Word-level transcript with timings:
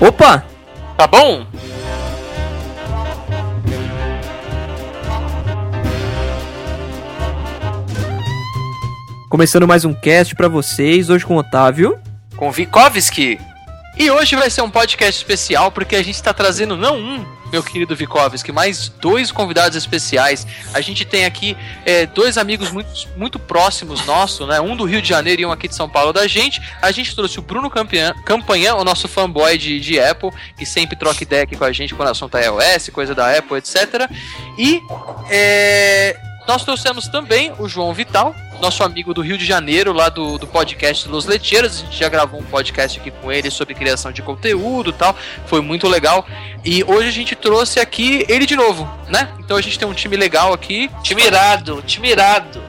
Opa! 0.00 0.44
Tá 0.96 1.08
bom? 1.08 1.44
Começando 9.28 9.66
mais 9.66 9.84
um 9.84 9.92
cast 9.92 10.36
para 10.36 10.46
vocês, 10.46 11.10
hoje 11.10 11.26
com 11.26 11.34
o 11.34 11.38
Otávio. 11.38 11.98
Com 12.36 12.52
Vikovski. 12.52 13.40
E 13.98 14.08
hoje 14.08 14.36
vai 14.36 14.48
ser 14.48 14.62
um 14.62 14.70
podcast 14.70 15.20
especial 15.20 15.72
porque 15.72 15.96
a 15.96 16.02
gente 16.02 16.14
está 16.14 16.32
trazendo 16.32 16.76
não 16.76 16.96
um, 16.96 17.26
meu 17.50 17.62
querido 17.62 17.94
Vikovski, 17.94 18.52
mas 18.52 18.88
dois 19.00 19.30
convidados 19.30 19.76
especiais. 19.76 20.46
A 20.72 20.80
gente 20.80 21.04
tem 21.04 21.24
aqui 21.24 21.56
é, 21.84 22.06
dois 22.06 22.38
amigos 22.38 22.70
muito, 22.70 22.90
muito 23.16 23.38
próximos 23.38 24.04
nossos, 24.06 24.46
né? 24.46 24.60
Um 24.60 24.76
do 24.76 24.84
Rio 24.84 25.02
de 25.02 25.08
Janeiro 25.08 25.42
e 25.42 25.46
um 25.46 25.52
aqui 25.52 25.68
de 25.68 25.74
São 25.74 25.88
Paulo 25.88 26.12
da 26.12 26.26
gente. 26.26 26.60
A 26.80 26.90
gente 26.90 27.14
trouxe 27.14 27.38
o 27.38 27.42
Bruno 27.42 27.70
Campanhã 27.70 28.74
o 28.76 28.84
nosso 28.84 29.08
fanboy 29.08 29.56
de, 29.56 29.80
de 29.80 30.00
Apple, 30.00 30.30
que 30.56 30.66
sempre 30.66 30.96
troca 30.96 31.22
ideia 31.22 31.42
aqui 31.44 31.56
com 31.56 31.64
a 31.64 31.72
gente 31.72 31.94
quando 31.94 32.08
o 32.08 32.12
assunto 32.12 32.36
é 32.36 32.46
iOS, 32.46 32.88
coisa 32.90 33.14
da 33.14 33.36
Apple, 33.36 33.58
etc. 33.58 34.10
E 34.56 34.80
é, 35.30 36.16
nós 36.48 36.64
trouxemos 36.64 37.06
também 37.08 37.52
o 37.58 37.68
João 37.68 37.92
Vital, 37.92 38.34
nosso 38.58 38.82
amigo 38.82 39.12
do 39.12 39.20
Rio 39.20 39.36
de 39.36 39.44
Janeiro, 39.44 39.92
lá 39.92 40.08
do, 40.08 40.38
do 40.38 40.46
podcast 40.46 41.06
Los 41.06 41.26
Leteiros. 41.26 41.76
A 41.76 41.84
gente 41.84 41.98
já 41.98 42.08
gravou 42.08 42.40
um 42.40 42.44
podcast 42.44 42.98
aqui 42.98 43.10
com 43.10 43.30
ele 43.30 43.50
sobre 43.50 43.74
criação 43.74 44.10
de 44.10 44.22
conteúdo 44.22 44.90
tal. 44.90 45.14
Foi 45.44 45.60
muito 45.60 45.86
legal. 45.86 46.26
E 46.64 46.82
hoje 46.84 47.08
a 47.08 47.12
gente 47.12 47.36
trouxe 47.36 47.78
aqui 47.78 48.24
ele 48.30 48.46
de 48.46 48.56
novo, 48.56 48.90
né? 49.08 49.28
Então 49.38 49.58
a 49.58 49.60
gente 49.60 49.78
tem 49.78 49.86
um 49.86 49.92
time 49.92 50.16
legal 50.16 50.54
aqui. 50.54 50.90
Time 51.02 51.22
irado, 51.22 51.82
time 51.82 52.08
irado. 52.08 52.62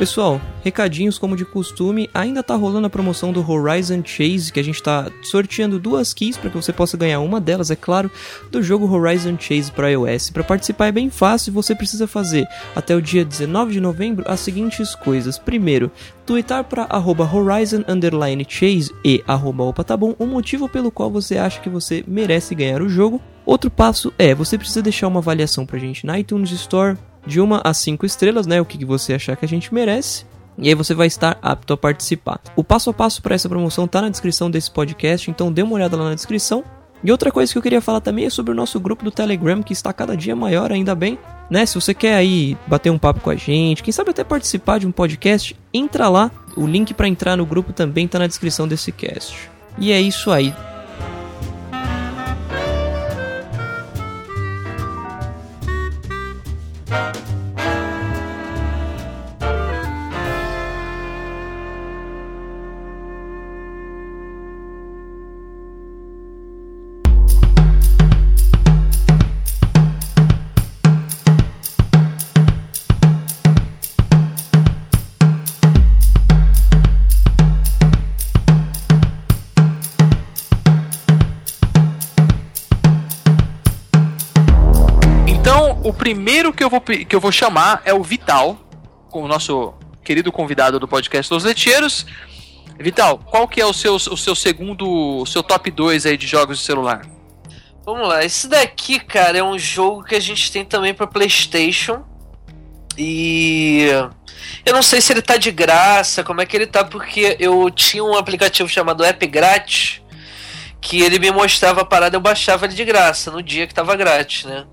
Pessoal, 0.00 0.40
recadinhos 0.64 1.18
como 1.18 1.36
de 1.36 1.44
costume, 1.44 2.08
ainda 2.14 2.42
tá 2.42 2.54
rolando 2.54 2.86
a 2.86 2.90
promoção 2.90 3.34
do 3.34 3.46
Horizon 3.46 4.00
Chase, 4.02 4.50
que 4.50 4.58
a 4.58 4.64
gente 4.64 4.82
tá 4.82 5.10
sorteando 5.22 5.78
duas 5.78 6.14
keys 6.14 6.38
para 6.38 6.48
que 6.48 6.56
você 6.56 6.72
possa 6.72 6.96
ganhar 6.96 7.20
uma 7.20 7.38
delas, 7.38 7.70
é 7.70 7.76
claro, 7.76 8.10
do 8.50 8.62
jogo 8.62 8.90
Horizon 8.90 9.36
Chase 9.38 9.70
para 9.70 9.90
iOS. 9.90 10.30
Para 10.30 10.42
participar 10.42 10.86
é 10.86 10.92
bem 10.92 11.10
fácil, 11.10 11.52
você 11.52 11.74
precisa 11.74 12.06
fazer 12.06 12.48
até 12.74 12.96
o 12.96 13.02
dia 13.02 13.26
19 13.26 13.74
de 13.74 13.80
novembro 13.80 14.24
as 14.26 14.40
seguintes 14.40 14.94
coisas. 14.94 15.38
Primeiro, 15.38 15.90
twittar 16.24 16.64
para 16.64 16.88
Horizon 16.96 17.84
Chase 18.48 18.90
e 19.04 19.22
arroba 19.26 19.64
opa 19.64 19.84
tá 19.84 19.98
bom, 19.98 20.14
o 20.18 20.24
motivo 20.24 20.66
pelo 20.66 20.90
qual 20.90 21.10
você 21.10 21.36
acha 21.36 21.60
que 21.60 21.68
você 21.68 22.02
merece 22.08 22.54
ganhar 22.54 22.80
o 22.80 22.88
jogo. 22.88 23.20
Outro 23.44 23.70
passo 23.70 24.10
é, 24.18 24.34
você 24.34 24.56
precisa 24.56 24.80
deixar 24.80 25.08
uma 25.08 25.20
avaliação 25.20 25.66
pra 25.66 25.78
gente 25.78 26.06
na 26.06 26.18
iTunes 26.18 26.52
Store, 26.52 26.96
de 27.26 27.40
uma 27.40 27.60
a 27.64 27.72
cinco 27.74 28.06
estrelas, 28.06 28.46
né? 28.46 28.60
O 28.60 28.64
que 28.64 28.84
você 28.84 29.14
achar 29.14 29.36
que 29.36 29.44
a 29.44 29.48
gente 29.48 29.72
merece. 29.72 30.24
E 30.58 30.68
aí 30.68 30.74
você 30.74 30.94
vai 30.94 31.06
estar 31.06 31.38
apto 31.40 31.72
a 31.72 31.76
participar. 31.76 32.40
O 32.54 32.62
passo 32.62 32.90
a 32.90 32.92
passo 32.92 33.22
para 33.22 33.34
essa 33.34 33.48
promoção 33.48 33.88
tá 33.88 34.02
na 34.02 34.08
descrição 34.08 34.50
desse 34.50 34.70
podcast, 34.70 35.30
então 35.30 35.50
dê 35.50 35.62
uma 35.62 35.74
olhada 35.74 35.96
lá 35.96 36.10
na 36.10 36.14
descrição. 36.14 36.62
E 37.02 37.10
outra 37.10 37.32
coisa 37.32 37.50
que 37.50 37.56
eu 37.56 37.62
queria 37.62 37.80
falar 37.80 38.00
também 38.00 38.26
é 38.26 38.30
sobre 38.30 38.52
o 38.52 38.54
nosso 38.54 38.78
grupo 38.78 39.02
do 39.02 39.10
Telegram, 39.10 39.62
que 39.62 39.72
está 39.72 39.90
cada 39.90 40.14
dia 40.14 40.36
maior, 40.36 40.70
ainda 40.70 40.94
bem. 40.94 41.18
Né? 41.48 41.64
Se 41.64 41.74
você 41.74 41.94
quer 41.94 42.14
aí 42.14 42.58
bater 42.66 42.90
um 42.90 42.98
papo 42.98 43.20
com 43.20 43.30
a 43.30 43.36
gente, 43.36 43.82
quem 43.82 43.90
sabe 43.90 44.10
até 44.10 44.22
participar 44.22 44.78
de 44.78 44.86
um 44.86 44.92
podcast, 44.92 45.56
entra 45.72 46.08
lá. 46.08 46.30
O 46.56 46.66
link 46.66 46.92
para 46.92 47.08
entrar 47.08 47.36
no 47.36 47.46
grupo 47.46 47.72
também 47.72 48.04
está 48.04 48.18
na 48.18 48.26
descrição 48.26 48.68
desse 48.68 48.92
cast. 48.92 49.50
E 49.78 49.92
é 49.92 50.00
isso 50.00 50.30
aí. 50.30 50.54
Primeiro 86.10 86.52
que 86.52 86.64
eu 86.64 86.68
vou, 86.68 86.80
que 86.80 87.14
eu 87.14 87.20
vou 87.20 87.30
chamar 87.30 87.82
é 87.84 87.94
o 87.94 88.02
Vital, 88.02 88.58
o 89.12 89.28
nosso 89.28 89.72
querido 90.02 90.32
convidado 90.32 90.80
do 90.80 90.88
podcast 90.88 91.32
Los 91.32 91.44
Leteiros. 91.44 92.04
Vital, 92.80 93.18
qual 93.18 93.46
que 93.46 93.60
é 93.60 93.64
o 93.64 93.72
seu, 93.72 93.94
o 93.94 94.16
seu 94.16 94.34
segundo, 94.34 94.90
o 94.90 95.24
seu 95.24 95.40
top 95.40 95.70
2 95.70 96.06
aí 96.06 96.16
de 96.16 96.26
jogos 96.26 96.58
de 96.58 96.64
celular? 96.64 97.02
Vamos 97.84 98.08
lá, 98.08 98.24
esse 98.24 98.48
daqui, 98.48 98.98
cara, 98.98 99.38
é 99.38 99.42
um 99.42 99.56
jogo 99.56 100.02
que 100.02 100.16
a 100.16 100.20
gente 100.20 100.50
tem 100.50 100.64
também 100.64 100.92
para 100.92 101.06
PlayStation. 101.06 102.02
E 102.98 103.86
eu 104.66 104.74
não 104.74 104.82
sei 104.82 105.00
se 105.00 105.12
ele 105.12 105.22
tá 105.22 105.36
de 105.36 105.52
graça, 105.52 106.24
como 106.24 106.40
é 106.40 106.46
que 106.46 106.56
ele 106.56 106.66
tá, 106.66 106.84
porque 106.84 107.36
eu 107.38 107.70
tinha 107.70 108.02
um 108.02 108.16
aplicativo 108.16 108.68
chamado 108.68 109.04
App 109.04 109.24
Grátis 109.28 109.99
que 110.80 111.02
ele 111.02 111.18
me 111.18 111.30
mostrava 111.30 111.82
a 111.82 111.84
parada, 111.84 112.16
eu 112.16 112.20
baixava 112.20 112.64
ele 112.64 112.74
de 112.74 112.84
graça 112.84 113.30
no 113.30 113.42
dia 113.42 113.66
que 113.66 113.74
tava 113.74 113.94
grátis, 113.96 114.44
né? 114.44 114.64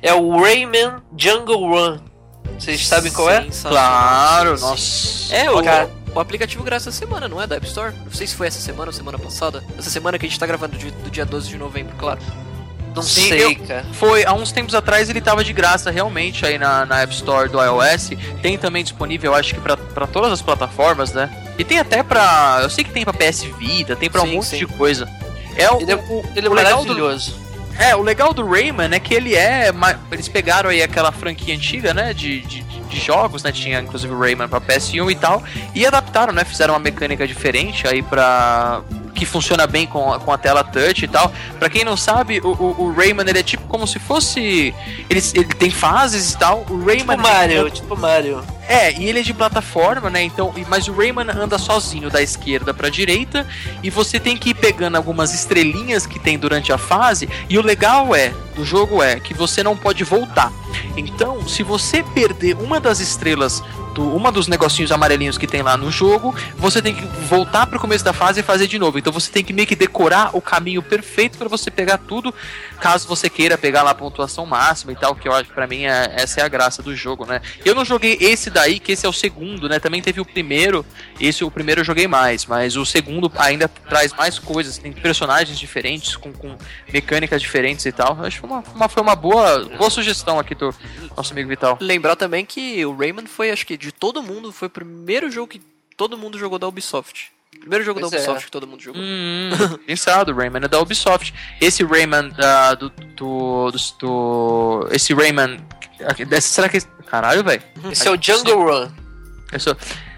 É 0.00 0.14
o 0.14 0.40
Rayman 0.40 1.02
Jungle 1.16 1.68
Run. 1.68 1.98
Vocês 2.58 2.86
sabem 2.86 3.12
qual 3.12 3.28
é? 3.28 3.46
Claro, 3.62 4.58
nossa. 4.58 5.34
É, 5.34 5.50
o, 5.50 5.62
cara... 5.62 5.90
o 6.14 6.20
aplicativo 6.20 6.62
grátis 6.62 6.86
essa 6.86 6.96
semana, 6.96 7.28
não 7.28 7.42
é? 7.42 7.46
Da 7.46 7.56
App 7.56 7.66
Store? 7.66 7.94
Não 8.04 8.12
sei 8.12 8.26
se 8.26 8.34
foi 8.34 8.46
essa 8.46 8.60
semana 8.60 8.88
ou 8.88 8.92
semana 8.92 9.18
passada. 9.18 9.62
Essa 9.78 9.90
semana 9.90 10.18
que 10.18 10.24
a 10.24 10.28
gente 10.28 10.38
tá 10.38 10.46
gravando 10.46 10.78
do, 10.78 10.90
do 10.90 11.10
dia 11.10 11.26
12 11.26 11.48
de 11.48 11.58
novembro, 11.58 11.94
claro. 11.98 12.20
Não 12.94 13.02
Sim, 13.02 13.28
sei, 13.28 13.44
eu, 13.44 13.56
cara. 13.66 13.84
Foi, 13.92 14.24
há 14.24 14.32
uns 14.32 14.52
tempos 14.52 14.74
atrás 14.74 15.10
ele 15.10 15.20
tava 15.20 15.44
de 15.44 15.52
graça 15.52 15.90
realmente 15.90 16.46
aí 16.46 16.56
na, 16.56 16.86
na 16.86 17.02
App 17.02 17.12
Store 17.12 17.46
do 17.46 17.62
iOS. 17.62 18.12
Tem 18.40 18.56
também 18.56 18.82
disponível, 18.82 19.32
eu 19.32 19.36
acho 19.36 19.54
que 19.54 19.60
para 19.60 20.06
todas 20.06 20.32
as 20.32 20.40
plataformas, 20.40 21.12
né? 21.12 21.28
E 21.58 21.64
tem 21.64 21.78
até 21.78 22.02
pra. 22.02 22.60
Eu 22.62 22.70
sei 22.70 22.84
que 22.84 22.90
tem 22.90 23.04
pra 23.04 23.12
PS 23.12 23.42
Vita, 23.58 23.94
tem 23.94 24.08
pra 24.08 24.22
sim, 24.22 24.28
um 24.28 24.32
monte 24.36 24.46
sim. 24.46 24.56
de 24.56 24.66
coisa. 24.66 25.06
É 25.56 25.70
o, 25.70 25.80
ele 25.80 25.92
é, 25.92 25.96
o, 25.96 26.24
ele 26.34 26.46
é 26.46 26.50
o 26.50 26.54
maravilhoso. 26.54 27.32
Do, 27.32 27.46
é, 27.78 27.94
o 27.94 28.02
legal 28.02 28.32
do 28.32 28.46
Rayman 28.46 28.90
é 28.92 28.98
que 28.98 29.14
ele 29.14 29.34
é. 29.34 29.70
Eles 30.10 30.28
pegaram 30.28 30.70
aí 30.70 30.82
aquela 30.82 31.12
franquia 31.12 31.54
antiga, 31.54 31.92
né? 31.92 32.14
De, 32.14 32.40
de, 32.42 32.62
de 32.62 32.98
jogos, 32.98 33.42
né? 33.42 33.52
Tinha 33.52 33.80
inclusive 33.80 34.12
o 34.12 34.18
Rayman 34.18 34.48
pra 34.48 34.60
PS1 34.60 35.10
e 35.10 35.14
tal. 35.14 35.42
E 35.74 35.86
adaptaram, 35.86 36.32
né? 36.32 36.44
Fizeram 36.44 36.74
uma 36.74 36.80
mecânica 36.80 37.26
diferente 37.26 37.86
aí 37.86 38.02
pra 38.02 38.82
que 39.14 39.24
funciona 39.24 39.66
bem 39.66 39.86
com, 39.86 40.12
a, 40.12 40.20
com 40.20 40.30
a 40.30 40.38
tela 40.38 40.62
touch 40.62 41.04
e 41.04 41.08
tal. 41.08 41.32
Para 41.58 41.70
quem 41.70 41.84
não 41.84 41.96
sabe, 41.96 42.38
o, 42.40 42.48
o, 42.48 42.82
o, 42.82 42.92
Rayman 42.92 43.26
ele 43.26 43.38
é 43.38 43.42
tipo 43.42 43.66
como 43.66 43.86
se 43.86 43.98
fosse. 43.98 44.74
Ele, 45.08 45.22
ele 45.34 45.44
tem 45.46 45.70
fases 45.70 46.32
e 46.32 46.38
tal. 46.38 46.64
O 46.68 46.84
Rayman. 46.84 47.16
Tipo 47.16 47.28
Mario, 47.28 47.66
é, 47.66 47.70
tipo 47.70 47.96
Mario. 47.96 48.55
É, 48.68 48.92
e 48.92 49.08
ele 49.08 49.20
é 49.20 49.22
de 49.22 49.32
plataforma, 49.32 50.10
né? 50.10 50.22
Então, 50.22 50.52
mas 50.68 50.88
o 50.88 50.92
Rayman 50.92 51.28
anda 51.30 51.58
sozinho 51.58 52.10
da 52.10 52.20
esquerda 52.20 52.74
para 52.74 52.88
direita 52.88 53.46
e 53.82 53.90
você 53.90 54.18
tem 54.18 54.36
que 54.36 54.50
ir 54.50 54.54
pegando 54.54 54.96
algumas 54.96 55.32
estrelinhas 55.32 56.06
que 56.06 56.18
tem 56.18 56.38
durante 56.38 56.72
a 56.72 56.78
fase. 56.78 57.28
E 57.48 57.58
o 57.58 57.62
legal 57.62 58.14
é 58.14 58.32
do 58.54 58.64
jogo 58.64 59.02
é 59.02 59.20
que 59.20 59.34
você 59.34 59.62
não 59.62 59.76
pode 59.76 60.02
voltar. 60.02 60.52
Então, 60.96 61.46
se 61.46 61.62
você 61.62 62.02
perder 62.02 62.56
uma 62.56 62.80
das 62.80 63.00
estrelas 63.00 63.62
uma 64.02 64.30
dos 64.30 64.46
negocinhos 64.46 64.92
amarelinhos 64.92 65.38
que 65.38 65.46
tem 65.46 65.62
lá 65.62 65.76
no 65.76 65.90
jogo, 65.90 66.34
você 66.56 66.82
tem 66.82 66.94
que 66.94 67.04
voltar 67.26 67.66
pro 67.66 67.80
começo 67.80 68.04
da 68.04 68.12
fase 68.12 68.40
e 68.40 68.42
fazer 68.42 68.66
de 68.66 68.78
novo. 68.78 68.98
Então 68.98 69.12
você 69.12 69.30
tem 69.30 69.44
que 69.44 69.52
meio 69.52 69.66
que 69.66 69.76
decorar 69.76 70.30
o 70.36 70.40
caminho 70.40 70.82
perfeito 70.82 71.38
para 71.38 71.48
você 71.48 71.70
pegar 71.70 71.98
tudo, 71.98 72.34
caso 72.80 73.08
você 73.08 73.30
queira 73.30 73.56
pegar 73.56 73.82
lá 73.82 73.90
a 73.92 73.94
pontuação 73.94 74.44
máxima 74.46 74.92
e 74.92 74.96
tal, 74.96 75.14
que 75.14 75.28
eu 75.28 75.32
acho 75.32 75.50
pra 75.50 75.66
mim 75.66 75.84
é, 75.84 76.14
essa 76.16 76.40
é 76.40 76.44
a 76.44 76.48
graça 76.48 76.82
do 76.82 76.94
jogo, 76.94 77.24
né? 77.26 77.40
Eu 77.64 77.74
não 77.74 77.84
joguei 77.84 78.16
esse 78.20 78.50
daí, 78.56 78.80
que 78.80 78.92
esse 78.92 79.04
é 79.04 79.08
o 79.08 79.12
segundo, 79.12 79.68
né? 79.68 79.78
Também 79.78 80.00
teve 80.00 80.18
o 80.18 80.24
primeiro, 80.24 80.84
esse 81.20 81.44
o 81.44 81.50
primeiro 81.50 81.82
eu 81.82 81.84
joguei 81.84 82.08
mais, 82.08 82.46
mas 82.46 82.74
o 82.76 82.86
segundo 82.86 83.30
ainda 83.36 83.68
traz 83.68 84.14
mais 84.14 84.38
coisas, 84.38 84.78
tem 84.78 84.92
personagens 84.92 85.58
diferentes, 85.58 86.16
com, 86.16 86.32
com 86.32 86.56
mecânicas 86.90 87.42
diferentes 87.42 87.84
e 87.84 87.92
tal. 87.92 88.18
Acho 88.24 88.40
que 88.40 88.48
foi 88.48 88.50
uma, 88.50 88.64
uma, 88.74 88.88
foi 88.88 89.02
uma 89.02 89.14
boa, 89.14 89.66
boa 89.76 89.90
sugestão 89.90 90.38
aqui 90.38 90.54
do 90.54 90.74
nosso 91.14 91.32
amigo 91.32 91.48
Vital. 91.48 91.76
Lembrar 91.80 92.16
também 92.16 92.46
que 92.46 92.84
o 92.86 92.96
Rayman 92.96 93.26
foi, 93.26 93.50
acho 93.50 93.66
que 93.66 93.76
de 93.76 93.92
todo 93.92 94.22
mundo, 94.22 94.50
foi 94.50 94.68
o 94.68 94.70
primeiro 94.70 95.30
jogo 95.30 95.48
que 95.48 95.60
todo 95.96 96.16
mundo 96.16 96.38
jogou 96.38 96.58
da 96.58 96.66
Ubisoft. 96.66 97.30
Primeiro 97.60 97.84
jogo 97.84 98.00
pois 98.00 98.10
da 98.10 98.16
Ubisoft 98.18 98.42
é. 98.42 98.44
que 98.46 98.50
todo 98.50 98.66
mundo 98.66 98.82
jogou. 98.82 99.02
Hum, 99.02 99.50
pensado, 99.86 100.32
o 100.32 100.34
Rayman 100.34 100.64
é 100.64 100.68
da 100.68 100.80
Ubisoft. 100.80 101.34
Esse 101.60 101.84
Rayman 101.84 102.28
uh, 102.28 102.76
do, 102.76 102.90
do, 102.90 103.70
do, 103.70 103.78
do, 103.98 104.88
Esse 104.90 105.12
Rayman. 105.14 105.58
Será 106.40 106.68
que. 106.68 106.80
Caralho, 107.06 107.44
velho. 107.44 107.62
Esse 107.90 108.08
é 108.08 108.10
o 108.10 108.18
Jungle 108.20 108.64
Run. 108.64 108.90
Eu 109.52 109.60
sou... 109.60 109.76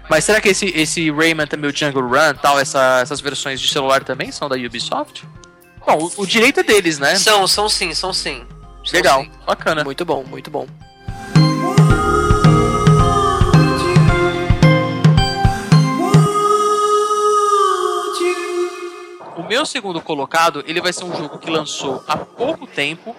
Mas 0.09 0.25
será 0.25 0.41
que 0.41 0.49
esse, 0.49 0.65
esse 0.75 1.11
Rayman 1.11 1.45
também, 1.45 1.69
o 1.69 1.75
Jungle 1.75 2.01
Run 2.01 2.33
tal, 2.41 2.59
essa, 2.59 2.99
essas 3.01 3.21
versões 3.21 3.61
de 3.61 3.67
celular 3.67 4.03
também 4.03 4.31
são 4.31 4.49
da 4.49 4.55
Ubisoft? 4.55 5.23
Bom, 5.85 6.09
o, 6.17 6.23
o 6.23 6.25
direito 6.27 6.61
é 6.61 6.63
deles, 6.63 6.97
né? 6.97 7.15
São, 7.15 7.47
são 7.47 7.69
sim, 7.69 7.93
são 7.93 8.11
sim. 8.11 8.43
São 8.83 8.93
Legal, 8.93 9.23
sim. 9.23 9.31
bacana. 9.45 9.83
Muito 9.83 10.03
bom, 10.03 10.23
muito 10.23 10.49
bom. 10.49 10.67
O 19.35 19.43
meu 19.49 19.65
segundo 19.65 20.01
colocado, 20.01 20.63
ele 20.67 20.81
vai 20.81 20.91
ser 20.91 21.05
um 21.05 21.15
jogo 21.15 21.37
que 21.37 21.49
lançou 21.49 22.03
há 22.07 22.17
pouco 22.17 22.67
tempo, 22.67 23.15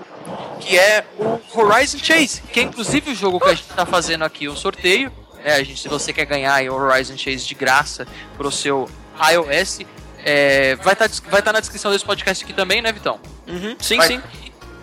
que 0.61 0.79
é 0.79 1.05
o 1.19 1.41
Horizon 1.59 1.99
Chase, 1.99 2.43
que 2.43 2.61
é 2.61 2.63
inclusive 2.63 3.11
o 3.11 3.15
jogo 3.15 3.41
que 3.41 3.49
a 3.49 3.55
gente 3.55 3.69
está 3.71 3.87
fazendo 3.87 4.25
aqui 4.25 4.49
o 4.49 4.57
sorteio. 4.57 5.13
É, 5.43 5.55
a 5.55 5.63
gente, 5.63 5.81
se 5.81 5.89
você 5.89 6.13
quer 6.13 6.27
ganhar 6.27 6.63
o 6.71 6.75
Horizon 6.75 7.17
Chase 7.17 7.47
de 7.47 7.55
graça 7.55 8.07
pro 8.37 8.51
seu 8.51 8.89
iOS, 9.33 9.81
é, 10.25 10.77
vai 10.77 10.93
estar 10.93 11.09
tá, 11.09 11.15
vai 11.31 11.43
tá 11.43 11.53
na 11.53 11.61
descrição 11.61 11.91
desse 11.91 12.05
podcast 12.05 12.45
aqui 12.45 12.53
também, 12.53 12.83
né, 12.83 12.93
Vitão? 12.93 13.19
Uhum, 13.49 13.77
sim, 13.81 13.97
Vai- 13.97 14.09
sim. 14.09 14.23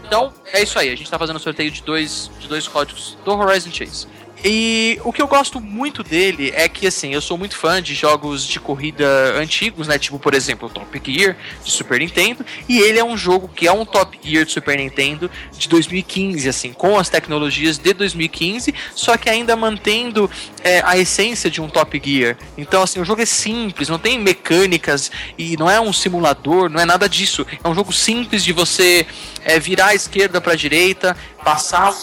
Então, 0.03 0.33
é 0.53 0.61
isso 0.63 0.79
aí. 0.79 0.89
A 0.89 0.95
gente 0.95 1.09
tá 1.11 1.19
fazendo 1.19 1.35
um 1.35 1.39
sorteio 1.39 1.69
de 1.69 1.83
dois, 1.83 2.31
de 2.39 2.47
dois 2.47 2.65
códigos 2.65 3.17
do 3.25 3.38
Horizon 3.38 3.71
Chase. 3.71 4.07
E 4.44 5.00
o 5.04 5.12
que 5.12 5.22
eu 5.22 5.28
gosto 5.28 5.60
muito 5.60 6.04
dele 6.04 6.51
é 6.56 6.69
que, 6.69 6.86
assim, 6.86 7.13
eu 7.13 7.22
sou 7.22 7.38
muito 7.38 7.56
fã 7.56 7.81
de 7.81 7.95
jogos 7.95 8.45
de 8.45 8.60
corrida 8.60 9.34
antigos, 9.36 9.88
né? 9.88 9.98
Tipo, 9.98 10.19
por 10.19 10.34
exemplo, 10.34 10.69
Top 10.69 11.01
Gear 11.04 11.36
de 11.63 11.72
Super 11.72 12.00
Nintendo. 12.00 12.45
E 12.69 12.80
ele 12.80 13.00
é 13.00 13.04
um 13.04 13.18
jogo 13.18 13.48
que 13.48 13.68
é 13.68 13.72
um 13.72 13.84
Top 13.84 14.18
Gear 14.24 14.45
de 14.45 14.51
Super 14.51 14.78
Nintendo 14.78 15.30
de 15.57 15.68
2015, 15.68 16.48
assim, 16.48 16.72
com 16.72 17.00
as 17.00 17.10
tecnologias 17.10 17.78
de 17.78 17.94
2015, 17.94 18.74
só 18.95 19.18
que 19.18 19.30
ainda 19.30 19.56
mantendo 19.56 20.30
é, 20.63 20.81
a 20.86 20.98
essência 20.98 21.50
de 21.50 21.60
um 21.60 21.68
Top 21.68 22.00
Gear. 22.04 22.38
Então, 22.57 22.83
assim, 22.83 23.00
o 23.00 23.06
jogo 23.06 23.22
é 23.22 23.25
simples, 23.25 23.90
não 23.90 24.00
tem 24.00 24.19
mecânicas 24.19 25.12
e 25.38 25.57
não 25.57 25.69
é 25.69 25.80
um 25.81 25.92
simulador, 25.92 26.69
não 26.69 26.80
é 26.80 26.86
nada 26.86 27.10
disso. 27.10 27.45
É 27.63 27.68
um 27.68 27.74
jogo 27.74 27.92
simples 27.92 28.44
de 28.44 28.54
você 28.54 29.06
é, 29.44 29.60
virar 29.60 29.88
à 29.88 29.95
esquerda 29.95 30.40
para 30.40 30.54
a 30.54 30.56
direita, 30.56 31.18
passar 31.47 31.95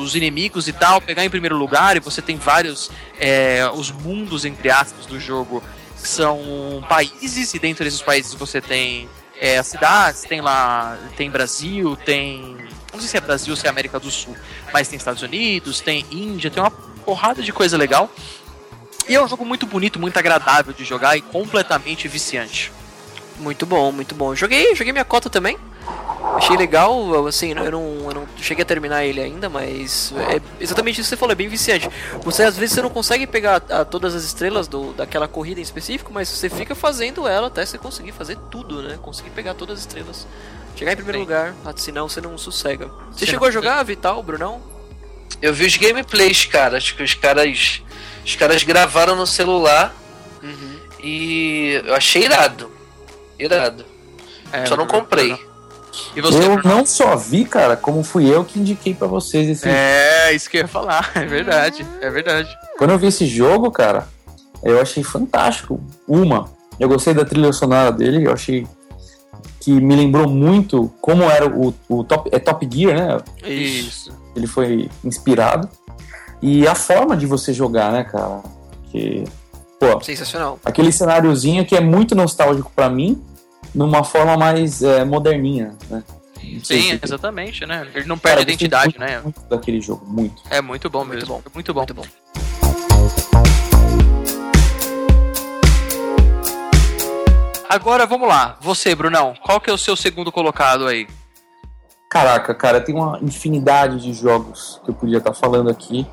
os 0.00 0.14
inimigos 0.14 0.68
e 0.68 0.72
tal, 0.72 1.00
pegar 1.00 1.24
em 1.24 1.28
primeiro 1.28 1.56
lugar, 1.56 1.96
e 1.96 2.00
você 2.00 2.22
tem 2.22 2.36
vários 2.36 2.88
é, 3.18 3.68
os 3.74 3.90
mundos 3.90 4.44
entre 4.44 4.70
aspas 4.70 5.06
do 5.06 5.18
jogo 5.18 5.60
que 6.00 6.06
são 6.06 6.38
países 6.88 7.52
e 7.52 7.58
dentro 7.58 7.82
desses 7.82 8.00
países 8.00 8.32
você 8.34 8.60
tem 8.60 9.08
é, 9.40 9.60
cidades, 9.64 10.20
tem 10.20 10.40
lá 10.40 10.96
tem 11.16 11.28
Brasil, 11.28 11.96
tem 11.96 12.56
não 12.92 13.00
sei 13.00 13.08
se 13.08 13.16
é 13.16 13.20
Brasil 13.20 13.54
ou 13.54 13.56
se 13.56 13.66
é 13.66 13.70
América 13.70 13.98
do 13.98 14.08
Sul, 14.08 14.36
mas 14.72 14.86
tem 14.86 14.96
Estados 14.96 15.22
Unidos, 15.22 15.80
tem 15.80 16.06
Índia, 16.08 16.48
tem 16.48 16.62
uma 16.62 16.70
porrada 16.70 17.42
de 17.42 17.52
coisa 17.52 17.76
legal. 17.76 18.08
E 19.08 19.16
é 19.16 19.22
um 19.22 19.26
jogo 19.26 19.44
muito 19.44 19.66
bonito, 19.66 19.98
muito 19.98 20.16
agradável 20.16 20.72
de 20.72 20.84
jogar 20.84 21.16
e 21.16 21.22
completamente 21.22 22.06
viciante. 22.06 22.72
Muito 23.38 23.66
bom, 23.66 23.90
muito 23.90 24.14
bom. 24.14 24.32
Joguei, 24.34 24.76
joguei 24.76 24.92
minha 24.92 25.04
cota 25.04 25.28
também. 25.28 25.58
Achei 26.36 26.56
legal, 26.56 27.26
assim, 27.26 27.50
eu 27.54 27.70
não, 27.72 27.82
eu 28.08 28.14
não 28.14 28.28
cheguei 28.36 28.62
a 28.62 28.66
terminar 28.66 29.04
ele 29.04 29.20
ainda, 29.20 29.48
mas 29.48 30.12
é 30.30 30.40
exatamente 30.60 31.00
isso 31.00 31.08
que 31.08 31.10
você 31.10 31.16
falou, 31.16 31.32
é 31.32 31.36
bem 31.36 31.48
viciante. 31.48 31.88
Você 32.22 32.42
às 32.42 32.56
vezes 32.58 32.74
você 32.74 32.82
não 32.82 32.90
consegue 32.90 33.26
pegar 33.26 33.62
a, 33.70 33.84
todas 33.84 34.14
as 34.14 34.24
estrelas 34.24 34.68
do, 34.68 34.92
daquela 34.92 35.26
corrida 35.26 35.60
em 35.60 35.62
específico, 35.62 36.12
mas 36.12 36.28
você 36.28 36.50
fica 36.50 36.74
fazendo 36.74 37.26
ela 37.26 37.46
até 37.46 37.64
você 37.64 37.78
conseguir 37.78 38.12
fazer 38.12 38.36
tudo, 38.50 38.82
né? 38.82 38.98
Conseguir 39.00 39.30
pegar 39.30 39.54
todas 39.54 39.78
as 39.78 39.80
estrelas. 39.80 40.26
Chegar 40.74 40.92
em 40.92 40.96
primeiro 40.96 41.18
Sim. 41.18 41.24
lugar, 41.24 41.54
senão 41.76 42.08
você 42.08 42.20
não 42.20 42.36
sossega. 42.36 42.90
Você 43.12 43.24
Sim. 43.24 43.30
chegou 43.32 43.48
a 43.48 43.50
jogar, 43.50 43.82
Vital, 43.82 44.22
Brunão? 44.22 44.60
Eu 45.40 45.54
vi 45.54 45.64
os 45.64 45.76
gameplays, 45.76 46.44
cara. 46.44 46.76
Acho 46.76 46.94
que 46.96 47.02
os 47.02 47.14
caras. 47.14 47.82
Os 48.24 48.34
caras 48.36 48.62
gravaram 48.62 49.14
no 49.16 49.26
celular 49.26 49.94
Uhum. 50.42 50.78
e 51.02 51.80
eu 51.84 51.94
achei 51.94 52.24
irado. 52.24 52.70
Irado. 53.38 53.84
É, 54.52 54.66
Só 54.66 54.76
não 54.76 54.86
comprei. 54.86 55.32
E 55.32 55.45
você, 56.20 56.38
eu 56.38 56.56
Bruno? 56.56 56.62
não 56.64 56.86
só 56.86 57.16
vi, 57.16 57.44
cara, 57.44 57.76
como 57.76 58.02
fui 58.02 58.32
eu 58.32 58.44
que 58.44 58.58
indiquei 58.58 58.94
pra 58.94 59.06
vocês 59.06 59.48
esse 59.48 59.68
É, 59.68 60.32
isso 60.32 60.48
que 60.50 60.56
eu 60.58 60.62
ia 60.62 60.68
falar, 60.68 61.10
é 61.16 61.24
verdade, 61.24 61.86
é 62.00 62.10
verdade. 62.10 62.48
Quando 62.78 62.90
eu 62.90 62.98
vi 62.98 63.06
esse 63.06 63.26
jogo, 63.26 63.70
cara, 63.70 64.06
eu 64.62 64.80
achei 64.80 65.02
fantástico. 65.02 65.80
Uma, 66.06 66.50
eu 66.78 66.88
gostei 66.88 67.14
da 67.14 67.24
trilha 67.24 67.52
sonora 67.52 67.90
dele, 67.92 68.26
eu 68.26 68.32
achei 68.32 68.66
que 69.60 69.72
me 69.72 69.96
lembrou 69.96 70.28
muito 70.28 70.92
como 71.00 71.24
era 71.24 71.48
o, 71.48 71.74
o 71.88 72.04
Top, 72.04 72.30
é 72.32 72.38
Top 72.38 72.68
Gear, 72.70 72.94
né? 72.96 73.18
Isso. 73.44 74.12
Ele 74.36 74.46
foi 74.46 74.88
inspirado. 75.02 75.68
E 76.40 76.68
a 76.68 76.74
forma 76.74 77.16
de 77.16 77.26
você 77.26 77.52
jogar, 77.52 77.90
né, 77.90 78.04
cara? 78.04 78.42
Que, 78.92 79.24
pô, 79.80 80.00
Sensacional. 80.02 80.60
aquele 80.64 80.92
cenáriozinho 80.92 81.64
que 81.66 81.74
é 81.74 81.80
muito 81.80 82.14
nostálgico 82.14 82.70
pra 82.76 82.88
mim, 82.88 83.20
numa 83.76 84.02
forma 84.02 84.36
mais 84.36 84.82
é, 84.82 85.04
moderninha, 85.04 85.74
né? 85.90 86.02
Sim, 86.62 86.62
se- 86.62 87.00
exatamente, 87.02 87.66
né? 87.66 87.86
Ele 87.94 88.06
não 88.06 88.16
Cara, 88.18 88.36
perde 88.36 88.50
eu 88.50 88.52
a 88.52 88.54
identidade, 88.54 88.98
gostei 88.98 89.14
né? 89.16 89.20
muito 89.22 89.40
daquele 89.48 89.80
jogo, 89.80 90.06
muito. 90.06 90.42
É 90.50 90.60
muito 90.62 90.88
bom 90.88 91.04
Muito 91.04 91.14
mesmo. 91.18 91.34
bom. 91.34 91.42
Muito 91.54 91.74
bom. 91.74 91.80
Muito 91.80 91.94
bom. 91.94 92.04
Agora 97.68 98.06
vamos 98.06 98.28
lá. 98.28 98.56
Você, 98.60 98.94
Brunão, 98.94 99.34
qual 99.42 99.60
que 99.60 99.68
é 99.68 99.72
o 99.72 99.78
seu 99.78 99.96
segundo 99.96 100.30
colocado 100.30 100.86
aí? 100.86 101.06
Caraca, 102.08 102.54
cara, 102.54 102.80
tem 102.80 102.94
uma 102.94 103.18
infinidade 103.20 104.00
de 104.00 104.12
jogos 104.14 104.80
que 104.84 104.90
eu 104.90 104.94
podia 104.94 105.18
estar 105.18 105.34
falando 105.34 105.68
aqui. 105.68 106.06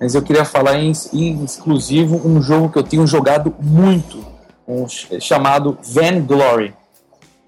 Mas 0.00 0.14
eu 0.14 0.22
queria 0.22 0.44
falar 0.44 0.76
em, 0.78 0.92
em 1.12 1.44
exclusivo 1.44 2.26
um 2.26 2.40
jogo 2.40 2.70
que 2.70 2.78
eu 2.78 2.82
tenho 2.82 3.06
jogado 3.06 3.54
muito, 3.60 4.24
um 4.70 4.88
ch- 4.88 5.08
chamado 5.20 5.78
Vainglory. 5.82 6.74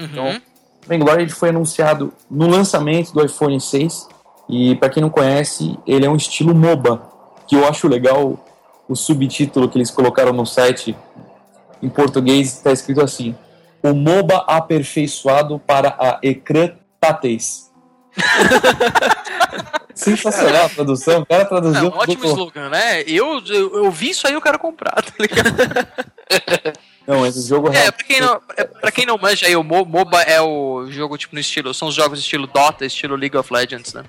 Uhum. 0.00 0.40
Vainglory 0.86 1.22
ele 1.22 1.30
foi 1.30 1.50
anunciado 1.50 2.12
no 2.30 2.48
lançamento 2.48 3.12
do 3.12 3.24
iPhone 3.24 3.60
6 3.60 4.08
e 4.48 4.74
para 4.76 4.88
quem 4.90 5.02
não 5.02 5.10
conhece, 5.10 5.78
ele 5.86 6.04
é 6.04 6.10
um 6.10 6.16
estilo 6.16 6.54
MOBA, 6.54 7.00
que 7.46 7.54
eu 7.54 7.66
acho 7.68 7.86
legal 7.88 8.44
o 8.88 8.96
subtítulo 8.96 9.68
que 9.68 9.78
eles 9.78 9.90
colocaram 9.90 10.32
no 10.32 10.44
site 10.44 10.96
em 11.82 11.88
português 11.88 12.56
está 12.56 12.72
escrito 12.72 13.00
assim: 13.02 13.34
o 13.82 13.92
MOBA 13.94 14.44
aperfeiçoado 14.48 15.58
para 15.58 15.96
a 15.98 16.18
ecrã 16.22 16.70
táteis. 17.00 17.70
Sensacional 19.94 20.64
a 20.66 20.68
tradução, 20.68 21.20
o 21.20 21.26
cara 21.26 21.44
traduziu. 21.44 21.88
um 21.90 21.96
ótimo 21.96 22.24
slogan, 22.24 22.68
né? 22.70 23.02
Eu, 23.02 23.40
eu, 23.46 23.84
eu 23.84 23.90
vi 23.90 24.10
isso 24.10 24.26
aí, 24.26 24.32
eu 24.32 24.40
quero 24.40 24.58
comprar, 24.58 25.02
tá 25.02 25.12
ligado? 25.18 25.52
Não, 27.06 27.26
esse 27.26 27.48
jogo 27.48 27.68
É, 27.72 27.90
pra 27.90 28.04
quem 28.04 28.20
não, 28.20 28.40
é, 28.56 28.64
pra 28.64 28.90
quem 28.92 29.04
não 29.06 29.18
manja 29.18 29.46
aí, 29.46 29.56
o 29.56 29.62
Mo- 29.62 29.84
MOBA 29.84 30.22
é 30.22 30.40
o 30.40 30.86
jogo 30.90 31.18
tipo 31.18 31.34
no 31.34 31.40
estilo. 31.40 31.72
São 31.74 31.88
os 31.88 31.94
jogos 31.94 32.18
estilo 32.20 32.46
Dota, 32.46 32.84
estilo 32.86 33.16
League 33.16 33.36
of 33.36 33.52
Legends, 33.52 33.92
né? 33.94 34.04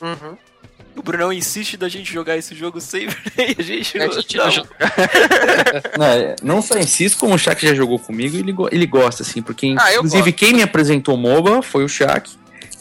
Uhum. 0.00 0.36
O 0.96 1.02
Brunão 1.02 1.32
insiste 1.32 1.76
da 1.76 1.88
gente 1.88 2.12
jogar 2.12 2.36
esse 2.36 2.54
jogo 2.54 2.80
sempre 2.80 3.16
e 3.36 3.56
a 3.60 3.64
gente 3.64 3.98
A 3.98 4.06
não. 4.06 4.12
gente 4.12 4.36
não. 4.36 4.44
não 4.44 4.50
joga. 4.52 4.68
Não, 5.98 6.06
é, 6.06 6.36
não 6.42 6.62
só 6.62 6.78
insisto, 6.78 7.18
como 7.18 7.34
o 7.34 7.38
Shaq 7.38 7.66
já 7.66 7.74
jogou 7.74 7.98
comigo, 7.98 8.36
ele, 8.36 8.54
ele 8.70 8.86
gosta, 8.86 9.22
assim, 9.22 9.42
porque 9.42 9.74
Ah, 9.78 9.94
inclusive 9.94 10.32
quem 10.32 10.52
me 10.54 10.62
apresentou 10.62 11.16
MOBA 11.16 11.62
foi 11.62 11.82
o 11.84 11.88
Shaq, 11.88 12.30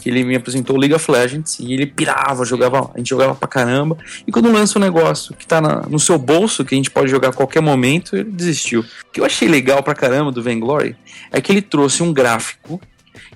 que 0.03 0.09
ele 0.09 0.25
me 0.25 0.35
apresentou 0.35 0.75
League 0.75 0.93
of 0.93 1.09
Legends, 1.09 1.59
e 1.61 1.71
ele 1.71 1.85
pirava, 1.85 2.43
jogava, 2.43 2.91
a 2.93 2.97
gente 2.97 3.09
jogava 3.09 3.33
pra 3.33 3.47
caramba, 3.47 3.97
e 4.27 4.31
quando 4.33 4.51
lança 4.51 4.77
um 4.77 4.81
negócio 4.81 5.33
que 5.33 5.47
tá 5.47 5.61
na- 5.61 5.83
no 5.83 5.97
seu 5.97 6.17
bolso, 6.19 6.65
que 6.65 6.75
a 6.75 6.77
gente 6.77 6.91
pode 6.91 7.09
jogar 7.09 7.29
a 7.29 7.33
qualquer 7.33 7.61
momento, 7.61 8.17
ele 8.17 8.29
desistiu. 8.29 8.81
O 8.81 9.11
que 9.13 9.21
eu 9.21 9.25
achei 9.25 9.47
legal 9.47 9.81
pra 9.81 9.95
caramba 9.95 10.29
do 10.29 10.43
Vainglory 10.43 10.97
é 11.31 11.39
que 11.39 11.53
ele 11.53 11.61
trouxe 11.61 12.03
um 12.03 12.11
gráfico 12.11 12.81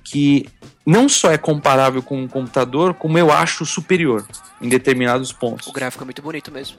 que 0.04 0.46
não 0.86 1.08
só 1.08 1.32
é 1.32 1.38
comparável 1.38 2.02
com 2.04 2.22
um 2.22 2.28
computador, 2.28 2.94
como 2.94 3.18
eu 3.18 3.32
acho 3.32 3.66
superior 3.66 4.26
em 4.62 4.68
determinados 4.68 5.32
pontos. 5.32 5.68
O 5.68 5.72
gráfico 5.72 6.04
é 6.04 6.06
muito 6.06 6.22
bonito 6.22 6.52
mesmo. 6.52 6.76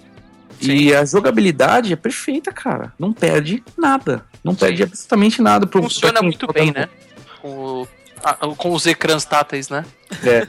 E 0.60 0.92
a 0.94 1.02
jogabilidade 1.04 1.92
é 1.92 1.96
perfeita, 1.96 2.52
cara. 2.52 2.92
Não 2.98 3.12
perde 3.12 3.62
nada. 3.76 4.24
Não 4.44 4.54
perde 4.54 4.82
absolutamente 4.82 5.40
nada. 5.40 5.66
Pro, 5.66 5.82
Funciona 5.82 6.14
pra 6.14 6.22
muito 6.22 6.46
bem, 6.52 6.72
né? 6.72 6.88
Com, 7.40 7.48
o- 7.82 7.88
a- 8.24 8.34
com 8.56 8.72
os 8.72 8.86
ecrãs 8.86 9.24
táteis, 9.24 9.68
né? 9.68 9.84
É. 10.24 10.46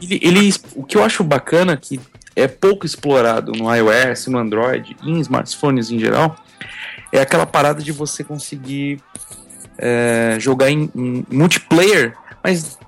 E 0.00 0.14
ele, 0.26 0.38
ele- 0.40 0.54
o 0.74 0.84
que 0.84 0.96
eu 0.96 1.04
acho 1.04 1.22
bacana, 1.24 1.76
que 1.76 2.00
é 2.34 2.46
pouco 2.48 2.84
explorado 2.86 3.52
no 3.52 3.72
iOS, 3.74 4.26
no 4.28 4.38
Android, 4.38 4.96
e 5.02 5.10
em 5.10 5.20
smartphones 5.20 5.90
em 5.90 5.98
geral, 5.98 6.36
é 7.12 7.20
aquela 7.20 7.46
parada 7.46 7.82
de 7.82 7.92
você 7.92 8.22
conseguir 8.24 9.00
é, 9.78 10.36
jogar 10.38 10.70
em, 10.70 10.90
em 10.94 11.26
multiplayer, 11.30 12.14
mas 12.44 12.78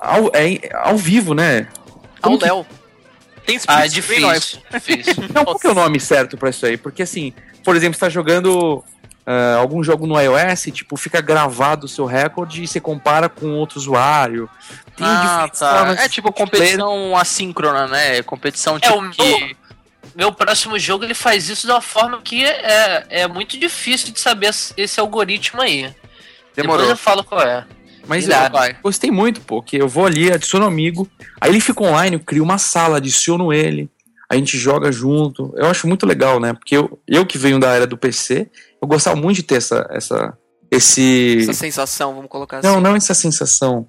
ao, 0.00 0.26
é, 0.34 0.58
ao 0.74 0.96
vivo, 0.96 1.34
né? 1.34 1.68
Ao 2.20 2.36
que- 2.36 2.44
Léo. 2.44 2.66
Tem 3.46 3.58
Ah, 3.66 3.86
é 3.86 3.88
difícil. 3.88 4.60
difícil. 4.70 5.14
Não, 5.32 5.42
qual 5.44 5.58
que 5.58 5.66
é 5.66 5.70
o 5.70 5.74
nome 5.74 5.98
certo 5.98 6.36
pra 6.36 6.50
isso 6.50 6.66
aí? 6.66 6.76
Porque 6.76 7.02
assim, 7.02 7.32
por 7.64 7.74
exemplo, 7.74 7.94
você 7.94 8.00
tá 8.00 8.08
jogando 8.10 8.84
ah, 9.30 9.56
algum 9.58 9.84
jogo 9.84 10.06
no 10.06 10.18
iOS, 10.18 10.70
tipo, 10.72 10.96
fica 10.96 11.20
gravado 11.20 11.84
o 11.84 11.88
seu 11.88 12.06
recorde 12.06 12.62
e 12.62 12.66
você 12.66 12.80
compara 12.80 13.28
com 13.28 13.50
outro 13.56 13.78
usuário. 13.78 14.48
Tem 14.96 15.06
Ah, 15.06 15.46
tá. 15.56 15.94
É 15.98 16.08
tipo 16.08 16.32
competição 16.32 17.14
assíncrona, 17.14 17.86
né? 17.86 18.22
Competição 18.22 18.76
É, 18.76 18.80
tipo 18.80 18.94
o 18.96 19.02
meu- 19.02 19.10
que... 19.12 19.56
Meu 20.16 20.32
próximo 20.32 20.78
jogo 20.78 21.04
ele 21.04 21.14
faz 21.14 21.48
isso 21.50 21.66
de 21.66 21.72
uma 21.72 21.82
forma 21.82 22.20
que 22.22 22.42
é, 22.44 23.04
é 23.10 23.28
muito 23.28 23.56
difícil 23.58 24.12
de 24.12 24.18
saber 24.18 24.50
esse 24.76 24.98
algoritmo 24.98 25.60
aí. 25.60 25.94
Demorou. 26.56 26.78
Depois 26.86 26.88
eu 26.88 26.96
falo 26.96 27.22
qual 27.22 27.42
é. 27.42 27.64
Mas 28.06 28.24
eu 28.24 28.30
Irado. 28.30 28.56
Vai. 28.56 28.74
gostei 28.82 29.10
muito, 29.10 29.40
pô, 29.42 29.62
que 29.62 29.76
eu 29.76 29.86
vou 29.86 30.06
ali, 30.06 30.32
adiciono 30.32 30.64
um 30.64 30.68
amigo, 30.68 31.06
aí 31.38 31.50
ele 31.50 31.60
fica 31.60 31.84
online, 31.84 32.16
eu 32.16 32.20
crio 32.20 32.42
uma 32.42 32.56
sala, 32.58 32.96
adiciono 32.96 33.52
ele, 33.52 33.88
a 34.30 34.36
gente 34.36 34.58
joga 34.58 34.92
junto. 34.92 35.52
Eu 35.56 35.66
acho 35.66 35.86
muito 35.86 36.04
legal, 36.06 36.38
né? 36.40 36.52
Porque 36.52 36.76
eu, 36.76 37.00
eu 37.06 37.24
que 37.26 37.38
venho 37.38 37.58
da 37.58 37.72
era 37.74 37.86
do 37.86 37.96
PC, 37.96 38.50
eu 38.80 38.86
gostava 38.88 39.16
muito 39.16 39.36
de 39.36 39.42
ter 39.42 39.56
essa, 39.56 39.86
essa 39.90 40.36
esse. 40.70 41.38
Essa 41.40 41.52
sensação, 41.54 42.14
vamos 42.14 42.28
colocar 42.30 42.62
Não, 42.62 42.74
assim. 42.74 42.80
não 42.82 42.94
essa 42.96 43.14
sensação. 43.14 43.88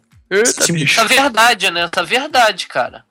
Tá 0.95 1.03
verdade, 1.05 1.71
né? 1.71 1.87
Tá 1.89 2.03
verdade, 2.03 2.67
cara. 2.67 3.03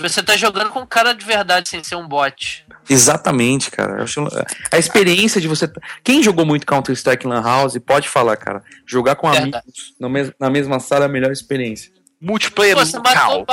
Você 0.00 0.22
tá 0.22 0.36
jogando 0.36 0.70
com 0.70 0.86
cara 0.86 1.12
de 1.12 1.24
verdade 1.24 1.68
sem 1.68 1.82
ser 1.82 1.96
um 1.96 2.06
bot. 2.06 2.64
Exatamente, 2.88 3.68
cara. 3.70 3.98
Eu 3.98 4.04
acho- 4.04 4.28
A 4.70 4.78
experiência 4.78 5.40
de 5.40 5.48
você. 5.48 5.68
Quem 6.04 6.22
jogou 6.22 6.46
muito 6.46 6.66
Counter-Strike 6.66 7.26
Lan 7.26 7.42
House 7.42 7.76
pode 7.84 8.08
falar, 8.08 8.36
cara. 8.36 8.62
Jogar 8.86 9.16
com 9.16 9.28
Verdade. 9.30 9.64
amigos 10.00 10.32
na 10.38 10.50
mesma 10.50 10.78
sala 10.78 11.04
é 11.04 11.06
a 11.06 11.10
melhor 11.10 11.32
experiência. 11.32 11.90
Multiplayer 12.20 12.76
Pô, 12.76 12.84
você 12.84 12.98
matou 12.98 13.44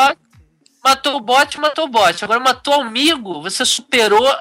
matou 0.85 1.15
o 1.15 1.19
bot, 1.19 1.59
matou 1.59 1.85
o 1.85 1.89
bot. 1.89 2.23
Agora 2.23 2.39
matou 2.39 2.77
o 2.77 2.81
amigo, 2.81 3.41
você 3.41 3.65
superou 3.65 4.25
a. 4.27 4.37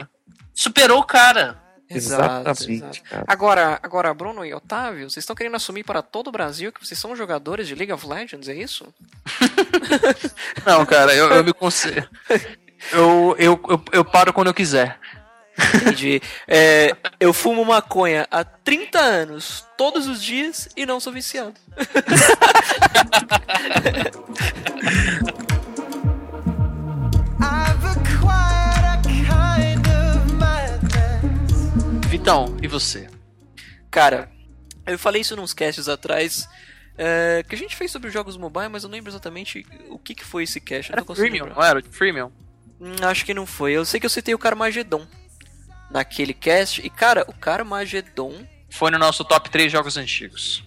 a- 0.00 0.06
superou 0.54 0.98
o 1.00 1.04
cara. 1.04 1.64
Exato, 1.88 2.50
Exatamente, 2.50 2.98
exato. 2.98 3.02
cara. 3.08 3.24
Agora, 3.28 3.78
agora, 3.80 4.12
Bruno 4.12 4.44
e 4.44 4.52
Otávio, 4.52 5.08
vocês 5.08 5.22
estão 5.22 5.36
querendo 5.36 5.54
assumir 5.54 5.84
para 5.84 6.02
todo 6.02 6.26
o 6.26 6.32
Brasil 6.32 6.72
que 6.72 6.84
vocês 6.84 6.98
são 6.98 7.14
jogadores 7.14 7.68
de 7.68 7.76
League 7.76 7.92
of 7.92 8.04
Legends, 8.04 8.48
é 8.48 8.54
isso? 8.54 8.92
Não, 10.66 10.84
cara, 10.84 11.14
eu, 11.14 11.30
eu 11.30 11.44
me 11.44 11.52
consigo. 11.52 12.06
Eu, 12.92 13.34
eu, 13.38 13.60
eu, 13.70 13.84
eu 13.90 14.04
paro 14.04 14.32
quando 14.34 14.48
eu 14.48 14.54
quiser. 14.54 14.98
Entendi. 15.74 16.20
É, 16.46 16.94
eu 17.18 17.32
fumo 17.32 17.64
maconha 17.64 18.26
há 18.30 18.44
30 18.44 18.98
anos, 18.98 19.64
todos 19.76 20.06
os 20.06 20.22
dias, 20.22 20.68
e 20.76 20.84
não 20.84 21.00
sou 21.00 21.12
viciado. 21.12 21.54
Vitão, 32.08 32.56
e 32.62 32.68
você? 32.68 33.08
Cara, 33.90 34.30
eu 34.86 34.98
falei 34.98 35.22
isso 35.22 35.36
nos 35.36 35.52
casts 35.52 35.88
atrás, 35.88 36.48
é, 36.96 37.44
que 37.48 37.54
a 37.54 37.58
gente 37.58 37.76
fez 37.76 37.90
sobre 37.90 38.10
jogos 38.10 38.36
mobile, 38.36 38.68
mas 38.68 38.82
eu 38.82 38.88
não 38.88 38.96
lembro 38.96 39.10
exatamente 39.10 39.66
o 39.88 39.98
que, 39.98 40.14
que 40.14 40.24
foi 40.24 40.44
esse 40.44 40.60
cast. 40.60 40.90
eu 40.90 40.94
Era 40.94 41.00
não 41.02 41.06
tô 41.06 41.14
conseguindo 41.14 41.36
freemium, 41.38 41.54
não 41.54 41.64
era? 41.64 41.82
Freemium. 41.90 42.32
Hum, 42.80 42.94
acho 43.02 43.24
que 43.24 43.34
não 43.34 43.46
foi. 43.46 43.72
Eu 43.72 43.84
sei 43.84 44.00
que 44.00 44.06
eu 44.06 44.10
citei 44.10 44.34
o 44.34 44.38
Carmageddon 44.38 45.06
naquele 45.90 46.34
cast, 46.34 46.84
e 46.84 46.90
cara, 46.90 47.24
o 47.28 47.32
Carmageddon 47.32 48.46
Foi 48.70 48.90
no 48.90 48.98
nosso 48.98 49.24
top 49.24 49.50
3 49.50 49.70
jogos 49.70 49.96
antigos. 49.96 50.64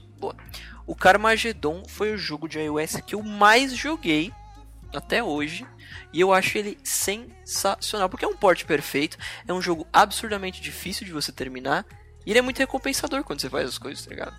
O 0.87 0.95
Carmageddon 0.95 1.83
foi 1.87 2.13
o 2.13 2.17
jogo 2.17 2.47
de 2.47 2.57
iOS 2.57 2.97
que 3.05 3.13
eu 3.13 3.21
mais 3.21 3.75
joguei 3.75 4.33
até 4.91 5.23
hoje. 5.23 5.63
E 6.11 6.19
eu 6.19 6.33
acho 6.33 6.57
ele 6.57 6.79
sensacional. 6.83 8.09
Porque 8.09 8.25
é 8.25 8.27
um 8.27 8.35
porte 8.35 8.65
perfeito. 8.65 9.15
É 9.47 9.53
um 9.53 9.61
jogo 9.61 9.85
absurdamente 9.93 10.59
difícil 10.59 11.05
de 11.05 11.11
você 11.11 11.31
terminar. 11.31 11.85
E 12.25 12.31
ele 12.31 12.39
é 12.39 12.41
muito 12.41 12.57
recompensador 12.57 13.23
quando 13.23 13.39
você 13.39 13.49
faz 13.51 13.69
as 13.69 13.77
coisas, 13.77 14.03
tá 14.03 14.09
ligado? 14.09 14.35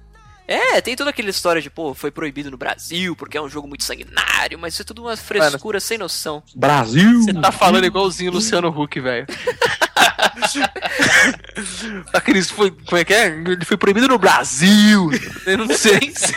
É, 0.47 0.81
tem 0.81 0.97
toda 0.97 1.11
aquela 1.11 1.31
história 1.31 1.63
de, 1.63 1.71
pô, 1.71 1.95
foi 1.95 2.11
proibido 2.11 2.51
no 2.51 2.57
Brasil 2.57 3.15
porque 3.15 3.39
é 3.39 3.41
um 3.41 3.49
jogo 3.49 3.69
muito 3.69 3.85
sanguinário, 3.85 4.59
mas 4.59 4.75
isso 4.75 4.83
é 4.83 4.85
tudo 4.85 5.03
uma 5.03 5.17
frescura 5.17 5.79
sem 5.79 5.97
noção. 5.97 6.43
Brasil! 6.57 7.23
Você 7.23 7.33
tá 7.35 7.53
falando 7.53 7.85
igualzinho 7.85 8.33
o 8.33 8.35
Luciano 8.35 8.69
Huck, 8.69 8.99
velho. 8.99 9.29
Aqueles 12.13 12.51
foi. 12.51 12.71
Como 12.71 12.97
é 12.97 13.05
que 13.05 13.15
é? 13.15 13.29
Ele 13.29 13.65
foi 13.65 13.77
proibido 13.77 14.09
no 14.09 14.19
Brasil. 14.19 15.11
Eu 15.47 15.59
não 15.59 15.69
sei 15.69 16.01
se 16.15 16.35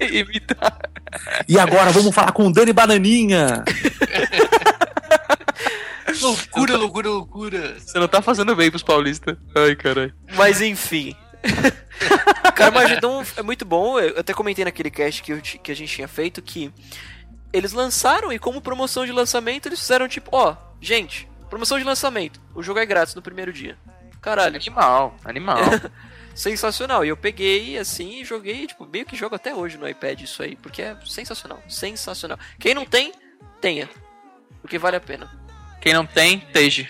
imitar. 0.00 0.78
E 1.48 1.58
agora 1.58 1.90
vamos 1.90 2.14
falar 2.14 2.32
com 2.32 2.48
o 2.48 2.52
Dani 2.52 2.72
Bananinha! 2.72 3.64
Loucura, 6.20 6.76
loucura, 6.76 7.08
loucura. 7.08 7.76
Você 7.78 7.98
não 7.98 8.08
tá 8.08 8.20
fazendo 8.20 8.56
bem 8.56 8.70
pros 8.70 8.82
paulistas. 8.82 9.36
Ai, 9.54 9.76
caralho. 9.76 10.12
Mas 10.34 10.60
enfim. 10.60 11.14
Carmageddon 12.56 13.24
é 13.36 13.42
muito 13.42 13.64
bom. 13.64 14.00
Eu 14.00 14.18
até 14.18 14.34
comentei 14.34 14.64
naquele 14.64 14.90
cast 14.90 15.22
que, 15.22 15.32
eu 15.32 15.40
que 15.40 15.70
a 15.70 15.76
gente 15.76 15.94
tinha 15.94 16.08
feito 16.08 16.42
que 16.42 16.72
eles 17.52 17.72
lançaram 17.72 18.32
e 18.32 18.38
como 18.38 18.60
promoção 18.60 19.06
de 19.06 19.12
lançamento 19.12 19.66
eles 19.66 19.78
fizeram 19.78 20.08
tipo, 20.08 20.30
ó, 20.32 20.56
gente, 20.80 21.27
promoção 21.48 21.78
de 21.78 21.84
lançamento. 21.84 22.40
O 22.54 22.62
jogo 22.62 22.78
é 22.78 22.86
grátis 22.86 23.14
no 23.14 23.22
primeiro 23.22 23.52
dia. 23.52 23.76
Caralho, 24.20 24.56
Animal, 24.56 25.16
animal. 25.24 25.58
sensacional. 26.34 27.04
E 27.04 27.08
eu 27.08 27.16
peguei 27.16 27.76
assim 27.78 28.20
e 28.20 28.24
joguei, 28.24 28.66
tipo, 28.66 28.86
meio 28.86 29.04
que 29.04 29.16
jogo 29.16 29.34
até 29.34 29.54
hoje 29.54 29.76
no 29.76 29.88
iPad 29.88 30.20
isso 30.20 30.42
aí, 30.42 30.56
porque 30.56 30.82
é 30.82 30.96
sensacional, 31.04 31.60
sensacional. 31.68 32.38
Quem 32.58 32.74
não 32.74 32.86
tem, 32.86 33.12
tenha. 33.60 33.88
Porque 34.62 34.78
vale 34.78 34.96
a 34.96 35.00
pena. 35.00 35.30
Quem 35.80 35.92
não 35.92 36.06
tem, 36.06 36.38
esteja. 36.38 36.88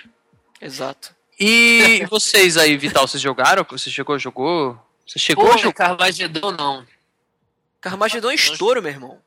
Exato. 0.60 1.14
E 1.38 2.04
vocês 2.10 2.56
aí, 2.56 2.76
Vital, 2.76 3.06
vocês 3.06 3.22
jogaram? 3.22 3.64
Você 3.70 3.90
chegou, 3.90 4.18
jogou? 4.18 4.78
Você 5.06 5.18
chegou 5.18 5.46
a 5.46 5.52
Pô, 5.52 5.58
jogar? 5.58 5.72
Carmageddon 5.72 6.52
não. 6.52 6.86
Carmageddon 7.80 8.30
é 8.30 8.34
estouro, 8.34 8.82
meu 8.82 8.90
irmão. 8.90 9.18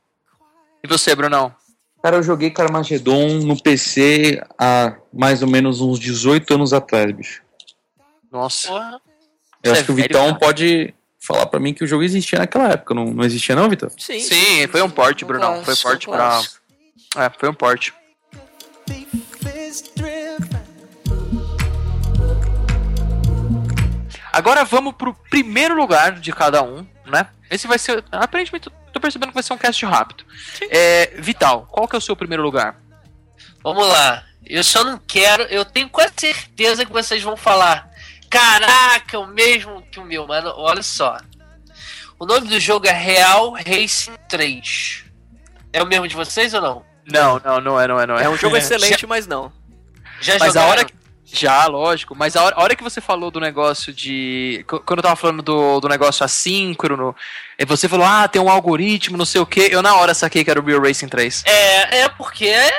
E 0.83 0.88
você, 0.88 1.15
Brunão? 1.15 1.55
Cara, 2.01 2.15
eu 2.17 2.24
joguei 2.24 2.50
Carmageddon 2.50 3.39
no 3.46 3.62
PC 3.62 4.41
há 4.58 4.96
mais 5.13 5.43
ou 5.43 5.48
menos 5.48 5.81
uns 5.81 6.00
18 6.00 6.55
anos 6.55 6.74
atrás, 6.74 7.12
bicho. 7.12 7.43
Nossa. 8.31 8.70
Porra. 8.70 9.01
Eu 9.63 9.70
Você 9.70 9.72
acho 9.72 9.81
é 9.81 9.86
que 9.86 9.91
o 9.91 9.96
velho, 9.96 10.08
Vitão 10.08 10.25
cara. 10.27 10.39
pode 10.39 10.93
falar 11.20 11.46
pra 11.46 11.60
mim 11.60 11.74
que 11.74 11.84
o 11.84 11.88
jogo 11.88 12.01
existia 12.03 12.39
naquela 12.39 12.70
época. 12.70 12.96
Não, 12.96 13.05
não 13.05 13.24
existia 13.24 13.55
não, 13.55 13.70
Vitão? 13.70 13.89
Sim, 13.98 14.20
Sim, 14.20 14.67
foi 14.67 14.81
um 14.81 14.89
porte, 14.89 15.24
Um 15.24 15.27
Brunão. 15.27 15.63
Foi 15.63 15.75
clássico, 15.75 15.88
porte 15.89 16.10
um 16.10 16.12
pra. 16.13 17.24
É, 17.25 17.29
foi 17.38 17.50
um 17.50 17.53
porte. 17.53 17.93
Agora 24.34 24.63
vamos 24.63 24.93
pro 24.93 25.13
primeiro 25.29 25.75
lugar 25.75 26.20
de 26.20 26.31
cada 26.31 26.63
um, 26.63 26.86
né? 27.05 27.27
Esse 27.50 27.67
vai 27.67 27.77
ser. 27.77 28.03
Aparentemente, 28.12 28.70
tô- 28.91 29.00
percebendo 29.00 29.29
que 29.29 29.33
vai 29.36 29.43
ser 29.43 29.53
um 29.53 29.57
cast 29.57 29.86
rápido. 29.86 30.24
É, 30.69 31.13
Vital, 31.17 31.67
qual 31.71 31.88
que 31.88 31.95
é 31.95 32.00
o 32.00 32.01
seu 32.01 32.15
primeiro 32.15 32.43
lugar? 32.43 32.75
Vamos 33.63 33.88
lá. 33.88 34.24
Eu 34.45 34.63
só 34.63 34.83
não 34.83 34.98
quero. 34.98 35.43
Eu 35.43 35.63
tenho 35.63 35.89
quase 35.89 36.13
certeza 36.17 36.86
que 36.86 36.91
vocês 36.91 37.21
vão 37.24 37.38
falar. 37.38 37.89
Caraca, 38.29 39.19
o 39.19 39.27
mesmo 39.27 39.81
que 39.91 40.00
o 40.00 40.05
meu, 40.05 40.25
mano. 40.27 40.51
Olha 40.55 40.81
só. 40.81 41.17
O 42.19 42.25
nome 42.25 42.48
do 42.48 42.60
jogo 42.60 42.88
é 42.88 42.91
Real 42.91 43.51
Racing 43.53 44.13
3. 44.29 45.03
É 45.74 45.81
o 45.81 45.88
mesmo 45.88 46.07
de 46.07 46.15
vocês 46.15 46.53
ou 46.53 46.62
não? 46.62 46.86
Não, 47.12 47.39
não, 47.43 47.60
não 47.62 47.79
é, 47.79 47.88
não 47.88 48.00
é, 48.00 48.07
não 48.07 48.17
é. 48.17 48.24
É 48.25 48.29
um 48.29 48.38
jogo 48.38 48.55
excelente, 48.57 49.05
mas 49.07 49.25
não. 49.27 49.51
Já 50.21 50.33
Mas 50.33 50.43
a 50.43 50.48
jogaram? 50.48 50.69
hora 50.69 50.86
que. 50.86 50.93
Já, 51.33 51.65
lógico. 51.65 52.13
Mas 52.15 52.35
a 52.35 52.43
hora, 52.43 52.55
a 52.57 52.61
hora 52.61 52.75
que 52.75 52.83
você 52.83 53.00
falou 53.00 53.31
do 53.31 53.39
negócio 53.39 53.93
de. 53.93 54.65
qu- 54.67 54.79
Quando 54.81 55.00
eu 55.00 55.03
tava 55.03 55.15
falando 55.15 55.41
do, 55.41 55.79
do 55.79 55.88
negócio 55.88 56.25
assíncrono, 56.25 57.15
você 57.67 57.88
falou, 57.88 58.05
ah, 58.05 58.27
tem 58.27 58.41
um 58.41 58.50
algoritmo, 58.50 59.17
não 59.17 59.25
sei 59.25 59.39
o 59.39 59.45
que. 59.45 59.61
Eu 59.61 59.81
na 59.81 59.95
hora 59.95 60.13
saquei 60.13 60.43
que 60.43 60.51
era 60.51 60.59
o 60.59 60.65
Real 60.65 60.81
Racing 60.81 61.07
3. 61.07 61.43
É, 61.45 62.00
é 62.01 62.09
porque 62.09 62.45
é, 62.45 62.71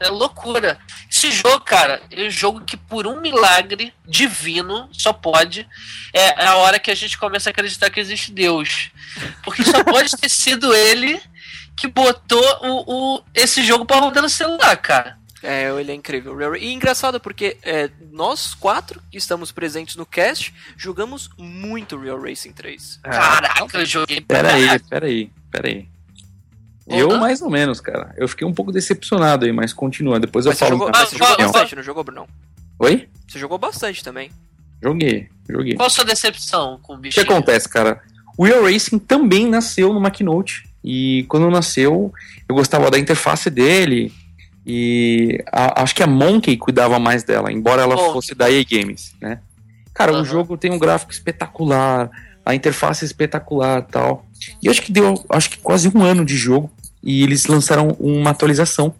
é 0.00 0.08
loucura. 0.08 0.78
Esse 1.10 1.30
jogo, 1.30 1.60
cara, 1.60 2.00
é 2.10 2.24
um 2.26 2.30
jogo 2.30 2.60
que 2.64 2.76
por 2.76 3.06
um 3.06 3.20
milagre 3.20 3.92
divino 4.06 4.88
só 4.92 5.12
pode. 5.12 5.66
É 6.12 6.46
a 6.46 6.56
hora 6.56 6.78
que 6.78 6.90
a 6.90 6.94
gente 6.94 7.18
começa 7.18 7.50
a 7.50 7.52
acreditar 7.52 7.90
que 7.90 7.98
existe 8.00 8.30
Deus. 8.32 8.90
Porque 9.44 9.64
só 9.64 9.82
pode 9.84 10.10
ter 10.16 10.28
sido 10.30 10.72
ele 10.74 11.20
que 11.76 11.88
botou 11.88 12.42
o, 12.62 13.16
o- 13.16 13.22
esse 13.34 13.62
jogo 13.64 13.84
pra 13.84 13.96
rodar 13.98 14.22
no 14.22 14.28
celular, 14.28 14.76
cara. 14.76 15.18
É, 15.42 15.68
ele 15.78 15.90
é 15.90 15.94
incrível. 15.94 16.54
E 16.56 16.72
engraçado 16.72 17.18
porque 17.18 17.56
é, 17.62 17.90
nós 18.12 18.54
quatro 18.54 19.02
que 19.10 19.18
estamos 19.18 19.50
presentes 19.50 19.96
no 19.96 20.06
cast 20.06 20.54
jogamos 20.76 21.28
muito 21.36 21.98
Real 21.98 22.20
Racing 22.20 22.52
3. 22.52 23.00
É. 23.02 23.10
Caraca, 23.10 23.78
eu 23.78 23.86
joguei 23.86 24.20
pra 24.20 24.36
Pera 24.38 24.54
aí, 24.54 24.62
caralho. 24.64 24.84
pera 24.88 25.06
aí, 25.06 25.30
pera 25.50 25.68
aí. 25.68 25.88
Ô, 26.86 26.94
Eu 26.94 27.18
mais 27.18 27.40
ou 27.42 27.50
menos, 27.50 27.80
cara. 27.80 28.14
Eu 28.16 28.26
fiquei 28.28 28.46
um 28.46 28.52
pouco 28.54 28.70
decepcionado 28.72 29.44
aí, 29.44 29.52
mas 29.52 29.72
continua. 29.72 30.18
Depois 30.20 30.44
eu 30.46 30.50
Mas 30.50 30.58
você 30.58 30.64
falo. 30.64 30.76
jogou, 30.78 30.90
mas 30.94 31.08
você 31.08 31.16
Ah, 31.16 31.18
jogou 31.28 31.36
bastante, 31.46 31.76
não 31.76 31.82
jogou, 31.82 32.04
Brunão? 32.04 32.28
Oi? 32.78 33.08
Você 33.28 33.38
jogou 33.38 33.58
bastante 33.58 34.02
também. 34.04 34.30
Joguei, 34.82 35.28
joguei. 35.48 35.74
Qual 35.74 35.86
a 35.86 35.90
sua 35.90 36.04
decepção 36.04 36.78
com 36.82 36.94
o 36.94 36.96
O 36.96 36.98
que 36.98 37.08
bicho? 37.08 37.20
acontece, 37.20 37.68
cara? 37.68 38.00
O 38.36 38.44
Real 38.44 38.64
Racing 38.64 38.98
também 38.98 39.48
nasceu 39.48 39.92
numa 39.92 40.10
Keynote. 40.10 40.68
E 40.84 41.24
quando 41.28 41.48
nasceu, 41.50 42.12
eu 42.48 42.54
gostava 42.56 42.90
da 42.90 42.98
interface 42.98 43.48
dele. 43.48 44.12
E 44.66 45.42
a- 45.50 45.82
acho 45.82 45.94
que 45.94 46.02
a 46.02 46.06
Monkey 46.06 46.56
cuidava 46.56 46.98
mais 46.98 47.24
dela, 47.24 47.50
embora 47.52 47.82
ela 47.82 47.96
Monkey. 47.96 48.12
fosse 48.12 48.34
da 48.34 48.50
EA 48.50 48.64
Games, 48.68 49.14
né? 49.20 49.38
Cara, 49.92 50.12
o 50.12 50.16
Aham. 50.16 50.24
jogo 50.24 50.56
tem 50.56 50.70
um 50.70 50.78
gráfico 50.78 51.12
espetacular, 51.12 52.10
a 52.46 52.54
interface 52.54 53.04
é 53.04 53.06
espetacular 53.06 53.82
tal. 53.82 54.24
E 54.62 54.68
acho 54.68 54.80
que 54.82 54.90
deu 54.92 55.14
acho 55.28 55.50
que 55.50 55.58
quase 55.58 55.90
um 55.94 56.02
ano 56.02 56.24
de 56.24 56.36
jogo. 56.36 56.70
E 57.02 57.22
eles 57.24 57.46
lançaram 57.46 57.88
uma 57.98 58.30
atualização. 58.30 58.94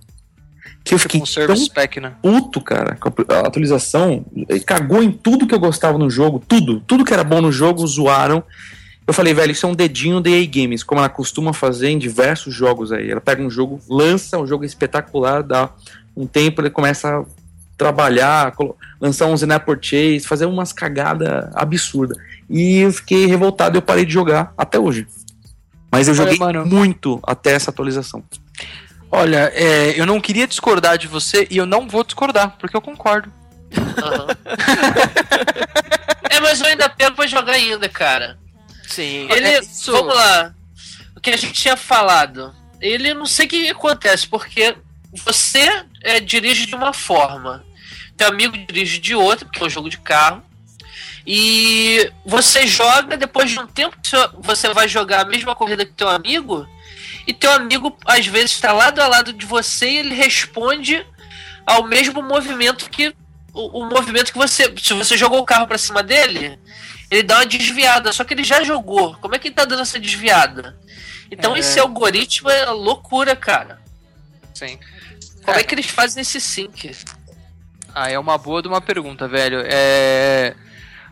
Que 0.85 0.95
eu 0.95 0.99
fiquei 0.99 1.21
Com 1.21 1.27
o 1.27 1.47
tão 1.47 1.69
Pack, 1.69 2.01
né? 2.01 2.15
puto, 2.21 2.61
cara, 2.61 2.99
a 3.29 3.47
atualização. 3.47 4.25
Cagou 4.67 5.01
em 5.01 5.13
tudo 5.13 5.47
que 5.47 5.55
eu 5.55 5.61
gostava 5.61 5.97
no 5.97 6.11
jogo, 6.11 6.41
tudo. 6.41 6.81
Tudo 6.81 7.05
que 7.05 7.13
era 7.13 7.23
bom 7.23 7.41
no 7.41 7.53
jogo, 7.53 7.87
zoaram. 7.87 8.43
Eu 9.07 9.13
falei, 9.13 9.35
velho, 9.35 9.53
isso 9.53 9.67
é 9.67 9.69
um 9.69 9.75
dedinho 9.75 10.21
da 10.21 10.31
EA 10.31 10.47
Games, 10.47 10.83
como 10.83 11.01
ela 11.01 11.09
costuma 11.09 11.53
fazer 11.53 11.89
em 11.89 11.99
diversos 11.99 12.55
jogos 12.55 12.93
aí. 12.93 13.11
Ela 13.11 13.21
pega 13.21 13.43
um 13.43 13.51
jogo, 13.51 13.81
lança, 13.89 14.39
um 14.39 14.47
jogo 14.47 14.65
espetacular, 14.65 15.43
dá 15.43 15.71
um 16.17 16.27
tempo, 16.27 16.61
ele 16.61 16.71
começa 16.71 17.19
a 17.19 17.25
trabalhar, 17.77 18.55
lançar 19.01 19.27
uns 19.27 19.43
in-app 19.43 19.67
purchase, 19.67 20.21
fazer 20.21 20.47
umas 20.47 20.73
cagadas 20.73 21.51
absurdas. 21.55 22.17
E 22.49 22.79
eu 22.79 22.93
fiquei 22.93 23.27
revoltado 23.27 23.77
e 23.77 23.79
eu 23.79 23.83
parei 23.83 24.05
de 24.05 24.13
jogar 24.13 24.53
até 24.57 24.79
hoje. 24.79 25.07
Mas 25.91 26.07
eu 26.07 26.15
Olha, 26.15 26.23
joguei 26.23 26.39
mano. 26.39 26.65
muito 26.65 27.21
até 27.25 27.53
essa 27.53 27.71
atualização. 27.71 28.23
Olha, 29.11 29.51
é, 29.55 30.01
eu 30.01 30.07
não 30.07 30.21
queria 30.21 30.47
discordar 30.47 30.97
de 30.97 31.07
você 31.07 31.47
e 31.51 31.57
eu 31.57 31.67
não 31.67 31.89
vou 31.89 32.05
discordar, 32.05 32.57
porque 32.59 32.77
eu 32.77 32.81
concordo. 32.81 33.31
Aham. 34.03 34.27
é, 36.31 36.41
mas 36.41 36.61
eu 36.61 36.67
ainda 36.67 36.89
pego 36.89 37.17
pra 37.17 37.27
jogar 37.27 37.53
ainda, 37.53 37.89
cara. 37.89 38.39
Sim. 38.93 39.27
Ele, 39.31 39.49
é 39.49 39.61
vamos 39.87 40.15
lá. 40.15 40.55
O 41.17 41.21
que 41.21 41.31
a 41.31 41.37
gente 41.37 41.55
tinha 41.55 41.77
falado. 41.77 42.55
Ele 42.81 43.15
não 43.15 43.27
sei 43.27 43.47
o 43.47 43.49
que 43.49 43.71
acontece, 43.71 44.27
porque 44.27 44.77
você 45.25 45.85
é, 46.03 46.21
dirige 46.21 46.67
de 46.67 46.75
uma 46.75 46.93
forma, 46.93 47.65
teu 48.17 48.29
amigo 48.29 48.57
dirige 48.57 48.99
de 48.99 49.15
outra, 49.15 49.47
porque 49.47 49.63
é 49.63 49.67
um 49.67 49.71
jogo 49.71 49.89
de 49.89 49.99
carro. 49.99 50.43
E 51.27 52.11
você 52.27 52.67
joga, 52.67 53.17
depois 53.17 53.51
de 53.51 53.59
um 53.59 53.67
tempo 53.67 53.97
você 54.41 54.69
vai 54.75 54.89
jogar 54.89 55.21
a 55.21 55.29
mesma 55.29 55.55
corrida 55.55 55.87
que 55.87 55.93
teu 55.93 56.09
amigo, 56.09 56.67
e 57.27 57.33
teu 57.33 57.53
amigo 57.53 57.97
às 58.05 58.27
vezes 58.27 58.53
está 58.53 58.73
lado 58.73 59.01
a 59.01 59.07
lado 59.07 59.33
de 59.33 59.47
você 59.47 59.89
e 59.89 59.99
ele 59.99 60.15
responde 60.15 61.07
ao 61.65 61.85
mesmo 61.85 62.21
movimento 62.21 62.91
que 62.91 63.15
o, 63.55 63.83
o 63.83 63.89
movimento 63.89 64.33
que 64.33 64.39
você, 64.39 64.75
se 64.83 64.93
você 64.95 65.17
jogou 65.17 65.39
o 65.39 65.45
carro 65.45 65.69
para 65.69 65.79
cima 65.79 66.03
dele, 66.03 66.59
ele 67.13 67.23
dá 67.23 67.37
uma 67.37 67.47
desviada, 67.47 68.11
só 68.13 68.25
que 68.25 68.33
ele 68.33 68.43
já 68.43 68.65
jogou. 68.65 69.15
Como 69.17 69.35
é 69.35 69.39
que 69.39 69.49
ele 69.49 69.55
tá 69.55 69.67
dando 69.67 69.83
essa 69.83 70.01
desviada? 70.01 70.77
Então 71.31 71.55
É. 71.55 71.59
esse 71.59 71.79
algoritmo 71.79 72.49
é 72.49 72.65
loucura, 72.71 73.37
cara. 73.37 73.79
Sim. 74.55 74.79
Como 75.45 75.59
é 75.59 75.63
que 75.63 75.75
eles 75.75 75.87
fazem 75.87 76.23
esse 76.23 76.41
sync? 76.41 76.91
Ah, 77.95 78.11
é 78.11 78.19
uma 78.19 78.39
boa 78.39 78.63
de 78.63 78.69
uma 78.69 78.81
pergunta, 78.81 79.29
velho. 79.29 79.63
É. 79.67 80.55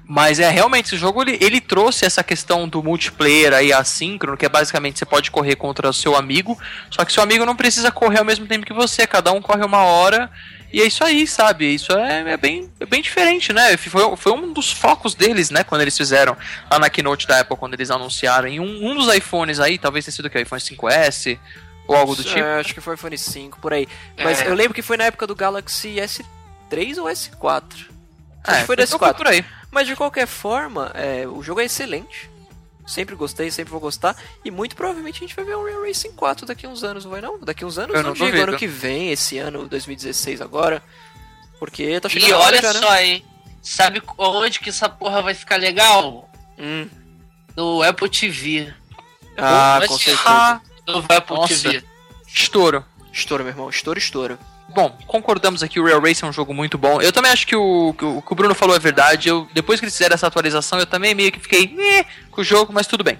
Mas 0.09 0.41
é 0.41 0.49
realmente, 0.51 0.87
esse 0.87 0.97
jogo 0.97 1.23
ele, 1.23 1.39
ele 1.41 1.61
trouxe 1.61 2.05
essa 2.05 2.25
questão 2.25 2.67
do 2.69 2.83
multiplayer 2.83 3.53
aí 3.53 3.73
assíncrono, 3.73 4.37
que 4.37 4.47
é 4.47 4.49
basicamente 4.49 4.99
você 4.99 5.05
pode 5.05 5.31
correr 5.31 5.55
contra 5.55 5.89
o 5.89 5.93
seu 5.93 6.17
amigo, 6.17 6.59
só 6.91 7.05
que 7.05 7.13
seu 7.13 7.23
amigo 7.23 7.45
não 7.47 7.55
precisa 7.55 7.93
correr 7.93 8.19
ao 8.19 8.25
mesmo 8.25 8.47
tempo 8.47 8.67
que 8.67 8.73
você, 8.73 9.07
cada 9.07 9.31
um 9.31 9.41
corre 9.41 9.65
uma 9.65 9.85
hora, 9.85 10.29
e 10.73 10.81
é 10.83 10.87
isso 10.87 11.03
aí, 11.05 11.27
sabe? 11.27 11.73
Isso 11.75 11.93
é, 11.93 12.33
é 12.33 12.37
bem, 12.37 12.71
é 12.81 12.87
bem 12.87 13.03
diferente, 13.03 13.53
né? 13.53 13.77
Foi, 13.77 14.17
foi 14.17 14.33
um 14.33 14.53
dos 14.53 14.71
focos 14.73 15.15
deles, 15.15 15.51
né, 15.51 15.65
quando 15.65 15.81
eles 15.83 15.97
fizeram 15.97 16.37
lá 16.71 16.79
na 16.79 16.89
keynote 16.89 17.27
da 17.27 17.41
Apple, 17.41 17.57
quando 17.57 17.75
eles 17.75 17.91
anunciaram. 17.91 18.49
E 18.49 18.61
um, 18.61 18.91
um 18.91 18.95
dos 18.95 19.13
iPhones 19.15 19.59
aí, 19.61 19.79
talvez 19.79 20.05
tenha 20.05 20.15
sido 20.15 20.27
o 20.27 20.31
que? 20.31 20.39
O 20.39 20.43
iPhone 20.43 20.61
5S 20.61 21.39
ou 21.89 21.97
algo 21.97 22.15
do 22.15 22.23
tipo. 22.23 22.39
É, 22.39 22.61
acho 22.61 22.73
que 22.73 22.81
foi 22.81 22.95
iPhone 22.95 23.19
5, 23.19 23.59
por 23.61 23.73
aí. 23.73 23.89
Mas 24.17 24.41
É. 24.41 24.47
eu 24.49 24.55
lembro 24.55 24.75
que 24.75 24.83
foi 24.83 24.97
na 24.97 25.05
época 25.05 25.27
do 25.27 25.35
Galaxy 25.35 25.97
S3 25.97 26.99
ou 26.99 27.07
S4. 27.09 27.65
Acho 28.45 28.57
É, 28.57 28.61
que 28.61 28.67
foi 28.67 28.77
do 28.77 28.87
foi 28.87 28.99
S4. 29.09 29.15
por 29.17 29.27
aí. 29.27 29.45
Mas 29.73 29.87
de 29.89 29.97
qualquer 29.97 30.27
forma, 30.27 30.93
é, 30.95 31.27
o 31.27 31.43
jogo 31.43 31.61
é 31.61 31.65
excelente. 31.65 32.30
Sempre 32.91 33.15
gostei, 33.15 33.51
sempre 33.51 33.71
vou 33.71 33.81
gostar. 33.81 34.17
E 34.45 34.51
muito 34.51 34.75
provavelmente 34.75 35.19
a 35.19 35.21
gente 35.21 35.37
vai 35.37 35.45
ver 35.45 35.57
um 35.57 35.65
Real 35.65 35.83
Racing 35.83 36.13
4 36.13 36.45
daqui 36.45 36.67
a 36.67 36.69
uns 36.69 36.83
anos, 36.83 37.05
não 37.05 37.13
vai 37.13 37.21
não? 37.21 37.39
Daqui 37.39 37.63
a 37.63 37.67
uns 37.67 37.79
anos, 37.79 37.95
Eu 37.95 38.03
não, 38.03 38.11
não 38.11 38.15
digo 38.15 38.37
ano 38.37 38.57
que 38.57 38.67
vem, 38.67 39.13
esse 39.13 39.39
ano, 39.39 39.69
2016 39.69 40.41
agora. 40.41 40.83
Porque 41.61 42.01
tá 42.01 42.09
chegando 42.09 42.29
E 42.29 42.33
a 42.33 42.39
hora 42.39 42.47
olha 42.49 42.63
já, 42.63 42.73
né? 42.73 42.81
só, 42.81 42.97
hein? 42.97 43.25
Sabe 43.63 44.03
onde 44.19 44.59
que 44.59 44.71
essa 44.71 44.89
porra 44.89 45.23
vai 45.23 45.35
ficar 45.35 45.57
legal? 45.57 46.29
Hum. 46.59 46.89
No 47.57 47.83
Apple 47.83 48.09
TV. 48.09 48.73
Ah, 49.37 49.81
com 49.87 49.99
certeza. 49.99 50.61
No 50.87 50.99
Apple 50.99 51.37
Nossa. 51.37 51.49
TV. 51.49 51.85
Estouro. 52.27 52.85
Estouro, 53.13 53.45
meu 53.45 53.53
irmão. 53.53 53.69
Estouro, 53.71 53.99
estouro. 53.99 54.39
Bom, 54.75 54.97
concordamos 55.07 55.63
aqui, 55.63 55.81
o 55.81 55.85
Real 55.85 56.01
Race 56.01 56.23
é 56.25 56.27
um 56.27 56.33
jogo 56.33 56.55
muito 56.55 56.79
bom. 56.79 57.01
Eu 57.01 57.13
também 57.13 57.33
acho 57.33 57.47
que 57.47 57.57
o 57.57 57.93
que 57.99 58.05
o, 58.05 58.23
que 58.23 58.33
o 58.33 58.37
Bruno 58.37 58.55
falou 58.55 58.77
é 58.77 58.79
verdade. 58.79 59.29
Eu, 59.29 59.49
depois 59.53 59.81
que 59.81 59.85
eles 59.85 59.95
fizeram 59.95 60.15
essa 60.15 60.27
atualização, 60.27 60.79
eu 60.79 60.87
também 60.87 61.15
meio 61.15 61.33
que 61.33 61.41
fiquei 61.41 61.75
"Eh", 61.79 62.05
com 62.31 62.41
o 62.41 62.45
jogo, 62.45 62.73
mas 62.73 62.87
tudo 62.87 63.03
bem. 63.03 63.19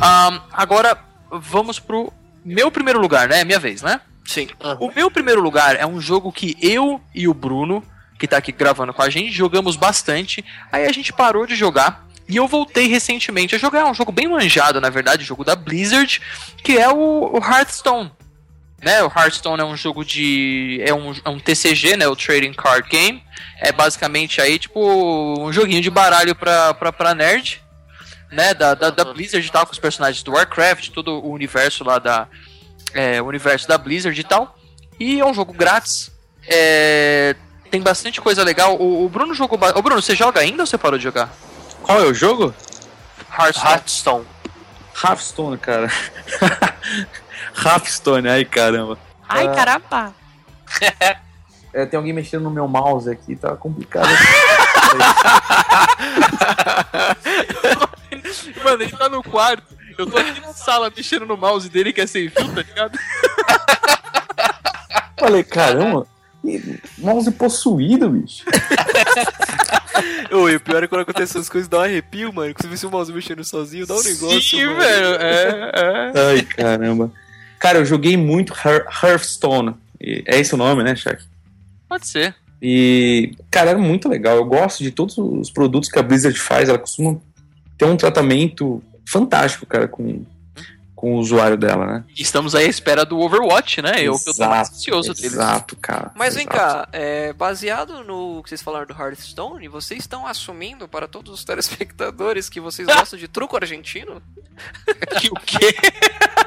Ahn, 0.00 0.40
agora, 0.52 0.98
vamos 1.30 1.78
pro 1.78 2.12
meu 2.44 2.70
primeiro 2.70 3.00
lugar, 3.00 3.28
né? 3.28 3.44
Minha 3.44 3.58
vez, 3.58 3.82
né? 3.82 4.00
Sim. 4.24 4.48
O 4.80 4.90
meu 4.94 5.10
primeiro 5.10 5.40
lugar 5.40 5.76
é 5.76 5.86
um 5.86 6.00
jogo 6.00 6.30
que 6.32 6.56
eu 6.60 7.00
e 7.14 7.26
o 7.28 7.34
Bruno, 7.34 7.82
que 8.18 8.26
tá 8.28 8.36
aqui 8.36 8.52
gravando 8.52 8.92
com 8.92 9.02
a 9.02 9.08
gente, 9.08 9.30
jogamos 9.32 9.76
bastante. 9.76 10.44
Aí 10.70 10.84
a 10.84 10.92
gente 10.92 11.12
parou 11.12 11.46
de 11.46 11.54
jogar. 11.54 12.05
E 12.28 12.36
eu 12.36 12.46
voltei 12.48 12.88
recentemente 12.88 13.54
a 13.54 13.58
jogar. 13.58 13.80
É 13.80 13.84
um 13.84 13.94
jogo 13.94 14.10
bem 14.12 14.26
manjado, 14.28 14.80
na 14.80 14.90
verdade, 14.90 15.24
jogo 15.24 15.44
da 15.44 15.54
Blizzard, 15.54 16.20
que 16.62 16.76
é 16.76 16.88
o, 16.88 17.30
o 17.32 17.38
Hearthstone. 17.38 18.10
Né, 18.82 19.02
o 19.02 19.06
Hearthstone 19.06 19.62
é 19.62 19.64
um 19.64 19.76
jogo 19.76 20.04
de. 20.04 20.80
É 20.84 20.92
um, 20.92 21.14
é 21.24 21.28
um 21.30 21.38
TCG, 21.38 21.96
né? 21.96 22.06
O 22.08 22.14
Trading 22.16 22.52
Card 22.52 22.88
Game. 22.88 23.22
É 23.60 23.72
basicamente 23.72 24.40
aí, 24.40 24.58
tipo, 24.58 24.80
um 25.40 25.52
joguinho 25.52 25.80
de 25.80 25.90
baralho 25.90 26.34
pra, 26.34 26.74
pra, 26.74 26.92
pra 26.92 27.14
nerd. 27.14 27.62
Né, 28.30 28.52
da, 28.54 28.74
da, 28.74 28.90
da 28.90 29.04
Blizzard 29.04 29.46
e 29.46 29.50
tal, 29.50 29.64
com 29.64 29.72
os 29.72 29.78
personagens 29.78 30.22
do 30.24 30.32
Warcraft, 30.32 30.88
todo 30.90 31.12
o 31.24 31.30
universo 31.30 31.84
lá 31.84 31.98
da. 32.00 32.26
É, 32.92 33.22
o 33.22 33.26
universo 33.26 33.68
da 33.68 33.78
Blizzard 33.78 34.20
e 34.20 34.24
tal. 34.24 34.58
E 34.98 35.20
é 35.20 35.24
um 35.24 35.32
jogo 35.32 35.52
grátis. 35.52 36.10
É, 36.46 37.34
tem 37.70 37.80
bastante 37.80 38.20
coisa 38.20 38.42
legal. 38.42 38.76
O, 38.76 39.04
o 39.04 39.08
Bruno 39.08 39.32
jogou. 39.32 39.56
ba- 39.56 39.72
Ô 39.76 39.80
Bruno, 39.82 40.02
você 40.02 40.14
joga 40.14 40.40
ainda 40.40 40.62
ou 40.64 40.66
você 40.66 40.76
parou 40.76 40.98
de 40.98 41.04
jogar? 41.04 41.32
Qual 41.86 42.00
é 42.00 42.04
o 42.04 42.14
jogo? 42.14 42.52
Hearthstone. 43.38 43.72
Hearthstone. 43.72 44.26
Hearthstone, 45.04 45.58
cara. 45.58 45.90
Hearthstone, 47.64 48.28
ai 48.28 48.44
caramba. 48.44 48.98
Ai, 49.28 49.46
Ah. 49.46 49.54
caramba! 49.54 50.14
É, 51.72 51.84
tem 51.84 51.98
alguém 51.98 52.12
mexendo 52.14 52.44
no 52.44 52.50
meu 52.50 52.66
mouse 52.66 53.10
aqui, 53.10 53.36
tá 53.36 53.54
complicado. 53.54 54.08
Mano, 58.64 58.82
ele 58.82 58.96
tá 58.96 59.08
no 59.10 59.22
quarto. 59.22 59.76
Eu 59.98 60.06
tô 60.10 60.16
aqui 60.16 60.40
na 60.40 60.54
sala 60.54 60.90
mexendo 60.94 61.26
no 61.26 61.36
mouse 61.36 61.68
dele 61.68 61.92
que 61.92 62.00
é 62.00 62.06
sem 62.06 62.30
fio, 62.30 62.48
tá 62.54 62.62
ligado? 62.62 62.98
Falei, 65.18 65.44
caramba, 65.44 66.06
mouse 66.98 67.30
possuído, 67.32 68.10
bicho. 68.10 68.44
Ô, 70.30 70.48
e 70.48 70.56
o 70.56 70.60
pior 70.60 70.82
é 70.82 70.86
quando 70.86 71.02
acontecem 71.02 71.38
essas 71.38 71.48
coisas, 71.48 71.68
dá 71.68 71.78
um 71.78 71.82
arrepio, 71.82 72.32
mano. 72.32 72.54
Que 72.54 72.62
você 72.62 72.68
vê 72.68 72.76
se 72.76 72.86
o 72.86 72.90
mouse 72.90 73.12
mexendo 73.12 73.44
sozinho, 73.44 73.86
dá 73.86 73.94
um 73.94 74.02
negócio. 74.02 74.40
Sim, 74.42 74.66
mano. 74.66 74.78
velho. 74.80 75.06
É, 75.20 75.72
é. 75.74 76.12
Ai, 76.30 76.42
caramba. 76.42 77.10
Cara, 77.58 77.78
eu 77.78 77.84
joguei 77.84 78.16
muito 78.16 78.52
Hear- 78.52 78.86
Hearthstone. 79.02 79.74
É 80.00 80.38
esse 80.38 80.54
o 80.54 80.58
nome, 80.58 80.82
né, 80.82 80.94
Shaq? 80.94 81.22
Pode 81.88 82.06
ser. 82.06 82.34
E, 82.60 83.32
cara, 83.50 83.70
era 83.70 83.78
muito 83.78 84.08
legal. 84.08 84.36
Eu 84.36 84.44
gosto 84.44 84.82
de 84.82 84.90
todos 84.90 85.16
os 85.16 85.50
produtos 85.50 85.88
que 85.88 85.98
a 85.98 86.02
Blizzard 86.02 86.38
faz. 86.38 86.68
Ela 86.68 86.78
costuma 86.78 87.18
ter 87.78 87.86
um 87.86 87.96
tratamento 87.96 88.82
fantástico, 89.06 89.64
cara, 89.66 89.88
com, 89.88 90.24
com 90.96 91.14
o 91.14 91.18
usuário 91.18 91.58
dela, 91.58 91.86
né? 91.86 92.04
Estamos 92.16 92.54
aí 92.54 92.64
à 92.64 92.68
espera 92.68 93.04
do 93.04 93.20
Overwatch, 93.20 93.82
né? 93.82 94.02
Eu 94.02 94.18
que 94.18 94.30
eu 94.30 94.34
tô 94.34 94.46
mais 94.46 94.70
ansioso 94.70 95.12
deles. 95.12 95.34
Exato, 95.34 95.76
cara. 95.76 96.10
Mas 96.14 96.34
vem 96.34 96.46
exato. 96.50 96.58
cá, 96.58 96.88
é, 96.90 97.34
baseado 97.34 98.02
no 98.02 98.42
que 98.42 98.48
vocês 98.48 98.62
falaram 98.62 98.86
do 98.86 98.94
Hearthstone, 98.94 99.68
vocês 99.68 100.00
estão 100.00 100.26
assumindo 100.26 100.88
para 100.88 101.06
todos 101.06 101.30
os 101.34 101.44
telespectadores 101.46 102.48
que 102.48 102.58
vocês 102.60 102.88
gostam 102.88 103.18
de 103.18 103.28
truco 103.28 103.56
argentino? 103.56 104.22
Que 105.20 105.28
o 105.28 105.34
quê? 105.34 105.76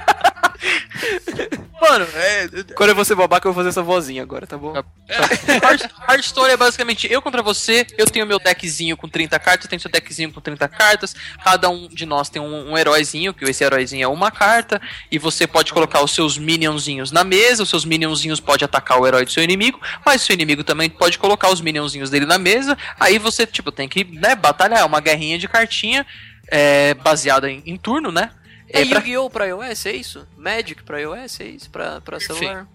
Mano, 1.82 2.06
é. 2.14 2.48
Quando 2.76 2.90
eu 2.90 2.96
vou 2.96 3.06
ser 3.06 3.16
babaca, 3.16 3.48
eu 3.48 3.54
vou 3.54 3.60
fazer 3.62 3.70
essa 3.70 3.82
vozinha 3.82 4.22
agora, 4.22 4.46
tá 4.46 4.58
bom? 4.58 4.74
Hearth- 5.08 5.90
Hearthstone 6.10 6.52
é 6.52 6.58
basicamente 6.58 7.12
eu 7.12 7.22
contra 7.22 7.42
você, 7.42 7.88
eu 7.98 8.06
tenho 8.06 8.26
meu 8.28 8.38
deckzinho 8.38 8.98
com 8.98 9.08
30 9.08 9.40
cartas, 9.40 9.66
eu 9.66 9.70
tenho 9.70 9.80
seu 9.82 9.90
deckzinho 9.90 10.32
com 10.32 10.42
30 10.42 10.68
cartas, 10.68 11.16
cada 11.44 11.70
um 11.70 11.88
de 11.88 12.06
nós 12.06 12.30
tem 12.30 12.42
um, 12.42 12.72
um 12.72 12.78
heróizinho, 12.78 13.34
que 13.34 13.46
esse 13.46 13.64
heróizinho 13.64 14.04
é 14.04 14.08
uma 14.08 14.30
carta, 14.30 14.82
e 15.10 15.18
você 15.18 15.48
pode 15.48 15.72
colocar 15.74 16.04
os 16.04 16.12
seus 16.14 16.38
minionzinhos 16.38 17.12
na 17.12 17.24
mesa, 17.24 17.64
os 17.64 17.70
seus 17.70 17.86
minionzinhos 17.86 18.40
podem 18.42 18.66
atacar 18.66 19.00
o 19.00 19.08
herói 19.08 19.24
do 19.24 19.32
seu 19.32 19.44
inimigo, 19.44 19.80
mas 20.06 20.22
o 20.22 20.26
seu 20.26 20.34
inimigo 20.34 20.64
também 20.64 20.90
pode 20.90 21.18
colocar 21.18 21.50
os 21.50 21.62
minionzinhos 21.62 22.10
dele 22.10 22.26
na 22.26 22.38
mesa, 22.38 22.78
aí 23.00 23.18
você, 23.18 23.48
tipo, 23.48 23.72
tem 23.72 23.88
que, 23.88 24.04
né, 24.04 24.36
batalhar, 24.36 24.80
é 24.82 24.86
uma 24.86 25.00
guerrinha 25.00 25.38
de 25.40 25.48
cartinha, 25.48 26.06
é, 26.52 26.94
baseada 26.96 27.50
em, 27.50 27.62
em 27.66 27.78
turno, 27.78 28.12
né? 28.12 28.32
É 28.72 28.82
É, 28.82 28.86
pra- 28.86 29.00
Yu-Gi-Oh! 29.00 29.30
pra 29.30 29.46
iOS, 29.48 29.86
é 29.88 29.92
isso? 29.94 30.28
Magic 30.38 30.84
pra 30.84 31.00
iOS, 31.02 31.40
é 31.40 31.46
isso? 31.46 31.70
Pra, 31.70 32.00
pra 32.02 32.20
celular? 32.20 32.68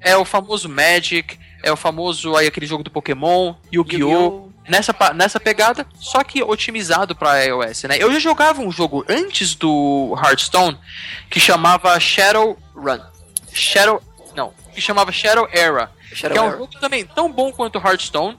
é 0.00 0.16
o 0.16 0.24
famoso 0.24 0.68
Magic, 0.68 1.38
é 1.62 1.70
o 1.70 1.76
famoso 1.76 2.34
aí 2.36 2.46
aquele 2.48 2.66
jogo 2.66 2.82
do 2.82 2.90
Pokémon, 2.90 3.54
Yu-Gi-Oh! 3.72 4.08
Yu-Gi-Oh! 4.10 4.48
nessa, 4.68 4.92
pa- 4.94 5.12
nessa 5.12 5.38
pegada, 5.38 5.86
só 5.94 6.24
que 6.24 6.42
otimizado 6.42 7.14
para 7.14 7.44
iOS, 7.44 7.84
né? 7.84 7.98
Eu 8.00 8.12
já 8.12 8.18
jogava 8.18 8.60
um 8.62 8.70
jogo 8.72 9.04
antes 9.08 9.54
do 9.54 10.16
Hearthstone 10.24 10.76
que 11.30 11.38
chamava 11.38 11.98
Shadow 12.00 12.58
Run. 12.74 12.98
Shadow, 13.52 14.02
não, 14.34 14.52
que 14.74 14.80
chamava 14.80 15.12
Shadow 15.12 15.46
Era, 15.52 15.90
Shadow 16.14 16.32
que 16.34 16.38
é 16.38 16.42
um 16.42 16.48
Era. 16.48 16.56
jogo 16.58 16.80
também 16.80 17.04
tão 17.04 17.30
bom 17.30 17.52
quanto 17.52 17.78
o 17.78 17.82
Hearthstone. 17.86 18.38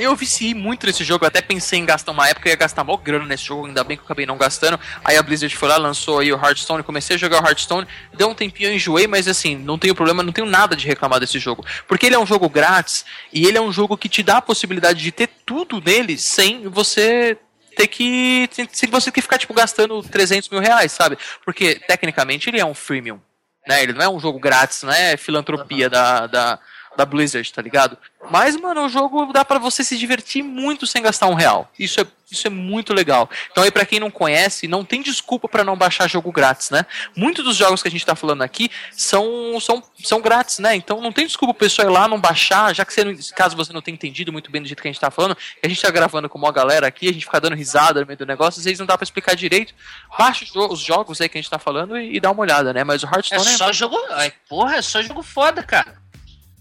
Eu 0.00 0.16
viciei 0.16 0.54
muito 0.54 0.86
nesse 0.86 1.04
jogo, 1.04 1.26
eu 1.26 1.28
até 1.28 1.42
pensei 1.42 1.78
em 1.78 1.84
gastar 1.84 2.12
uma 2.12 2.26
época, 2.26 2.48
eu 2.48 2.52
ia 2.52 2.56
gastar 2.56 2.82
mó 2.82 2.96
grana 2.96 3.26
nesse 3.26 3.44
jogo, 3.44 3.66
ainda 3.66 3.84
bem 3.84 3.98
que 3.98 4.00
eu 4.00 4.06
acabei 4.06 4.24
não 4.24 4.38
gastando. 4.38 4.80
Aí 5.04 5.14
a 5.18 5.22
Blizzard 5.22 5.54
foi 5.54 5.68
lá, 5.68 5.76
lançou 5.76 6.20
aí 6.20 6.32
o 6.32 6.36
Hearthstone, 6.36 6.82
comecei 6.82 7.16
a 7.16 7.18
jogar 7.18 7.42
o 7.42 7.46
Hearthstone, 7.46 7.86
deu 8.14 8.30
um 8.30 8.34
tempinho, 8.34 8.70
eu 8.70 8.74
enjoei, 8.74 9.06
mas 9.06 9.28
assim, 9.28 9.56
não 9.56 9.78
tenho 9.78 9.94
problema, 9.94 10.22
não 10.22 10.32
tenho 10.32 10.46
nada 10.46 10.74
de 10.74 10.86
reclamar 10.86 11.20
desse 11.20 11.38
jogo. 11.38 11.66
Porque 11.86 12.06
ele 12.06 12.14
é 12.14 12.18
um 12.18 12.24
jogo 12.24 12.48
grátis, 12.48 13.04
e 13.30 13.46
ele 13.46 13.58
é 13.58 13.60
um 13.60 13.70
jogo 13.70 13.98
que 13.98 14.08
te 14.08 14.22
dá 14.22 14.38
a 14.38 14.42
possibilidade 14.42 15.02
de 15.02 15.12
ter 15.12 15.28
tudo 15.44 15.82
nele 15.84 16.16
sem 16.16 16.66
você 16.66 17.36
ter 17.76 17.86
que. 17.86 18.48
sem 18.72 18.88
você 18.88 19.10
ter 19.10 19.16
que 19.16 19.22
ficar, 19.22 19.36
tipo, 19.36 19.52
gastando 19.52 20.02
300 20.02 20.48
mil 20.48 20.60
reais, 20.60 20.92
sabe? 20.92 21.18
Porque, 21.44 21.74
tecnicamente, 21.86 22.48
ele 22.48 22.58
é 22.58 22.64
um 22.64 22.74
freemium. 22.74 23.20
Né? 23.68 23.82
Ele 23.82 23.92
não 23.92 24.02
é 24.02 24.08
um 24.08 24.18
jogo 24.18 24.38
grátis, 24.40 24.82
não 24.82 24.92
é 24.92 25.18
filantropia 25.18 25.90
da, 25.90 26.26
da, 26.26 26.58
da 27.00 27.06
Blizzard, 27.06 27.50
tá 27.52 27.62
ligado? 27.62 27.96
Mas, 28.30 28.54
mano, 28.56 28.84
o 28.84 28.88
jogo 28.88 29.32
dá 29.32 29.42
pra 29.44 29.58
você 29.58 29.82
se 29.82 29.96
divertir 29.96 30.42
muito 30.42 30.86
sem 30.86 31.02
gastar 31.02 31.26
um 31.26 31.34
real. 31.34 31.72
Isso 31.78 31.98
é, 32.00 32.06
isso 32.30 32.46
é 32.46 32.50
muito 32.50 32.92
legal. 32.92 33.28
Então 33.50 33.64
aí 33.64 33.70
pra 33.70 33.86
quem 33.86 33.98
não 33.98 34.10
conhece, 34.10 34.68
não 34.68 34.84
tem 34.84 35.00
desculpa 35.00 35.48
pra 35.48 35.64
não 35.64 35.74
baixar 35.76 36.06
jogo 36.08 36.30
grátis, 36.30 36.68
né? 36.70 36.84
Muitos 37.16 37.42
dos 37.44 37.56
jogos 37.56 37.80
que 37.82 37.88
a 37.88 37.90
gente 37.90 38.04
tá 38.04 38.14
falando 38.14 38.42
aqui 38.42 38.70
são, 38.92 39.58
são, 39.60 39.82
são 40.04 40.20
grátis, 40.20 40.58
né? 40.58 40.74
Então 40.76 41.00
não 41.00 41.10
tem 41.10 41.26
desculpa 41.26 41.52
o 41.52 41.54
pessoal 41.54 41.88
ir 41.88 41.90
lá 41.92 42.06
não 42.06 42.20
baixar, 42.20 42.74
já 42.74 42.84
que 42.84 42.92
você 42.92 43.02
caso 43.34 43.56
você 43.56 43.72
não 43.72 43.80
tenha 43.80 43.94
entendido 43.94 44.30
muito 44.32 44.50
bem 44.50 44.60
do 44.60 44.68
jeito 44.68 44.82
que 44.82 44.88
a 44.88 44.92
gente 44.92 45.00
tá 45.00 45.10
falando, 45.10 45.36
a 45.64 45.68
gente 45.68 45.80
tá 45.80 45.90
gravando 45.90 46.28
com 46.28 46.36
uma 46.38 46.52
galera 46.52 46.86
aqui, 46.86 47.08
a 47.08 47.12
gente 47.12 47.24
fica 47.24 47.40
dando 47.40 47.56
risada 47.56 48.00
no 48.00 48.06
meio 48.06 48.18
do 48.18 48.26
negócio, 48.26 48.58
às 48.60 48.64
vezes 48.66 48.78
não 48.78 48.86
dá 48.86 48.98
pra 48.98 49.04
explicar 49.04 49.34
direito. 49.34 49.74
Baixa 50.18 50.44
os, 50.44 50.52
jo- 50.52 50.68
os 50.72 50.80
jogos 50.80 51.20
aí 51.22 51.28
que 51.28 51.38
a 51.38 51.40
gente 51.40 51.50
tá 51.50 51.58
falando 51.58 51.98
e, 51.98 52.16
e 52.16 52.20
dá 52.20 52.30
uma 52.30 52.42
olhada, 52.42 52.72
né? 52.74 52.84
Mas 52.84 53.02
o 53.02 53.06
É 53.06 53.10
Hearthstone 53.14 53.48
é. 53.48 53.56
só 53.56 53.72
jogo. 53.72 53.96
Ai, 54.10 54.30
porra, 54.48 54.76
é 54.76 54.82
só 54.82 55.00
jogo 55.02 55.22
foda, 55.22 55.62
cara. 55.62 55.99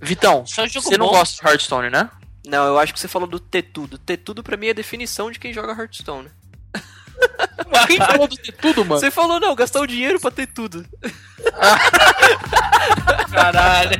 Vitão, 0.01 0.45
Só 0.45 0.65
jogo 0.65 0.85
você 0.85 0.97
não 0.97 1.07
bom. 1.07 1.11
gosta 1.13 1.41
de 1.41 1.47
Hearthstone, 1.47 1.89
né? 1.89 2.09
Não, 2.47 2.65
eu 2.67 2.79
acho 2.79 2.93
que 2.93 2.99
você 2.99 3.07
falou 3.07 3.27
do 3.27 3.39
ter 3.39 3.63
tudo. 3.63 3.97
Ter 3.97 4.17
tudo 4.17 4.41
pra 4.41 4.55
mim 4.57 4.67
é 4.67 4.71
a 4.71 4.73
definição 4.73 5.29
de 5.29 5.37
quem 5.39 5.53
joga 5.53 5.73
Hearthstone. 5.73 6.29
Quem 7.85 7.97
falou 7.97 8.27
do 8.27 8.37
ter 8.37 8.53
tudo, 8.53 8.85
mano? 8.85 8.99
Você 8.99 9.11
falou, 9.11 9.39
não, 9.41 9.53
gastar 9.53 9.81
o 9.81 9.87
dinheiro 9.87 10.19
pra 10.21 10.31
ter 10.31 10.47
tudo. 10.47 10.85
Caralho. 13.29 13.91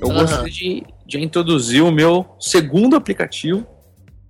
Eu 0.00 0.10
Aham. 0.10 0.20
gostaria 0.20 0.50
de, 0.50 0.84
de 1.06 1.20
introduzir 1.20 1.82
o 1.82 1.90
meu 1.90 2.36
segundo 2.40 2.96
aplicativo, 2.96 3.66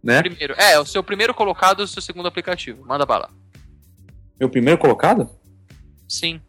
né? 0.02 0.20
Primeiro. 0.22 0.54
É, 0.58 0.78
o 0.80 0.84
seu 0.84 1.02
primeiro 1.02 1.32
colocado 1.34 1.82
e 1.82 1.84
o 1.84 1.88
seu 1.88 2.02
segundo 2.02 2.26
aplicativo. 2.26 2.84
Manda 2.86 3.06
bala. 3.06 3.30
Meu 4.38 4.48
primeiro 4.48 4.78
colocado? 4.78 5.28
Sim. 6.10 6.40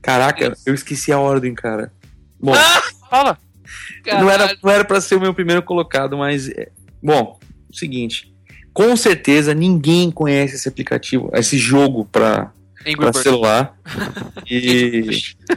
Caraca, 0.00 0.56
eu 0.64 0.72
esqueci 0.74 1.12
a 1.12 1.18
ordem, 1.20 1.54
cara. 1.54 1.92
Bom, 2.40 2.54
Fala. 3.10 3.38
não 4.06 4.30
era, 4.30 4.56
não 4.62 4.70
era 4.70 4.82
pra 4.84 4.98
ser 5.00 5.16
o 5.16 5.20
meu 5.20 5.34
primeiro 5.34 5.62
colocado, 5.62 6.16
mas. 6.16 6.48
é, 6.48 6.70
Bom, 7.02 7.38
o 7.70 7.76
seguinte. 7.76 8.34
Com 8.72 8.96
certeza 8.96 9.52
ninguém 9.52 10.10
conhece 10.10 10.54
esse 10.54 10.68
aplicativo, 10.68 11.30
esse 11.34 11.58
jogo 11.58 12.06
pra, 12.06 12.50
pra 12.96 13.12
celular. 13.12 13.76
E. 14.50 15.06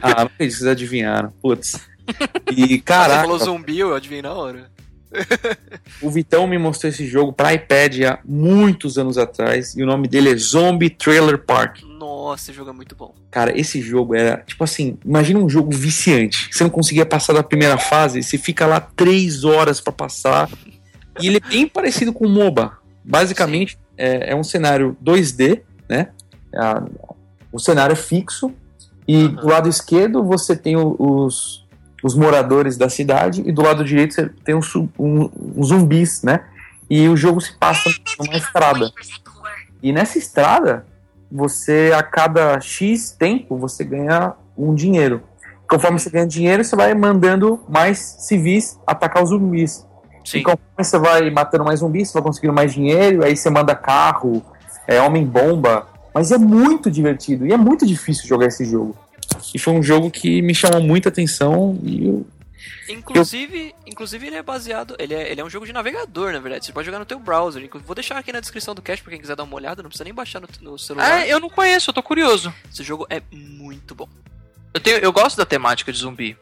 ah, 0.02 0.08
não 0.16 0.26
acredito, 0.26 0.58
vocês 0.58 0.66
adivinharam. 0.66 1.32
Putz. 1.40 1.80
E 2.52 2.66
Você 2.66 2.78
caraca, 2.78 3.22
falou 3.22 3.38
zumbi, 3.38 3.78
eu 3.78 3.94
adivinhei 3.94 4.22
na 4.22 4.32
hora. 4.34 4.70
O 6.02 6.10
Vitão 6.10 6.46
me 6.46 6.58
mostrou 6.58 6.90
esse 6.90 7.06
jogo 7.06 7.32
pra 7.32 7.52
iPad 7.54 8.00
há 8.02 8.18
muitos 8.24 8.98
anos 8.98 9.16
atrás. 9.18 9.74
E 9.76 9.82
o 9.82 9.86
nome 9.86 10.08
dele 10.08 10.30
é 10.30 10.36
Zombie 10.36 10.90
Trailer 10.90 11.38
Park. 11.38 11.78
Nossa, 11.98 12.50
esse 12.50 12.52
jogo 12.52 12.70
é 12.70 12.72
muito 12.72 12.94
bom. 12.94 13.14
Cara, 13.30 13.58
esse 13.58 13.80
jogo 13.80 14.14
era, 14.14 14.38
tipo 14.46 14.62
assim, 14.64 14.98
imagina 15.04 15.38
um 15.38 15.48
jogo 15.48 15.70
viciante. 15.72 16.48
Você 16.52 16.62
não 16.64 16.70
conseguia 16.70 17.06
passar 17.06 17.32
da 17.32 17.42
primeira 17.42 17.78
fase, 17.78 18.22
você 18.22 18.36
fica 18.38 18.66
lá 18.66 18.80
três 18.80 19.44
horas 19.44 19.80
pra 19.80 19.92
passar. 19.92 20.48
E 21.20 21.26
ele 21.28 21.36
é 21.38 21.48
bem 21.48 21.66
parecido 21.66 22.12
com 22.12 22.26
o 22.26 22.28
MOBA. 22.28 22.72
Basicamente, 23.04 23.78
é, 23.96 24.30
é 24.32 24.34
um 24.36 24.42
cenário 24.44 24.96
2D, 25.04 25.60
né? 25.88 26.08
A- 26.56 26.82
o 27.52 27.58
cenário 27.58 27.92
é 27.92 27.96
fixo. 27.96 28.52
E 29.06 29.28
do 29.28 29.46
lado 29.48 29.68
esquerdo 29.68 30.24
você 30.24 30.56
tem 30.56 30.76
os, 30.76 31.63
os 32.04 32.14
moradores 32.14 32.76
da 32.76 32.90
cidade. 32.90 33.42
E 33.46 33.50
do 33.50 33.62
lado 33.62 33.82
direito 33.82 34.12
você 34.12 34.28
tem 34.44 34.54
uns 34.54 34.76
um, 34.76 34.86
um, 34.98 35.30
uns 35.56 35.68
zumbis, 35.68 36.22
né? 36.22 36.40
E 36.88 37.08
o 37.08 37.16
jogo 37.16 37.40
se 37.40 37.56
passa 37.56 37.88
numa 38.20 38.36
estrada. 38.36 38.92
E 39.82 39.90
nessa 39.90 40.18
estrada, 40.18 40.84
você 41.32 41.92
a 41.96 42.02
cada 42.02 42.60
X 42.60 43.10
tempo 43.10 43.56
você 43.56 43.82
ganha 43.82 44.34
um 44.56 44.74
dinheiro. 44.74 45.22
Conforme 45.66 45.98
você 45.98 46.10
ganha 46.10 46.26
dinheiro, 46.26 46.62
você 46.62 46.76
vai 46.76 46.94
mandando 46.94 47.64
mais 47.66 47.98
civis 47.98 48.78
atacar 48.86 49.22
os 49.22 49.30
zumbis. 49.30 49.86
Sim. 50.22 50.38
E 50.38 50.42
conforme 50.42 50.84
você 50.84 50.98
vai 50.98 51.30
matando 51.30 51.64
mais 51.64 51.80
zumbis, 51.80 52.08
você 52.08 52.14
vai 52.14 52.22
conseguindo 52.22 52.52
mais 52.52 52.74
dinheiro, 52.74 53.24
aí 53.24 53.34
você 53.34 53.48
manda 53.48 53.74
carro, 53.74 54.44
é 54.86 55.00
homem-bomba. 55.00 55.86
Mas 56.12 56.30
é 56.30 56.36
muito 56.36 56.90
divertido 56.90 57.46
e 57.46 57.52
é 57.52 57.56
muito 57.56 57.86
difícil 57.86 58.28
jogar 58.28 58.46
esse 58.46 58.66
jogo. 58.66 58.94
E 59.54 59.58
foi 59.58 59.72
um 59.72 59.82
jogo 59.82 60.10
que 60.10 60.42
me 60.42 60.54
chamou 60.54 60.80
muita 60.80 61.08
atenção 61.08 61.78
e 61.82 62.06
eu, 62.06 62.26
Inclusive, 62.88 63.74
inclusive 63.86 64.26
ele 64.26 64.36
é 64.36 64.42
baseado. 64.42 64.94
Ele 64.98 65.14
é, 65.14 65.30
ele 65.30 65.40
é 65.40 65.44
um 65.44 65.50
jogo 65.50 65.66
de 65.66 65.72
navegador, 65.72 66.32
na 66.32 66.38
verdade. 66.38 66.66
Você 66.66 66.72
pode 66.72 66.86
jogar 66.86 66.98
no 66.98 67.06
teu 67.06 67.18
browser. 67.18 67.68
Vou 67.84 67.94
deixar 67.94 68.16
aqui 68.16 68.32
na 68.32 68.40
descrição 68.40 68.74
do 68.74 68.82
cast 68.82 69.02
pra 69.02 69.10
quem 69.10 69.20
quiser 69.20 69.36
dar 69.36 69.44
uma 69.44 69.56
olhada. 69.56 69.82
Não 69.82 69.88
precisa 69.88 70.04
nem 70.04 70.14
baixar 70.14 70.40
no, 70.40 70.48
no 70.60 70.78
celular. 70.78 71.10
Ah, 71.10 71.26
eu 71.26 71.40
não 71.40 71.48
conheço, 71.48 71.90
eu 71.90 71.94
tô 71.94 72.02
curioso. 72.02 72.52
Esse 72.70 72.82
jogo 72.82 73.06
é 73.08 73.22
muito 73.30 73.94
bom. 73.94 74.08
Eu, 74.72 74.80
tenho, 74.80 74.98
eu 74.98 75.12
gosto 75.12 75.36
da 75.36 75.46
temática 75.46 75.92
de 75.92 75.98
zumbi. 75.98 76.36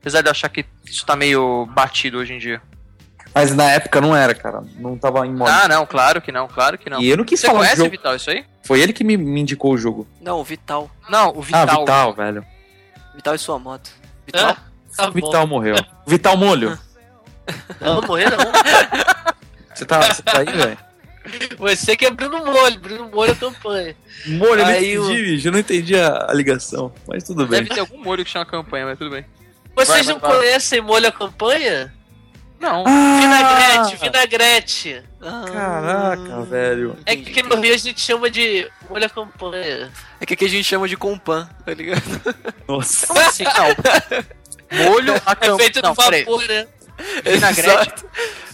Apesar 0.00 0.22
de 0.22 0.30
achar 0.30 0.48
que 0.48 0.64
isso 0.84 1.04
tá 1.04 1.14
meio 1.14 1.66
batido 1.66 2.18
hoje 2.18 2.32
em 2.32 2.38
dia. 2.38 2.62
Mas 3.34 3.54
na 3.54 3.70
época 3.70 4.00
não 4.00 4.14
era, 4.14 4.34
cara. 4.34 4.62
Não 4.78 4.96
tava 4.96 5.26
em 5.26 5.32
moda. 5.32 5.52
Ah, 5.64 5.68
não, 5.68 5.86
claro 5.86 6.20
que 6.20 6.30
não, 6.30 6.46
claro 6.46 6.76
que 6.76 6.90
não. 6.90 7.00
e 7.00 7.08
eu 7.08 7.16
não 7.16 7.24
quis 7.24 7.40
Você 7.40 7.46
falar 7.46 7.58
do 7.58 7.62
conhece, 7.62 7.76
jogo. 7.76 7.90
Vital, 7.90 8.16
isso 8.16 8.30
aí? 8.30 8.44
Foi 8.62 8.80
ele 8.80 8.92
que 8.92 9.02
me, 9.02 9.16
me 9.16 9.40
indicou 9.40 9.72
o 9.72 9.78
jogo. 9.78 10.06
Não, 10.20 10.38
o 10.40 10.44
Vital. 10.44 10.90
Não, 11.08 11.30
o 11.36 11.40
Vital. 11.42 11.66
Ah, 11.68 11.78
Vital, 11.80 12.14
velho. 12.14 12.46
Vital 13.14 13.34
e 13.34 13.38
sua 13.38 13.58
moto. 13.58 13.90
Vital? 14.26 14.50
Ah, 14.50 14.56
tá. 14.96 15.10
Vital 15.10 15.46
morreu. 15.46 15.76
Vital 16.06 16.36
Molho. 16.36 16.78
Não, 17.80 18.00
não 18.00 18.06
morrer 18.06 18.30
não. 18.30 18.38
Você 19.74 19.84
tá, 19.84 20.00
você 20.00 20.22
tá 20.22 20.38
aí, 20.38 20.46
velho? 20.46 20.78
Você 21.58 21.96
que 21.96 22.06
é 22.06 22.10
Bruno 22.10 22.44
Molho, 22.44 22.78
Bruno 22.78 23.10
Molho 23.12 23.34
campanha. 23.34 23.96
Molho, 24.26 24.60
eu 24.60 24.64
não 24.64 24.66
Aí 24.66 24.94
entendi, 24.94 25.22
bicho. 25.22 25.48
Eu 25.48 25.52
não 25.52 25.58
entendi 25.58 25.96
a, 25.96 26.26
a 26.28 26.34
ligação. 26.34 26.92
Mas 27.06 27.24
tudo 27.24 27.46
bem. 27.46 27.62
Deve 27.62 27.74
ter 27.74 27.80
algum 27.80 27.98
molho 27.98 28.24
que 28.24 28.30
chama 28.30 28.46
campanha, 28.46 28.86
mas 28.86 28.96
tudo 28.98 29.10
bem. 29.10 29.24
Vocês 29.74 30.06
Vai, 30.06 30.14
não 30.14 30.20
vai, 30.20 30.30
vai. 30.30 30.38
conhecem 30.40 30.80
Molho 30.80 31.08
a 31.08 31.12
campanha? 31.12 31.92
Não. 32.62 32.84
Ah! 32.86 33.18
Vinagrete, 33.20 33.96
vinagrete. 33.96 35.02
Ah, 35.20 35.44
Caraca, 35.52 36.42
velho. 36.42 36.96
É 37.04 37.16
que 37.16 37.30
aqui 37.30 37.42
no 37.42 37.56
Rio 37.60 37.74
a 37.74 37.76
gente 37.76 38.00
chama 38.00 38.30
de 38.30 38.70
molho 38.88 39.04
a 39.04 39.08
campanha. 39.08 39.90
É 40.20 40.24
que 40.24 40.34
aqui 40.34 40.44
a 40.44 40.48
gente 40.48 40.64
chama 40.64 40.86
de 40.88 40.96
compan, 40.96 41.48
tá 41.66 41.74
ligado? 41.74 42.02
Nossa. 42.68 43.08
Como 43.08 43.18
assim? 43.20 43.42
Não. 43.44 44.86
Molho 44.90 45.14
a 45.26 45.32
É 45.32 45.34
campanha. 45.34 45.58
feito 45.58 45.82
Não, 45.82 45.90
do 45.92 45.96
peraí. 45.96 46.20
vapor, 46.24 46.46
né? 46.46 46.66
Vinagrete? 47.24 47.68
Exato. 47.68 48.06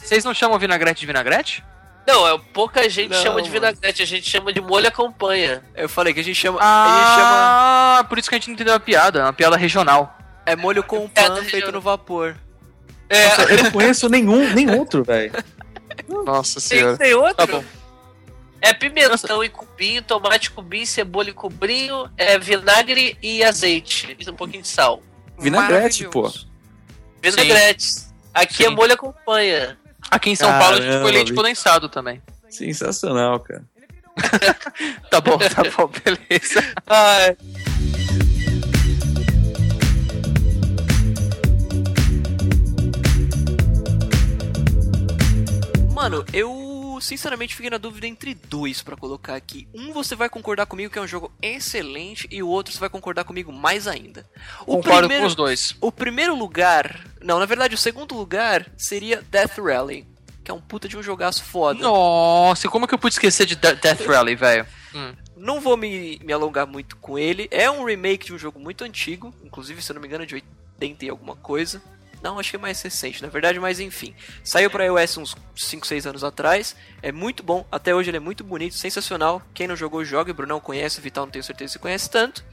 Vocês 0.02 0.24
não 0.24 0.32
chamam 0.32 0.58
vinagrete 0.58 1.00
de 1.00 1.06
vinagrete? 1.06 1.62
Não, 2.06 2.26
é, 2.26 2.40
pouca 2.54 2.88
gente 2.88 3.10
Não, 3.14 3.22
chama 3.22 3.42
de 3.42 3.50
vinagrete, 3.50 4.02
a 4.02 4.06
gente 4.06 4.28
chama 4.28 4.50
de 4.50 4.60
molho 4.62 4.88
a 4.88 4.90
campanha. 4.90 5.62
Eu 5.76 5.86
falei 5.90 6.14
que 6.14 6.20
a 6.20 6.24
gente 6.24 6.36
chama. 6.36 6.58
A 6.62 6.64
gente 6.64 7.14
chama. 7.14 7.98
Ah, 8.00 8.04
por 8.08 8.18
isso 8.18 8.26
que 8.30 8.34
a 8.34 8.38
gente 8.38 8.46
não 8.48 8.54
entendeu 8.54 8.72
a 8.74 8.80
piada. 8.80 9.18
É 9.18 9.22
uma 9.24 9.32
piada 9.34 9.56
regional. 9.58 10.16
É 10.46 10.56
molho 10.56 10.82
compan 10.82 11.10
Piada 11.12 11.36
feito 11.42 11.52
regional. 11.56 11.72
no 11.72 11.80
vapor. 11.82 12.34
É, 13.10 13.52
Eu 13.54 13.64
não 13.64 13.70
conheço 13.70 14.08
nenhum, 14.08 14.52
nem 14.52 14.70
outro, 14.70 15.02
velho. 15.02 15.32
Nossa 16.24 16.60
tem, 16.60 16.78
senhora. 16.78 16.96
tem 16.96 17.14
outro? 17.14 17.34
Tá 17.34 17.46
bom. 17.46 17.64
É 18.60 18.72
pimentão 18.72 19.42
em 19.44 19.50
cubinho, 19.50 20.02
tomate 20.02 20.50
cubinho, 20.50 20.86
cebola 20.86 21.30
em 21.30 21.32
cubinho, 21.32 22.10
é 22.16 22.38
vinagre 22.38 23.16
e 23.22 23.42
azeite. 23.44 24.16
E 24.18 24.28
um 24.30 24.34
pouquinho 24.34 24.62
de 24.62 24.68
sal. 24.68 25.02
Vinagrete, 25.38 26.08
pô. 26.08 26.32
Vinagretes. 27.22 28.12
Aqui 28.34 28.64
é 28.64 28.68
molho 28.68 28.94
a 28.94 28.96
campanha. 28.96 29.78
Aqui 30.10 30.30
em 30.30 30.36
São 30.36 30.50
Paulo 30.58 30.74
a 30.74 30.76
gente 30.76 30.86
Caramba, 30.86 31.02
põe 31.02 31.12
leite 31.12 31.34
condensado 31.34 31.88
também. 31.88 32.20
Sensacional, 32.48 33.40
cara. 33.40 33.62
Tá 35.10 35.20
bom, 35.20 35.38
tá 35.38 35.62
bom, 35.76 35.88
beleza. 35.88 36.62
Ai, 36.86 37.36
Mano, 45.98 46.24
eu 46.32 46.98
sinceramente 47.00 47.54
fiquei 47.54 47.70
na 47.70 47.76
dúvida 47.78 48.06
entre 48.06 48.34
dois 48.34 48.82
pra 48.82 48.96
colocar 48.96 49.34
aqui. 49.34 49.66
Um 49.74 49.92
você 49.92 50.14
vai 50.14 50.28
concordar 50.28 50.66
comigo 50.66 50.92
que 50.92 50.98
é 50.98 51.02
um 51.02 51.06
jogo 51.08 51.32
excelente 51.42 52.28
e 52.30 52.42
o 52.42 52.48
outro 52.48 52.72
você 52.72 52.78
vai 52.78 52.88
concordar 52.88 53.24
comigo 53.24 53.52
mais 53.52 53.86
ainda. 53.88 54.24
O 54.62 54.76
Concordo 54.76 55.00
primeiro, 55.00 55.22
com 55.22 55.26
os 55.26 55.34
dois. 55.34 55.74
o 55.80 55.90
primeiro 55.90 56.36
lugar, 56.36 57.04
não, 57.20 57.38
na 57.38 57.46
verdade 57.46 57.74
o 57.74 57.78
segundo 57.78 58.14
lugar 58.14 58.66
seria 58.76 59.22
Death 59.30 59.58
Rally, 59.58 60.06
que 60.44 60.50
é 60.50 60.54
um 60.54 60.60
puta 60.60 60.88
de 60.88 60.96
um 60.96 61.02
jogaço 61.02 61.42
foda. 61.44 61.80
Nossa, 61.80 62.68
como 62.68 62.86
que 62.86 62.94
eu 62.94 62.98
pude 62.98 63.14
esquecer 63.14 63.44
de 63.46 63.56
De- 63.56 63.74
Death 63.74 64.06
Rally, 64.06 64.34
velho? 64.36 64.66
Hum. 64.94 65.12
Não 65.36 65.60
vou 65.60 65.76
me, 65.76 66.20
me 66.24 66.32
alongar 66.32 66.66
muito 66.66 66.96
com 66.96 67.18
ele. 67.18 67.48
É 67.50 67.70
um 67.70 67.84
remake 67.84 68.26
de 68.26 68.34
um 68.34 68.38
jogo 68.38 68.58
muito 68.58 68.82
antigo, 68.84 69.34
inclusive, 69.44 69.82
se 69.82 69.90
eu 69.90 69.94
não 69.94 70.00
me 70.00 70.08
engano, 70.08 70.24
é 70.24 70.26
de 70.26 70.34
oit- 70.36 70.46
80 70.80 71.04
e 71.04 71.08
alguma 71.10 71.34
coisa. 71.36 71.82
Não, 72.22 72.38
acho 72.38 72.50
que 72.50 72.56
é 72.56 72.58
mais 72.58 72.80
recente, 72.82 73.22
na 73.22 73.28
verdade, 73.28 73.58
mas 73.60 73.80
enfim. 73.80 74.14
Saiu 74.42 74.70
pra 74.70 74.84
iOS 74.84 75.16
uns 75.18 75.36
5, 75.54 75.86
6 75.86 76.06
anos 76.06 76.24
atrás. 76.24 76.74
É 77.02 77.12
muito 77.12 77.42
bom, 77.42 77.66
até 77.70 77.94
hoje 77.94 78.10
ele 78.10 78.16
é 78.16 78.20
muito 78.20 78.42
bonito, 78.42 78.74
sensacional. 78.74 79.42
Quem 79.54 79.68
não 79.68 79.76
jogou, 79.76 80.04
joga. 80.04 80.32
O 80.32 80.34
Brunão 80.34 80.60
conhece, 80.60 80.98
o 80.98 81.02
Vital 81.02 81.26
não 81.26 81.32
tenho 81.32 81.44
certeza 81.44 81.74
se 81.74 81.78
conhece 81.78 82.10
tanto. 82.10 82.44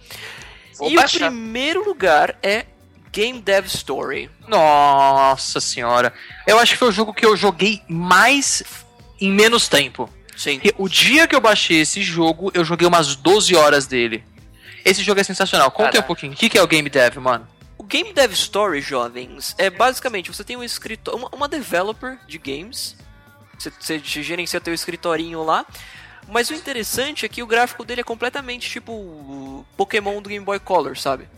Vou 0.78 0.90
e 0.90 0.96
baixar. 0.96 1.28
o 1.28 1.32
primeiro 1.32 1.84
lugar 1.84 2.38
é 2.44 2.66
Game 3.12 3.42
Dev 3.42 3.66
Story. 3.66 4.30
Nossa 4.48 5.60
senhora. 5.60 6.14
Eu 6.46 6.60
acho 6.60 6.74
que 6.74 6.78
foi 6.78 6.90
o 6.90 6.92
jogo 6.92 7.14
que 7.14 7.26
eu 7.26 7.36
joguei 7.36 7.82
mais 7.88 8.62
em 9.20 9.32
menos 9.32 9.68
tempo. 9.68 10.10
Sim. 10.36 10.60
Porque 10.60 10.76
o 10.78 10.90
dia 10.90 11.28
que 11.28 11.36
eu 11.36 11.40
baixei 11.40 11.80
esse 11.80 12.02
jogo, 12.02 12.52
eu 12.54 12.66
joguei 12.66 12.88
umas 12.88 13.16
12 13.16 13.56
horas 13.56 13.88
dele. 13.88 14.24
Esse 14.84 15.02
jogo 15.02 15.20
é 15.20 15.24
sensacional. 15.24 15.72
Conta 15.72 16.00
um 16.00 16.04
pouquinho. 16.04 16.34
O 16.34 16.36
que 16.36 16.50
que 16.50 16.58
é 16.58 16.62
o 16.62 16.68
Game 16.68 16.90
Dev, 16.90 17.18
mano? 17.18 17.48
O 17.86 17.88
Game 17.88 18.12
Dev 18.12 18.32
Story, 18.32 18.82
jovens, 18.82 19.54
é 19.60 19.70
basicamente 19.70 20.34
você 20.34 20.44
tem 20.44 20.58
um 20.58 20.64
escritor, 20.64 21.14
uma, 21.14 21.30
uma 21.32 21.48
developer 21.48 22.18
de 22.28 22.40
games. 22.40 22.96
Você, 23.60 23.72
você 23.80 24.00
gerencia 24.00 24.60
teu 24.60 24.74
escritorinho 24.74 25.44
lá. 25.44 25.64
Mas 26.28 26.50
o 26.50 26.56
interessante 26.56 27.28
é 27.28 27.30
que 27.30 27.44
o 27.44 27.46
gráfico 27.46 27.86
dele 27.86 28.02
é 28.02 28.04
completamente 28.04 28.68
tipo 28.68 29.64
Pokémon 29.78 30.20
do 30.20 30.28
Game 30.28 30.44
Boy 30.44 30.60
Color, 30.60 30.98
sabe? 30.98 31.30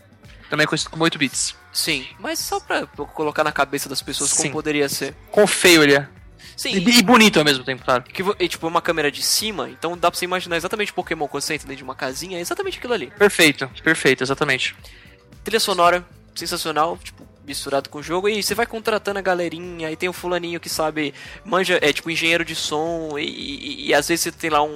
Também 0.48 0.66
conhecido 0.66 0.90
como 0.90 1.04
8 1.04 1.18
bits. 1.18 1.54
Sim. 1.70 2.06
Mas 2.18 2.38
só 2.38 2.58
pra 2.58 2.86
colocar 2.86 3.44
na 3.44 3.52
cabeça 3.52 3.86
das 3.86 4.00
pessoas 4.00 4.32
como 4.32 4.44
Sim. 4.44 4.50
poderia 4.50 4.88
ser. 4.88 5.14
Com 5.30 5.46
feio 5.46 5.82
ele 5.82 5.96
é. 5.96 6.08
Sim. 6.56 6.70
E, 6.70 6.98
e 6.98 7.02
bonito 7.02 7.38
ao 7.38 7.44
mesmo 7.44 7.62
tempo, 7.62 7.84
claro. 7.84 8.04
Que, 8.04 8.22
e, 8.38 8.48
tipo, 8.48 8.64
é 8.64 8.70
uma 8.70 8.80
câmera 8.80 9.12
de 9.12 9.22
cima, 9.22 9.68
então 9.68 9.98
dá 9.98 10.10
pra 10.10 10.18
você 10.18 10.24
imaginar 10.24 10.56
exatamente 10.56 10.94
Pokémon 10.94 11.28
quando 11.28 11.42
você 11.42 11.52
entra 11.52 11.68
dentro 11.68 11.76
de 11.76 11.84
uma 11.84 11.94
casinha, 11.94 12.38
é 12.38 12.40
exatamente 12.40 12.78
aquilo 12.78 12.94
ali. 12.94 13.12
Perfeito, 13.18 13.70
perfeito, 13.84 14.24
exatamente. 14.24 14.74
Trilha 15.44 15.60
sonora, 15.60 16.06
sensacional, 16.38 16.96
tipo, 16.98 17.22
misturado 17.46 17.88
com 17.88 17.98
o 17.98 18.02
jogo, 18.02 18.28
e 18.28 18.42
você 18.42 18.54
vai 18.54 18.66
contratando 18.66 19.18
a 19.18 19.22
galerinha, 19.22 19.88
aí 19.88 19.96
tem 19.96 20.08
o 20.08 20.12
fulaninho 20.12 20.60
que 20.60 20.68
sabe, 20.68 21.14
manja, 21.44 21.78
é 21.80 21.92
tipo 21.92 22.10
engenheiro 22.10 22.44
de 22.44 22.54
som, 22.54 23.18
e, 23.18 23.24
e- 23.24 23.86
e 23.88 23.94
às 23.94 24.06
vezes 24.08 24.24
você 24.24 24.32
tem 24.32 24.50
lá 24.50 24.62
um, 24.62 24.68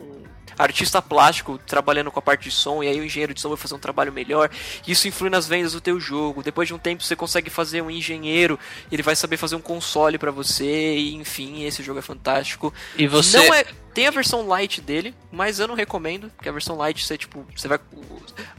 um 0.00 0.22
artista 0.56 1.02
plástico 1.02 1.58
trabalhando 1.58 2.10
com 2.10 2.18
a 2.18 2.22
parte 2.22 2.44
de 2.44 2.50
som, 2.50 2.82
e 2.82 2.88
aí 2.88 3.00
o 3.00 3.04
engenheiro 3.04 3.34
de 3.34 3.40
som 3.40 3.48
vai 3.48 3.58
fazer 3.58 3.74
um 3.74 3.78
trabalho 3.78 4.12
melhor, 4.12 4.50
isso 4.86 5.08
influi 5.08 5.30
nas 5.30 5.46
vendas 5.46 5.72
do 5.72 5.80
teu 5.80 5.98
jogo, 5.98 6.42
depois 6.42 6.68
de 6.68 6.74
um 6.74 6.78
tempo 6.78 7.02
você 7.02 7.16
consegue 7.16 7.50
fazer 7.50 7.82
um 7.82 7.90
engenheiro, 7.90 8.58
ele 8.90 9.02
vai 9.02 9.16
saber 9.16 9.36
fazer 9.36 9.56
um 9.56 9.60
console 9.60 10.18
pra 10.18 10.30
você, 10.30 10.96
e 10.96 11.14
enfim, 11.14 11.64
esse 11.64 11.82
jogo 11.82 11.98
é 11.98 12.02
fantástico. 12.02 12.72
E 12.96 13.06
você. 13.06 13.38
Não 13.38 13.54
é. 13.54 13.64
Tem 13.94 14.06
a 14.06 14.10
versão 14.12 14.46
light 14.46 14.80
dele, 14.80 15.12
mas 15.32 15.58
eu 15.58 15.66
não 15.66 15.74
recomendo, 15.74 16.30
porque 16.36 16.48
a 16.48 16.52
versão 16.52 16.76
light 16.76 17.04
você, 17.04 17.18
tipo, 17.18 17.44
você 17.56 17.66
vai. 17.66 17.80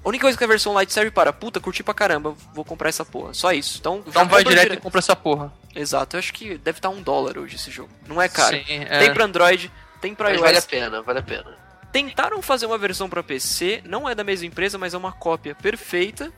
A 0.03 0.09
única 0.09 0.23
coisa 0.23 0.37
que 0.37 0.43
a 0.43 0.47
versão 0.47 0.73
light 0.73 0.91
serve 0.91 1.11
para, 1.11 1.31
puta, 1.31 1.61
curti 1.61 1.81
pra 1.81 1.93
caramba, 1.93 2.35
vou 2.53 2.65
comprar 2.65 2.89
essa 2.89 3.05
porra. 3.05 3.33
Só 3.33 3.53
isso. 3.53 3.77
Então, 3.79 4.03
Então 4.05 4.27
vai 4.27 4.43
compra 4.43 4.43
direto 4.43 4.73
e 4.73 4.77
compra 4.77 4.99
essa 4.99 5.15
porra. 5.15 5.53
Exato, 5.73 6.17
eu 6.17 6.19
acho 6.19 6.33
que 6.33 6.57
deve 6.57 6.79
estar 6.79 6.89
um 6.89 7.01
dólar 7.01 7.37
hoje 7.37 7.55
esse 7.55 7.71
jogo. 7.71 7.89
Não 8.05 8.21
é 8.21 8.27
caro. 8.27 8.57
Sim, 8.57 8.63
é. 8.67 8.99
Tem 8.99 9.13
pra 9.13 9.23
Android, 9.23 9.71
tem 10.01 10.13
pra 10.13 10.25
Mas 10.29 10.39
iOS. 10.39 10.45
vale 10.45 10.57
a 10.57 10.61
pena, 10.61 11.01
vale 11.01 11.19
a 11.19 11.23
pena. 11.23 11.68
Tentaram 11.91 12.41
fazer 12.41 12.65
uma 12.65 12.77
versão 12.77 13.09
pra 13.09 13.23
PC, 13.23 13.81
não 13.85 14.07
é 14.07 14.13
da 14.13 14.23
mesma 14.23 14.45
empresa, 14.45 14.77
mas 14.77 14.93
é 14.93 14.97
uma 14.97 15.11
cópia 15.11 15.55
perfeita, 15.55 16.31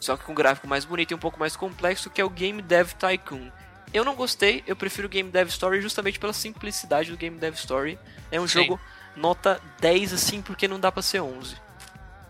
só 0.00 0.16
que 0.16 0.24
com 0.24 0.34
gráfico 0.34 0.68
mais 0.68 0.84
bonito 0.84 1.10
e 1.10 1.14
um 1.14 1.18
pouco 1.18 1.38
mais 1.38 1.56
complexo, 1.56 2.10
que 2.10 2.20
é 2.20 2.24
o 2.24 2.30
Game 2.30 2.62
Dev 2.62 2.92
Tycoon. 2.92 3.50
Eu 3.92 4.04
não 4.04 4.14
gostei, 4.14 4.62
eu 4.66 4.76
prefiro 4.76 5.06
o 5.06 5.10
Game 5.10 5.30
Dev 5.30 5.48
Story 5.48 5.80
justamente 5.80 6.18
pela 6.18 6.32
simplicidade 6.32 7.10
do 7.10 7.16
Game 7.16 7.38
Dev 7.38 7.54
Story. 7.54 7.98
É 8.30 8.40
um 8.40 8.46
Sim. 8.46 8.60
jogo 8.60 8.80
nota 9.16 9.60
10 9.80 10.12
assim, 10.12 10.42
porque 10.42 10.68
não 10.68 10.78
dá 10.78 10.92
pra 10.92 11.02
ser 11.02 11.20
11. 11.20 11.56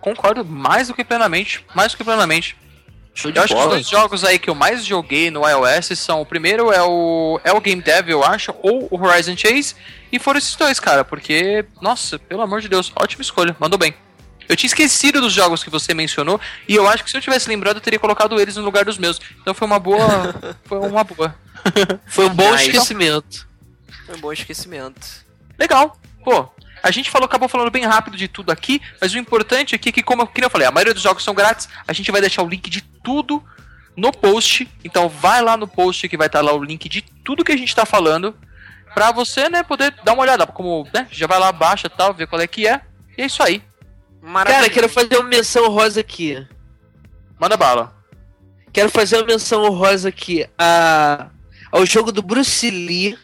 Concordo 0.01 0.45
mais 0.45 0.89
do 0.89 0.95
que 0.95 1.05
plenamente. 1.05 1.67
Mais 1.75 1.93
do 1.93 1.99
que 1.99 2.05
plenamente. 2.05 2.57
Show 3.19 3.33
Eu 3.35 3.43
acho 3.43 3.53
que 3.53 3.61
os 3.61 3.67
dois 3.67 3.89
jogos 3.89 4.23
aí 4.23 4.39
que 4.39 4.49
eu 4.49 4.55
mais 4.55 4.85
joguei 4.85 5.29
no 5.29 5.43
iOS 5.45 5.99
são 5.99 6.21
o 6.21 6.27
primeiro 6.27 6.71
é 6.71 6.81
o 6.81 7.41
é 7.43 7.53
o 7.53 7.61
Game 7.61 7.83
Dev, 7.83 8.09
eu 8.11 8.23
acho, 8.23 8.55
ou 8.63 8.87
o 8.93 9.05
Horizon 9.05 9.37
Chase, 9.37 9.75
e 10.13 10.21
foram 10.21 10.39
esses 10.39 10.55
dois, 10.55 10.79
cara, 10.79 11.05
porque 11.05 11.65
nossa, 11.83 12.17
pelo 12.17 12.43
amor 12.43 12.61
de 12.61 12.69
Deus, 12.69 12.93
ótima 12.95 13.23
escolha, 13.23 13.57
mandou 13.59 13.77
bem. 13.77 13.93
Eu 14.49 14.55
tinha 14.57 14.69
esquecido 14.69 15.21
dos 15.21 15.33
jogos 15.33 15.65
que 15.65 15.69
você 15.69 15.93
mencionou 15.93 16.41
e 16.69 16.77
eu 16.77 16.89
acho 16.89 17.03
que 17.03 17.11
se 17.11 17.17
eu 17.17 17.21
tivesse 17.21 17.49
lembrado 17.49 17.79
eu 17.79 17.81
teria 17.81 17.99
colocado 17.99 18.41
eles 18.41 18.55
no 18.55 18.63
lugar 18.63 18.85
dos 18.85 18.97
meus. 18.99 19.21
Então 19.43 19.53
foi 19.53 19.67
uma 19.67 19.81
boa, 19.81 20.35
foi 20.65 20.79
uma 20.79 21.03
boa. 21.03 21.35
Foi 22.07 22.27
um 22.27 22.35
bom 22.35 22.53
Nice. 22.53 22.67
esquecimento. 22.67 23.49
Foi 24.07 24.15
um 24.15 24.21
bom 24.21 24.33
esquecimento. 24.33 25.27
Legal. 25.59 25.99
Pô, 26.25 26.49
a 26.83 26.91
gente 26.91 27.11
falou, 27.11 27.27
acabou 27.27 27.49
falando 27.49 27.71
bem 27.71 27.85
rápido 27.85 28.17
de 28.17 28.29
tudo 28.29 28.51
aqui, 28.51 28.81
mas 29.01 29.15
o 29.15 29.19
importante 29.19 29.75
aqui 29.75 29.89
é 29.89 29.93
que, 29.93 30.03
como 30.03 30.23
eu, 30.23 30.31
eu 30.37 30.51
falei, 30.51 30.67
a 30.67 30.71
maioria 30.71 30.95
dos 30.95 31.03
jogos 31.03 31.25
são 31.25 31.35
grátis, 31.35 31.69
a 31.87 31.93
gente 31.93 32.11
vai 32.11 32.21
deixar 32.21 32.43
o 32.43 32.49
link 32.49 32.69
de 32.71 32.83
tudo 32.83 33.43
no 33.97 34.13
post. 34.13 34.69
Então 34.85 35.09
vai 35.09 35.43
lá 35.43 35.57
no 35.57 35.67
post 35.67 36.09
que 36.09 36.17
vai 36.17 36.27
estar 36.27 36.41
lá 36.41 36.53
o 36.53 36.63
link 36.63 36.89
de 36.89 37.03
tudo 37.25 37.45
que 37.45 37.53
a 37.53 37.57
gente 37.57 37.75
tá 37.75 37.85
falando. 37.85 38.35
Pra 38.95 39.13
você, 39.13 39.49
né, 39.49 39.63
poder 39.63 39.95
dar 40.03 40.15
uma 40.15 40.23
olhada. 40.23 40.47
Como, 40.47 40.89
né, 40.93 41.07
já 41.11 41.27
vai 41.27 41.39
lá, 41.39 41.53
baixa 41.53 41.87
e 41.87 41.91
tal, 41.91 42.15
ver 42.15 42.27
qual 42.27 42.41
é 42.41 42.47
que 42.47 42.67
é. 42.67 42.81
E 43.17 43.23
é 43.23 43.27
isso 43.27 43.43
aí. 43.43 43.63
Cara, 44.45 44.71
quero 44.71 44.89
fazer 44.89 45.17
uma 45.17 45.29
menção 45.29 45.69
rosa 45.69 46.01
aqui. 46.01 46.47
Manda 47.39 47.57
bala. 47.57 47.95
Quero 48.73 48.91
fazer 48.91 49.17
uma 49.17 49.27
menção 49.27 49.69
rosa 49.71 50.09
aqui 50.09 50.47
a, 50.59 51.29
ao 51.71 51.87
jogo 51.87 52.13
do 52.13 52.23
Bruce 52.23 52.71
Lee, 52.71 53.17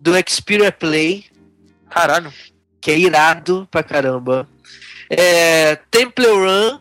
do 0.00 0.12
Xperia 0.28 0.70
Play, 0.70 1.26
Caralho. 1.94 2.32
Que 2.84 2.90
é 2.90 2.98
irado 2.98 3.66
pra 3.70 3.82
caramba. 3.82 4.46
É, 5.08 5.76
Temple 5.90 6.26
Run. 6.26 6.78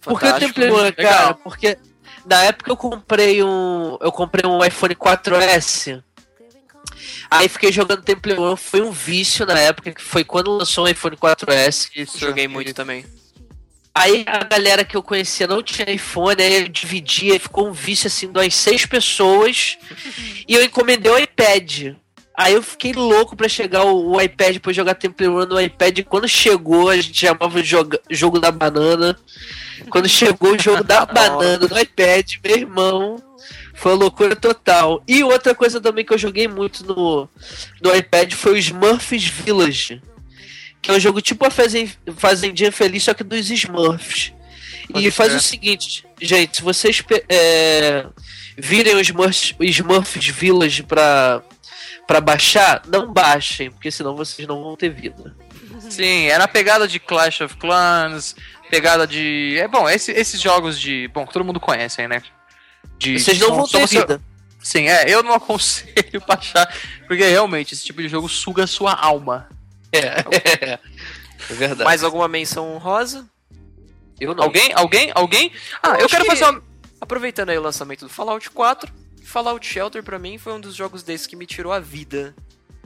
Por 0.00 0.18
que 0.18 0.24
o 0.24 0.30
Fantástico. 0.30 0.54
Temple 0.54 0.70
Run, 0.70 0.82
Legal. 0.82 1.12
cara? 1.12 1.34
Porque 1.34 1.78
na 2.24 2.44
época 2.44 2.70
eu 2.70 2.76
comprei 2.76 3.42
um. 3.42 3.98
Eu 4.00 4.10
comprei 4.10 4.50
um 4.50 4.64
iPhone 4.64 4.94
4S. 4.94 6.02
Aí 7.30 7.50
fiquei 7.50 7.70
jogando 7.70 8.02
Temple 8.02 8.32
Run, 8.32 8.56
foi 8.56 8.80
um 8.80 8.90
vício 8.90 9.44
na 9.44 9.58
época, 9.58 9.92
que 9.92 10.00
foi 10.00 10.24
quando 10.24 10.56
lançou 10.56 10.86
o 10.86 10.88
iPhone 10.88 11.16
4S. 11.18 11.90
Isso. 11.94 12.18
Joguei 12.18 12.48
muito 12.48 12.72
também. 12.72 13.04
Aí 13.94 14.24
a 14.26 14.42
galera 14.42 14.86
que 14.86 14.96
eu 14.96 15.02
conhecia 15.02 15.46
não 15.46 15.62
tinha 15.62 15.90
iPhone, 15.90 16.42
aí 16.42 16.62
eu 16.62 16.68
dividia, 16.68 17.38
ficou 17.38 17.68
um 17.68 17.72
vício 17.72 18.06
assim 18.06 18.32
de 18.32 18.38
umas 18.38 18.54
seis 18.54 18.86
pessoas. 18.86 19.76
e 20.48 20.54
eu 20.54 20.64
encomendei 20.64 21.12
o 21.12 21.18
iPad. 21.18 21.94
Aí 22.36 22.54
eu 22.54 22.62
fiquei 22.62 22.92
louco 22.92 23.36
pra 23.36 23.48
chegar 23.48 23.84
o, 23.84 24.12
o 24.12 24.20
iPad 24.20 24.58
pra 24.58 24.72
jogar 24.72 24.94
Temple 24.94 25.26
Run 25.28 25.46
no 25.46 25.60
iPad. 25.60 26.00
Quando 26.04 26.26
chegou, 26.28 26.88
a 26.90 26.96
gente 26.96 27.14
chamava 27.18 27.62
de 27.62 27.68
joga- 27.68 28.00
jogo 28.10 28.40
da 28.40 28.50
banana. 28.50 29.16
Quando 29.88 30.08
chegou 30.08 30.54
o 30.54 30.58
jogo 30.60 30.82
da 30.82 31.06
banana 31.06 31.68
no 31.68 31.78
iPad, 31.78 32.32
meu 32.42 32.56
irmão, 32.56 33.22
foi 33.74 33.92
uma 33.92 33.98
loucura 33.98 34.34
total. 34.34 35.00
E 35.06 35.22
outra 35.22 35.54
coisa 35.54 35.80
também 35.80 36.04
que 36.04 36.12
eu 36.12 36.18
joguei 36.18 36.48
muito 36.48 36.84
no, 36.84 37.28
no 37.80 37.94
iPad 37.94 38.32
foi 38.32 38.54
o 38.54 38.56
Smurfs 38.58 39.24
Village. 39.26 40.02
Que 40.82 40.90
é 40.90 40.94
um 40.94 41.00
jogo 41.00 41.20
tipo 41.22 41.46
a 41.46 41.50
Fazen- 41.50 41.90
Fazendinha 42.16 42.72
Feliz, 42.72 43.04
só 43.04 43.14
que 43.14 43.22
dos 43.24 43.48
Smurfs. 43.48 44.32
Pode 44.92 45.06
e 45.06 45.10
faz 45.10 45.28
crer. 45.30 45.38
o 45.38 45.42
seguinte, 45.42 46.04
gente, 46.20 46.56
se 46.56 46.62
vocês 46.62 47.02
é, 47.28 48.06
virem 48.56 48.94
os 48.96 49.06
Smurfs, 49.08 49.54
Smurfs 49.60 50.26
Village 50.28 50.82
pra, 50.82 51.42
pra 52.06 52.20
baixar, 52.20 52.82
não 52.86 53.12
baixem, 53.12 53.70
porque 53.70 53.90
senão 53.90 54.14
vocês 54.14 54.46
não 54.46 54.62
vão 54.62 54.76
ter 54.76 54.90
vida. 54.90 55.34
Sim, 55.90 56.26
é 56.26 56.38
na 56.38 56.48
pegada 56.48 56.86
de 56.88 56.98
Clash 56.98 57.40
of 57.40 57.56
Clans, 57.56 58.34
pegada 58.70 59.06
de. 59.06 59.56
É 59.58 59.66
bom, 59.68 59.88
esse- 59.88 60.12
esses 60.12 60.40
jogos 60.40 60.78
de. 60.80 61.08
Bom, 61.08 61.26
que 61.26 61.32
todo 61.32 61.44
mundo 61.44 61.60
conhece 61.60 62.00
aí, 62.00 62.08
né? 62.08 62.22
De, 62.98 63.18
Vocês 63.18 63.36
de 63.38 63.42
não 63.42 63.54
vão 63.56 63.66
ter 63.66 63.80
você- 63.80 63.98
vida. 64.00 64.20
Sim, 64.62 64.88
é, 64.88 65.04
eu 65.10 65.22
não 65.22 65.32
aconselho 65.34 66.22
baixar, 66.26 66.72
porque 67.06 67.26
realmente 67.28 67.74
esse 67.74 67.84
tipo 67.84 68.00
de 68.00 68.08
jogo 68.08 68.28
suga 68.28 68.64
a 68.64 68.66
sua 68.66 68.92
alma. 68.94 69.48
É, 69.92 70.24
é 71.50 71.54
verdade. 71.54 71.84
Mais 71.84 72.02
alguma 72.02 72.26
menção 72.28 72.78
rosa? 72.78 73.26
Eu 74.20 74.34
não. 74.34 74.44
Alguém? 74.44 74.72
Alguém? 74.74 75.10
Alguém? 75.14 75.52
Ah, 75.82 75.90
Eu 75.94 76.00
eu, 76.00 76.08
quero 76.08 76.24
que- 76.24 76.30
fazer 76.30 76.44
uma. 76.44 76.62
Aproveitando 77.00 77.50
aí 77.50 77.58
o 77.58 77.62
lançamento 77.62 78.00
do 78.06 78.08
Fallout 78.08 78.48
4, 78.50 78.90
Fallout 79.24 79.66
Shelter 79.66 80.02
pra 80.02 80.18
mim 80.18 80.38
foi 80.38 80.52
um 80.54 80.60
dos 80.60 80.74
jogos 80.74 81.02
desses 81.02 81.26
que 81.26 81.36
me 81.36 81.46
tirou 81.46 81.72
a 81.72 81.80
vida. 81.80 82.34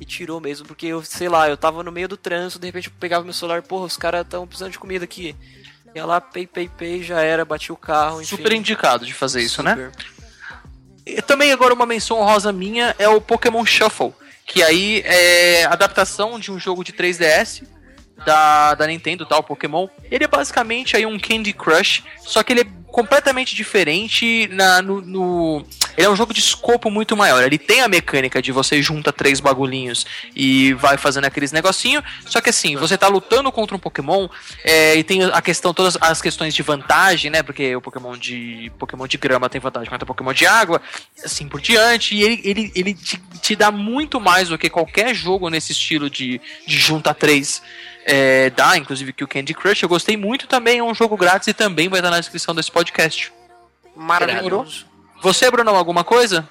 E 0.00 0.04
tirou 0.04 0.40
mesmo, 0.40 0.64
porque 0.64 0.86
eu, 0.86 1.02
sei 1.02 1.28
lá, 1.28 1.48
eu 1.48 1.56
tava 1.56 1.82
no 1.82 1.90
meio 1.90 2.06
do 2.06 2.16
trânsito, 2.16 2.60
de 2.60 2.66
repente 2.66 2.86
eu 2.86 2.94
pegava 3.00 3.24
meu 3.24 3.32
celular, 3.32 3.62
porra, 3.62 3.84
os 3.84 3.96
caras 3.96 4.24
tão 4.28 4.46
precisando 4.46 4.70
de 4.70 4.78
comida 4.78 5.04
aqui. 5.04 5.34
Ia 5.92 6.06
lá, 6.06 6.20
pei, 6.20 6.46
pei, 6.46 6.68
pei, 6.68 7.02
já 7.02 7.20
era, 7.20 7.44
bati 7.44 7.72
o 7.72 7.76
carro, 7.76 8.22
enfim. 8.22 8.36
Super 8.36 8.52
indicado 8.52 9.04
de 9.04 9.12
fazer 9.12 9.42
isso, 9.42 9.60
né? 9.60 9.70
Super. 9.74 9.92
E 11.04 11.20
também 11.22 11.50
agora 11.52 11.74
uma 11.74 11.86
menção 11.86 12.20
honrosa 12.20 12.52
minha 12.52 12.94
é 12.98 13.08
o 13.08 13.20
Pokémon 13.20 13.64
Shuffle, 13.66 14.14
que 14.46 14.62
aí 14.62 15.00
é 15.04 15.64
adaptação 15.64 16.38
de 16.38 16.52
um 16.52 16.60
jogo 16.60 16.84
de 16.84 16.92
3DS 16.92 17.64
da, 18.24 18.74
da 18.74 18.86
Nintendo, 18.86 19.24
tal, 19.26 19.42
Pokémon. 19.42 19.88
Ele 20.10 20.24
é 20.24 20.28
basicamente 20.28 20.96
aí 20.96 21.06
um 21.06 21.18
Candy 21.18 21.52
Crush, 21.52 22.02
só 22.18 22.42
que 22.42 22.52
ele 22.52 22.60
é 22.62 22.66
completamente 22.90 23.54
diferente 23.54 24.48
na, 24.50 24.80
no, 24.80 25.02
no- 25.02 25.64
Ele 25.96 26.06
é 26.06 26.10
um 26.10 26.16
jogo 26.16 26.32
de 26.32 26.40
escopo 26.40 26.90
muito 26.90 27.14
maior. 27.16 27.42
Ele 27.42 27.58
tem 27.58 27.82
a 27.82 27.88
mecânica 27.88 28.40
de 28.40 28.50
você 28.50 28.80
junta 28.82 29.12
três 29.12 29.40
bagulhinhos 29.40 30.06
e 30.34 30.72
vai 30.72 30.96
fazendo 30.96 31.26
aqueles 31.26 31.52
negocinho. 31.52 32.02
Só 32.24 32.40
que 32.40 32.48
assim, 32.48 32.76
você 32.76 32.96
tá 32.96 33.06
lutando 33.06 33.52
contra 33.52 33.76
um 33.76 33.78
Pokémon 33.78 34.26
é, 34.64 34.96
e 34.96 35.04
tem 35.04 35.22
a 35.22 35.42
questão, 35.42 35.74
todas 35.74 35.98
as 36.00 36.22
questões 36.22 36.54
de 36.54 36.62
vantagem, 36.62 37.30
né? 37.30 37.42
Porque 37.42 37.76
o 37.76 37.80
Pokémon 37.80 38.16
de. 38.16 38.72
Pokémon 38.78 39.06
de 39.06 39.18
grama 39.18 39.50
tem 39.50 39.60
vantagem 39.60 39.90
contra 39.90 40.04
o 40.04 40.06
Pokémon 40.06 40.32
de 40.32 40.46
água, 40.46 40.80
assim 41.22 41.46
por 41.46 41.60
diante. 41.60 42.14
E 42.16 42.22
ele, 42.22 42.40
ele, 42.42 42.72
ele 42.74 42.94
te, 42.94 43.20
te 43.42 43.54
dá 43.54 43.70
muito 43.70 44.18
mais 44.18 44.48
do 44.48 44.56
que 44.56 44.70
qualquer 44.70 45.14
jogo 45.14 45.50
nesse 45.50 45.72
estilo 45.72 46.08
de, 46.08 46.40
de 46.66 46.78
junta 46.78 47.12
três 47.12 47.60
é, 48.10 48.48
dá, 48.48 48.74
inclusive 48.78 49.12
que 49.12 49.22
o 49.22 49.28
Candy 49.28 49.52
Crush. 49.52 49.82
Eu 49.82 49.88
gostei 49.88 50.16
muito 50.16 50.46
também, 50.46 50.78
é 50.78 50.82
um 50.82 50.94
jogo 50.94 51.14
grátis 51.14 51.46
e 51.48 51.52
também 51.52 51.90
vai 51.90 52.00
estar 52.00 52.10
na 52.10 52.18
descrição 52.18 52.54
desse 52.54 52.72
podcast. 52.72 53.30
Maravilhoso. 53.94 54.86
Você, 55.22 55.50
Bruno, 55.50 55.70
alguma 55.70 56.02
coisa? 56.02 56.48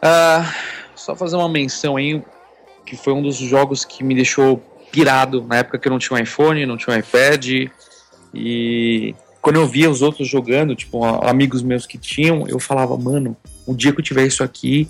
Ah, 0.00 0.50
só 0.96 1.14
fazer 1.14 1.36
uma 1.36 1.48
menção 1.48 1.96
aí, 1.96 2.22
que 2.86 2.96
foi 2.96 3.12
um 3.12 3.20
dos 3.20 3.36
jogos 3.36 3.84
que 3.84 4.02
me 4.02 4.14
deixou 4.14 4.62
pirado 4.90 5.44
na 5.46 5.56
época 5.56 5.78
que 5.78 5.88
eu 5.88 5.92
não 5.92 5.98
tinha 5.98 6.18
um 6.18 6.22
iPhone, 6.22 6.64
não 6.64 6.78
tinha 6.78 6.96
um 6.96 6.98
iPad. 6.98 7.68
E 8.32 9.14
quando 9.42 9.56
eu 9.56 9.66
via 9.66 9.90
os 9.90 10.00
outros 10.00 10.26
jogando, 10.26 10.74
tipo, 10.74 11.04
amigos 11.04 11.62
meus 11.62 11.84
que 11.84 11.98
tinham, 11.98 12.48
eu 12.48 12.58
falava, 12.58 12.96
mano, 12.96 13.36
o 13.66 13.74
dia 13.74 13.92
que 13.92 14.00
eu 14.00 14.04
tiver 14.04 14.26
isso 14.26 14.42
aqui, 14.42 14.88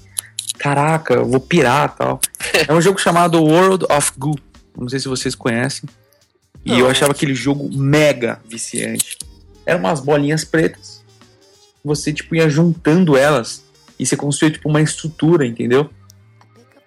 caraca, 0.59 1.15
eu 1.15 1.27
vou 1.27 1.41
pirar 1.41 1.97
tal. 1.97 2.21
É 2.69 2.73
um 2.73 2.81
jogo 2.81 2.99
chamado 2.99 3.43
World 3.43 3.85
of 3.91 4.13
Goo. 4.17 4.35
Não 4.79 4.88
sei 4.88 4.99
se 5.01 5.09
vocês 5.09 5.35
conhecem. 5.35 5.88
E 6.64 6.79
eu 6.79 6.88
achava 6.88 7.12
aquele 7.12 7.35
jogo 7.35 7.69
mega 7.73 8.41
viciante. 8.49 9.17
Eram 9.67 9.81
umas 9.81 10.01
bolinhas 10.01 10.45
pretas. 10.45 11.03
Você, 11.85 12.12
tipo, 12.12 12.35
ia 12.35 12.49
juntando 12.49 13.17
elas 13.17 13.64
e 13.99 14.05
você 14.07 14.17
construiu 14.17 14.53
tipo 14.53 14.69
uma 14.69 14.81
estrutura, 14.81 15.47
entendeu? 15.47 15.88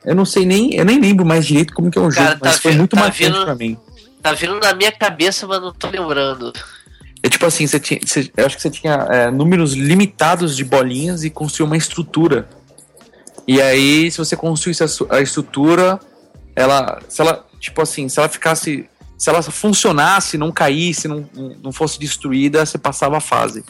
Eu 0.06 0.16
não 0.16 0.26
sei 0.26 0.46
nem, 0.46 0.74
eu 0.76 0.86
nem 0.86 1.00
lembro 1.00 1.26
mais 1.26 1.46
direito 1.46 1.74
como 1.74 1.90
que 1.92 1.98
é 1.98 2.02
o 2.02 2.10
jogo, 2.12 2.26
Cara, 2.26 2.40
tá 2.40 2.50
mas 2.50 2.60
foi 2.60 2.74
muito 2.74 2.96
tá 2.96 3.02
marcante 3.02 3.24
vindo- 3.32 3.44
pra 3.44 3.56
mim. 3.56 3.78
Tá 4.22 4.34
vindo 4.34 4.60
na 4.60 4.74
minha 4.74 4.92
cabeça, 4.92 5.48
mas 5.48 5.62
não 5.62 5.74
tô 5.74 5.90
lembrando. 5.90 6.54
É 7.24 7.30
tipo 7.30 7.46
assim, 7.46 7.66
você 7.68 7.80
tinha, 7.80 8.00
você- 8.04 8.32
eu 8.36 8.46
acho 8.46 8.56
que 8.56 8.62
você 8.62 8.70
tinha 8.70 8.94
é, 9.10 9.32
números 9.32 9.74
limitados 9.74 10.56
de 10.56 10.64
bolinhas 10.64 11.24
e 11.24 11.30
construiu 11.30 11.68
uma 11.68 11.78
estrutura. 11.78 12.48
E 13.48 13.62
aí, 13.62 14.10
se 14.12 14.18
você 14.18 14.36
construísse 14.36 14.84
a, 14.84 14.88
a 15.16 15.22
estrutura, 15.22 16.00
ela, 16.56 17.00
se 17.08 17.22
ela, 17.22 17.46
tipo 17.62 17.82
assim, 17.82 18.10
se 18.10 18.20
ela 18.20 18.28
ficasse, 18.28 18.90
se 19.18 19.30
ela 19.30 19.42
funcionasse, 19.42 20.38
não 20.38 20.52
caísse, 20.52 21.08
não, 21.08 21.30
não 21.64 21.72
fosse 21.72 21.98
destruída, 21.98 22.66
você 22.66 22.78
passava 22.78 23.18
a 23.18 23.22
fase. 23.22 23.64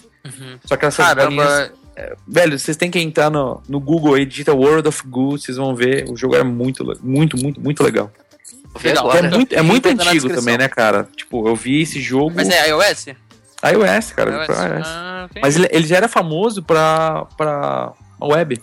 Só 0.65 0.75
que 0.75 0.85
essas 0.85 1.13
bolinhas 1.13 1.47
Caramba, 1.47 1.81
Velho, 2.27 2.57
vocês 2.57 2.77
têm 2.77 2.89
que 2.89 2.99
entrar 2.99 3.29
no, 3.29 3.61
no 3.67 3.79
Google 3.79 4.15
aí, 4.15 4.25
digita 4.25 4.53
World 4.53 4.87
of 4.87 5.05
Goo, 5.07 5.37
vocês 5.37 5.57
vão 5.57 5.75
ver. 5.75 6.09
O 6.09 6.15
jogo 6.15 6.35
é 6.35 6.43
muito, 6.43 6.83
muito, 7.03 7.37
muito, 7.37 7.59
muito 7.61 7.83
legal. 7.83 8.11
Legal. 8.81 9.11
É 9.13 9.21
muito, 9.21 9.53
é 9.55 9.61
muito 9.61 9.89
antigo 9.89 10.29
também, 10.29 10.57
né, 10.57 10.69
cara? 10.69 11.07
Tipo, 11.15 11.47
eu 11.47 11.55
vi 11.55 11.81
esse 11.81 11.99
jogo. 11.99 12.31
mas 12.33 12.49
é 12.49 12.69
iOS? 12.69 13.07
iOS, 13.07 14.11
cara. 14.13 14.31
iOS. 14.31 14.47
iOS. 14.47 14.87
Ah, 14.87 15.29
Mas 15.41 15.55
ele, 15.57 15.67
ele 15.71 15.85
já 15.85 15.97
era 15.97 16.07
famoso 16.07 16.63
pra, 16.63 17.25
pra 17.37 17.91
web. 18.21 18.61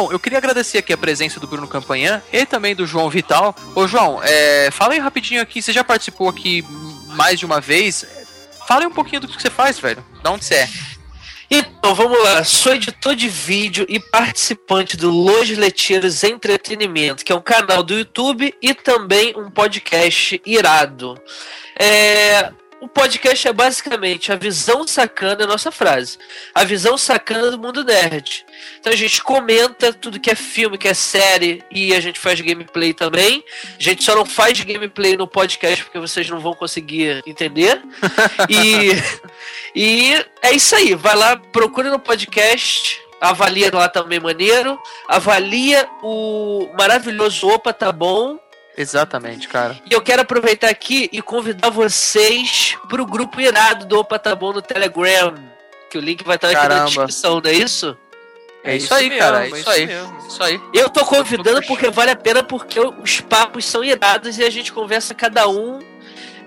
Bom, 0.00 0.10
eu 0.10 0.18
queria 0.18 0.38
agradecer 0.38 0.78
aqui 0.78 0.94
a 0.94 0.96
presença 0.96 1.38
do 1.38 1.46
Bruno 1.46 1.68
Campanhã 1.68 2.22
e 2.32 2.46
também 2.46 2.74
do 2.74 2.86
João 2.86 3.10
Vital. 3.10 3.54
Ô, 3.74 3.86
João, 3.86 4.18
é, 4.22 4.70
fala 4.70 4.94
aí 4.94 4.98
rapidinho 4.98 5.42
aqui, 5.42 5.60
você 5.60 5.74
já 5.74 5.84
participou 5.84 6.26
aqui 6.26 6.64
mais 7.08 7.38
de 7.38 7.44
uma 7.44 7.60
vez. 7.60 8.06
Fala 8.66 8.80
aí 8.80 8.86
um 8.86 8.92
pouquinho 8.92 9.20
do 9.20 9.28
que 9.28 9.38
você 9.38 9.50
faz, 9.50 9.78
velho. 9.78 10.02
Da 10.22 10.30
onde 10.30 10.46
você 10.46 10.54
é? 10.54 10.68
Então, 11.50 11.94
vamos 11.94 12.18
lá. 12.18 12.42
Sou 12.44 12.74
editor 12.74 13.14
de 13.14 13.28
vídeo 13.28 13.84
e 13.90 14.00
participante 14.00 14.96
do 14.96 15.10
Los 15.10 15.50
Leteiros 15.50 16.24
Entretenimento, 16.24 17.22
que 17.22 17.30
é 17.30 17.36
um 17.36 17.42
canal 17.42 17.82
do 17.82 17.92
YouTube 17.92 18.54
e 18.62 18.72
também 18.72 19.34
um 19.36 19.50
podcast 19.50 20.40
irado. 20.46 21.20
É, 21.78 22.50
O 22.80 22.88
podcast 22.88 23.46
é 23.46 23.52
basicamente 23.52 24.32
a 24.32 24.36
visão 24.36 24.86
sacana, 24.86 25.42
é 25.42 25.44
a 25.44 25.46
nossa 25.46 25.70
frase. 25.70 26.16
A 26.54 26.64
visão 26.64 26.96
sacana 26.96 27.50
do 27.50 27.58
mundo 27.58 27.84
nerd. 27.84 28.46
Então 28.78 28.90
a 28.90 28.96
gente 28.96 29.22
comenta 29.22 29.92
tudo 29.92 30.18
que 30.18 30.30
é 30.30 30.34
filme, 30.34 30.78
que 30.78 30.88
é 30.88 30.94
série, 30.94 31.62
e 31.70 31.94
a 31.94 32.00
gente 32.00 32.18
faz 32.18 32.40
gameplay 32.40 32.94
também. 32.94 33.44
A 33.78 33.82
gente 33.82 34.02
só 34.02 34.14
não 34.14 34.24
faz 34.24 34.60
gameplay 34.60 35.14
no 35.14 35.28
podcast 35.28 35.84
porque 35.84 35.98
vocês 35.98 36.30
não 36.30 36.40
vão 36.40 36.54
conseguir 36.54 37.22
entender. 37.26 37.80
E, 38.48 38.90
e 39.74 40.26
é 40.42 40.52
isso 40.52 40.74
aí. 40.74 40.94
Vai 40.94 41.14
lá, 41.14 41.36
procura 41.36 41.90
no 41.90 41.98
podcast. 41.98 43.00
Avalia 43.20 43.70
lá 43.72 43.88
também 43.88 44.18
maneiro. 44.18 44.78
Avalia 45.06 45.88
o 46.02 46.68
maravilhoso 46.76 47.48
Opa 47.48 47.72
Tá 47.72 47.92
Bom. 47.92 48.38
Exatamente, 48.76 49.48
cara. 49.48 49.78
E 49.90 49.92
eu 49.92 50.00
quero 50.00 50.22
aproveitar 50.22 50.68
aqui 50.68 51.08
e 51.12 51.20
convidar 51.20 51.70
vocês 51.70 52.76
pro 52.88 53.04
grupo 53.04 53.40
irado 53.40 53.86
do 53.86 53.98
Opa 53.98 54.18
Tá 54.18 54.34
Bom 54.34 54.52
no 54.52 54.62
Telegram. 54.62 55.34
Que 55.90 55.98
o 55.98 56.00
link 56.00 56.24
vai 56.24 56.36
estar 56.36 56.48
aqui 56.48 56.56
na 56.56 56.62
Caramba. 56.62 56.86
descrição, 56.86 57.40
não 57.40 57.50
é 57.50 57.54
isso? 57.54 57.98
É, 58.62 58.76
isso, 58.76 58.92
aí, 58.92 59.10
cara. 59.10 59.38
É 59.38 59.42
mesmo, 59.42 59.56
isso 59.56 59.70
aí. 59.70 59.86
mesmo. 59.86 60.18
Isso 60.28 60.42
aí. 60.42 60.60
Eu 60.72 60.88
tô 60.88 61.04
convidando 61.04 61.62
porque 61.66 61.90
vale 61.90 62.10
a 62.10 62.16
pena, 62.16 62.42
porque 62.42 62.78
os 62.78 63.20
papos 63.20 63.64
são 63.64 63.82
irados 63.82 64.38
e 64.38 64.44
a 64.44 64.50
gente 64.50 64.72
conversa 64.72 65.14
cada 65.14 65.48
um. 65.48 65.80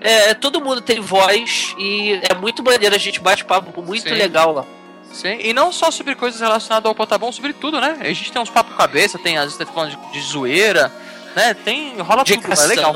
É, 0.00 0.34
todo 0.34 0.60
mundo 0.60 0.80
tem 0.80 1.00
voz 1.00 1.74
e 1.78 2.20
é 2.28 2.34
muito 2.34 2.62
maneiro, 2.62 2.94
a 2.94 2.98
gente 2.98 3.20
bate 3.20 3.44
papo 3.44 3.80
muito 3.80 4.08
Sim. 4.08 4.14
legal 4.14 4.52
lá. 4.52 4.64
Sim. 5.12 5.38
E 5.40 5.52
não 5.52 5.72
só 5.72 5.90
sobre 5.90 6.14
coisas 6.14 6.40
relacionadas 6.40 6.86
ao 6.86 6.94
Potabom, 6.94 7.30
sobre 7.32 7.52
tudo, 7.52 7.80
né? 7.80 7.96
A 8.00 8.04
gente 8.12 8.30
tem 8.30 8.42
uns 8.42 8.50
papos 8.50 8.76
cabeça, 8.76 9.18
tem 9.18 9.38
às 9.38 9.44
vezes 9.44 9.58
tá 9.58 9.64
falando 9.64 9.90
de, 9.90 10.12
de 10.12 10.20
zoeira, 10.20 10.92
né? 11.34 11.54
Tem. 11.54 11.98
rola 12.00 12.24
tudo, 12.36 12.46
é 12.52 12.66
legal. 12.76 12.92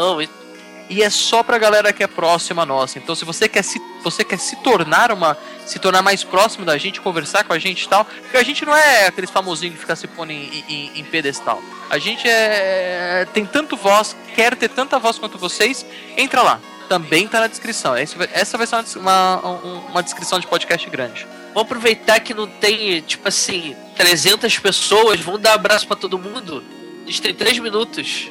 E 0.91 1.03
é 1.03 1.11
só 1.11 1.43
pra 1.43 1.59
galera 1.59 1.93
que 1.93 2.03
é 2.03 2.07
próxima 2.07 2.65
nossa. 2.65 2.99
Então, 2.99 3.15
se 3.15 3.23
você 3.23 3.47
quer 3.47 3.63
se, 3.63 3.79
você 4.03 4.25
quer 4.25 4.39
se 4.39 4.57
tornar 4.63 5.13
uma, 5.13 5.37
se 5.67 5.79
tornar 5.79 6.01
mais 6.01 6.25
próximo 6.25 6.65
da 6.65 6.79
gente, 6.79 6.99
conversar 6.99 7.45
com 7.45 7.53
a 7.53 7.59
gente 7.59 7.83
e 7.83 7.89
tal, 7.89 8.07
porque 8.07 8.39
a 8.39 8.43
gente 8.43 8.65
não 8.65 8.75
é 8.75 9.07
aqueles 9.07 9.29
famosinhos 9.31 9.75
que 9.75 9.81
fica 9.83 9.95
se 9.95 10.07
pondo 10.07 10.33
em, 10.33 10.65
em- 10.67 10.93
em 11.01 11.05
pedestal. 11.05 11.61
A 11.91 11.99
gente 11.99 12.27
é 12.27 13.27
tem 13.35 13.45
tanto 13.45 13.77
voz, 13.77 14.17
quer 14.35 14.57
ter 14.57 14.69
tanta 14.71 14.99
voz 14.99 15.19
quanto 15.19 15.37
vocês, 15.37 15.85
entra 16.17 16.41
lá. 16.43 16.59
Também 16.89 17.29
tá 17.29 17.41
na 17.41 17.49
descrição. 17.49 17.95
Essa 17.95 18.57
vai, 18.57 18.67
ser 18.67 18.99
uma, 18.99 19.37
uma, 19.37 19.49
um- 19.63 19.79
uma 19.91 20.03
descrição 20.03 20.41
de 20.41 20.47
podcast 20.47 20.89
grande. 20.89 21.27
Vamos 21.53 21.65
aproveitar 21.65 22.19
que 22.21 22.33
não 22.33 22.47
tem, 22.47 23.03
tipo 23.03 23.29
assim, 23.29 23.77
300 23.95 24.59
pessoas, 24.59 25.21
vamos 25.21 25.43
dar 25.43 25.53
abraço 25.53 25.87
pra 25.87 25.97
todo 25.97 26.19
mundo. 26.19 26.65
Gente 27.09 27.23
tem 27.23 27.35
3 27.35 27.59
minutos 27.61 28.29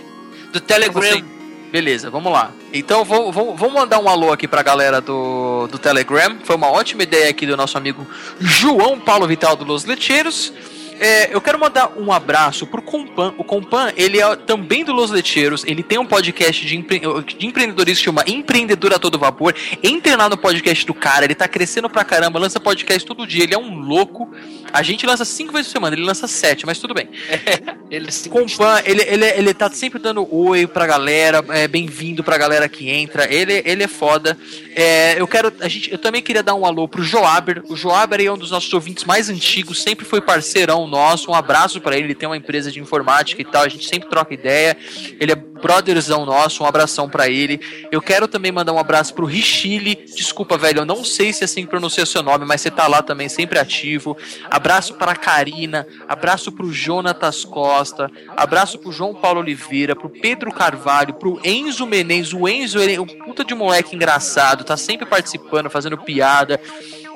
do 0.54 0.62
Telegram. 0.62 1.24
Beleza, 1.72 2.12
vamos 2.12 2.32
lá. 2.32 2.52
Então 2.72 3.04
vou, 3.04 3.32
vou, 3.32 3.56
vou 3.56 3.72
mandar 3.72 3.98
um 3.98 4.08
alô 4.08 4.32
aqui 4.32 4.48
pra 4.48 4.62
galera 4.62 5.02
do, 5.02 5.68
do 5.68 5.80
Telegram. 5.80 6.38
Foi 6.44 6.56
uma 6.56 6.70
ótima 6.70 7.02
ideia 7.02 7.28
aqui 7.28 7.48
do 7.48 7.58
nosso 7.58 7.76
amigo 7.76 8.06
João 8.40 9.00
Paulo 9.00 9.28
Vital 9.28 9.56
do 9.56 9.66
Los 9.66 9.84
Lecheiros. 9.84 10.54
É, 10.99 11.33
eu 11.33 11.39
quero 11.39 11.60
mandar 11.60 11.93
um 11.97 12.12
abraço 12.12 12.65
pro 12.65 12.81
Compan. 12.81 13.33
O 13.38 13.43
Compan, 13.43 13.91
ele 13.95 14.19
é 14.19 14.36
também 14.36 14.83
do 14.83 14.91
Los 14.91 15.12
Lecheiros. 15.12 15.63
Ele 15.65 15.83
tem 15.83 15.97
um 15.97 16.05
podcast 16.05 16.65
de, 16.65 16.75
empre... 16.75 17.01
de 17.38 17.45
empreendedorismo 17.45 17.99
que 17.99 18.05
chama 18.05 18.23
Empreendedor 18.27 18.93
a 18.93 18.99
Todo 18.99 19.19
Vapor. 19.19 19.53
Entre 19.83 20.15
lá 20.15 20.27
no 20.27 20.38
podcast 20.38 20.86
do 20.86 20.93
cara, 20.93 21.25
ele 21.25 21.36
tá 21.36 21.47
crescendo 21.47 21.89
pra 21.89 22.03
caramba, 22.03 22.39
lança 22.39 22.60
podcast 22.60 23.05
todo 23.05 23.27
dia. 23.27 23.43
Ele 23.43 23.53
é 23.53 23.57
um 23.57 23.79
louco. 23.79 24.31
A 24.73 24.81
gente 24.81 25.05
lança 25.05 25.23
cinco 25.23 25.53
vezes 25.53 25.67
por 25.67 25.73
semana, 25.73 25.95
ele 25.95 26.03
lança 26.03 26.27
sete, 26.27 26.65
mas 26.65 26.79
tudo 26.79 26.93
bem. 26.93 27.10
Ele 27.89 28.12
se 28.12 28.27
Compan, 28.27 28.81
ele, 28.86 29.01
ele, 29.03 29.25
ele 29.25 29.53
tá 29.53 29.69
sempre 29.69 29.97
dando 29.97 30.27
oi 30.29 30.67
pra 30.67 30.86
galera, 30.86 31.43
é, 31.51 31.69
bem-vindo 31.69 32.21
pra 32.21 32.38
galera 32.38 32.67
que 32.67 32.89
entra. 32.89 33.33
Ele, 33.33 33.62
ele 33.65 33.83
é 33.83 33.88
foda. 33.88 34.38
É, 34.75 35.19
eu 35.19 35.25
quero. 35.25 35.53
A 35.62 35.69
gente, 35.69 35.89
eu 35.91 35.97
também 35.97 36.21
queria 36.21 36.43
dar 36.43 36.54
um 36.54 36.65
alô 36.65 36.85
pro 36.85 37.02
Joaber. 37.02 37.63
O 37.69 37.77
Joaber 37.77 38.19
é 38.19 38.29
um 38.29 38.37
dos 38.37 38.52
nossos 38.52 38.71
ouvintes 38.73 39.06
mais 39.06 39.29
antigos, 39.29 39.81
sempre 39.81 40.06
foi 40.06 40.19
parceirão 40.19 40.87
nosso. 40.88 41.29
Um 41.31 41.35
abraço 41.35 41.79
pra 41.81 41.96
ele. 41.96 42.08
Ele 42.08 42.15
tem 42.15 42.27
uma 42.27 42.38
empresa 42.38 42.71
de 42.71 42.79
informática 42.79 43.42
e 43.42 43.46
tal. 43.46 43.63
A 43.63 43.69
gente 43.69 43.88
sempre 43.88 44.10
troca 44.10 44.33
ideia. 44.33 44.75
Ele 45.19 45.31
é 45.31 45.35
brotherzão 45.35 46.25
nosso, 46.25 46.63
um 46.63 46.65
abração 46.67 47.10
pra 47.10 47.27
ele. 47.27 47.60
Eu 47.92 48.02
quero 48.02 48.27
também 48.27 48.52
mandar 48.52 48.73
um 48.73 48.79
abraço 48.79 49.13
pro 49.13 49.25
Richile. 49.25 49.96
Desculpa, 50.15 50.58
velho, 50.58 50.81
eu 50.81 50.85
não 50.85 51.04
sei 51.04 51.33
se 51.33 51.44
é 51.44 51.46
assim 51.46 51.62
que 51.63 51.67
pronuncia 51.67 52.06
seu 52.06 52.21
nome, 52.23 52.46
mas 52.46 52.62
você 52.62 52.69
tá 52.71 52.88
lá 52.88 53.02
também, 53.02 53.27
sempre 53.27 53.58
ativo. 53.60 54.15
Abraço 54.50 54.94
pra 54.94 55.15
Karina, 55.15 55.88
abraço 56.08 56.52
pro 56.52 56.71
Jonatas 56.71 57.44
Costa, 57.44 58.10
abraço 58.35 58.77
pro 58.77 58.92
João 58.92 59.15
Paulo 59.15 59.40
Oliveira, 59.40 59.96
pro 59.96 60.10
Pedro 60.10 60.52
Carvalho, 60.52 61.15
pro 61.15 61.40
Enzo 61.44 61.85
Menezes. 61.88 62.33
O 62.33 62.48
Enzo, 62.48 62.79
ele 62.79 62.94
é 62.96 63.02
um 63.02 63.08
puta 63.08 63.44
de 63.44 63.56
moleque 63.56 63.96
engraçado, 63.96 64.63
tá 64.63 64.77
sempre 64.77 65.06
participando, 65.08 65.69
fazendo 65.69 65.98
piada. 65.98 66.62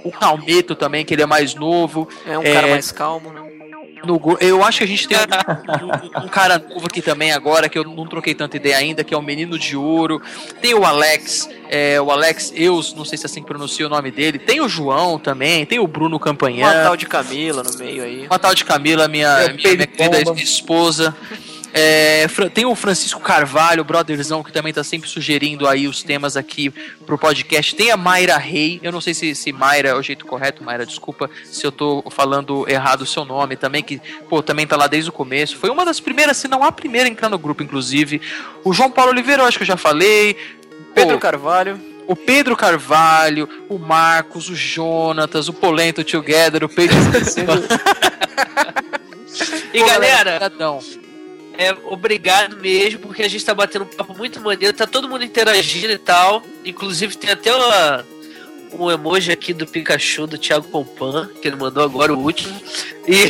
O 0.03 0.11
Calmeto 0.11 0.73
também, 0.75 1.05
que 1.05 1.13
ele 1.13 1.21
é 1.21 1.27
mais 1.27 1.53
novo. 1.53 2.09
É 2.25 2.35
um 2.37 2.41
É. 2.41 2.53
cara 2.53 2.67
mais 2.67 2.91
calmo, 2.91 3.31
né? 3.31 3.41
No 4.05 4.19
eu 4.39 4.63
acho 4.63 4.79
que 4.79 4.83
a 4.83 4.87
gente 4.87 5.07
tem 5.07 5.17
um, 5.17 6.21
um- 6.21 6.25
um 6.25 6.27
cara 6.27 6.57
novo 6.57 6.87
aqui 6.87 7.01
também 7.01 7.31
agora, 7.31 7.69
que 7.69 7.77
eu 7.77 7.83
não 7.83 8.07
troquei 8.07 8.33
tanta 8.33 8.57
ideia 8.57 8.77
ainda, 8.77 9.03
que 9.03 9.13
é 9.13 9.17
o 9.17 9.21
Menino 9.21 9.59
de 9.59 9.77
Ouro. 9.77 10.19
Tem 10.59 10.73
o 10.73 10.83
Alex, 10.83 11.47
é, 11.69 12.01
o 12.01 12.09
Alex 12.09 12.51
Eus, 12.55 12.93
não 12.95 13.05
sei 13.05 13.17
se 13.17 13.25
é 13.25 13.27
assim 13.27 13.41
que 13.41 13.47
pronuncia 13.47 13.85
o 13.85 13.89
nome 13.89 14.09
dele. 14.09 14.39
Tem 14.39 14.59
o 14.59 14.67
João 14.67 15.19
também, 15.19 15.65
tem 15.67 15.77
o 15.79 15.85
Bruno 15.87 16.15
Uma 16.15 16.19
Campanhã. 16.19 16.83
tal 16.83 16.97
de 16.97 17.05
Camila 17.05 17.61
no 17.63 17.77
meio 17.77 18.03
aí. 18.03 18.25
Uma 18.25 18.39
tal 18.39 18.55
de 18.55 18.65
Camila, 18.65 19.07
minha, 19.07 19.27
É, 19.27 19.53
minha, 19.53 19.53
minha 19.53 19.87
querida 19.87 20.31
esposa. 20.41 21.15
É, 21.73 22.27
tem 22.53 22.65
o 22.65 22.75
Francisco 22.75 23.21
Carvalho, 23.21 23.83
brotherzão, 23.83 24.43
que 24.43 24.51
também 24.51 24.73
tá 24.73 24.83
sempre 24.83 25.09
sugerindo 25.09 25.67
aí 25.67 25.87
os 25.87 26.03
temas 26.03 26.35
aqui 26.35 26.69
pro 27.05 27.17
podcast. 27.17 27.75
Tem 27.75 27.91
a 27.91 27.97
Mayra 27.97 28.37
Rei, 28.37 28.79
eu 28.83 28.91
não 28.91 28.99
sei 28.99 29.13
se, 29.13 29.33
se 29.33 29.53
Mayra 29.53 29.89
é 29.89 29.95
o 29.95 30.01
jeito 30.01 30.25
correto, 30.25 30.63
Mayra, 30.63 30.85
desculpa 30.85 31.29
se 31.45 31.65
eu 31.65 31.71
tô 31.71 32.03
falando 32.09 32.69
errado 32.69 33.03
o 33.03 33.05
seu 33.05 33.23
nome 33.23 33.55
também, 33.55 33.81
que, 33.81 34.01
pô, 34.29 34.43
também 34.43 34.67
tá 34.67 34.75
lá 34.75 34.87
desde 34.87 35.09
o 35.09 35.13
começo. 35.13 35.55
Foi 35.57 35.69
uma 35.69 35.85
das 35.85 35.99
primeiras, 35.99 36.37
se 36.37 36.47
não 36.47 36.63
a 36.63 36.71
primeira 36.71 37.07
a 37.07 37.11
entrar 37.11 37.29
no 37.29 37.39
grupo, 37.39 37.63
inclusive. 37.63 38.21
O 38.63 38.73
João 38.73 38.91
Paulo 38.91 39.11
Oliveira, 39.11 39.43
eu 39.43 39.47
acho 39.47 39.57
que 39.57 39.63
eu 39.63 39.67
já 39.67 39.77
falei. 39.77 40.35
Pedro 40.93 41.13
Pô, 41.13 41.19
Carvalho. 41.19 41.79
o 42.05 42.15
Pedro 42.17 42.57
Carvalho, 42.57 43.47
o 43.69 43.77
Marcos, 43.77 44.49
o 44.49 44.55
Jonatas, 44.55 45.47
o 45.47 45.53
Polento 45.53 46.03
Together, 46.03 46.65
o 46.65 46.69
Pedro 46.69 46.97
E 49.73 49.81
galera, 49.85 50.35
Obrigadão. 50.35 50.81
É, 51.61 51.77
obrigado 51.85 52.57
mesmo, 52.57 52.99
porque 53.01 53.21
a 53.21 53.29
gente 53.29 53.45
tá 53.45 53.53
batendo 53.53 53.83
um 53.83 53.87
papo 53.87 54.17
muito 54.17 54.39
maneiro, 54.39 54.75
tá 54.75 54.87
todo 54.87 55.07
mundo 55.07 55.23
interagindo 55.23 55.93
e 55.93 55.97
tal. 55.97 56.41
Inclusive 56.65 57.15
tem 57.15 57.29
até 57.29 57.53
uma, 57.53 58.05
um 58.73 58.89
emoji 58.89 59.31
aqui 59.31 59.53
do 59.53 59.67
Pikachu 59.67 60.25
do 60.25 60.39
Thiago 60.39 60.67
Pompan, 60.67 61.29
que 61.39 61.47
ele 61.47 61.55
mandou 61.55 61.83
agora 61.83 62.11
o 62.13 62.19
último. 62.19 62.59
E. 63.07 63.29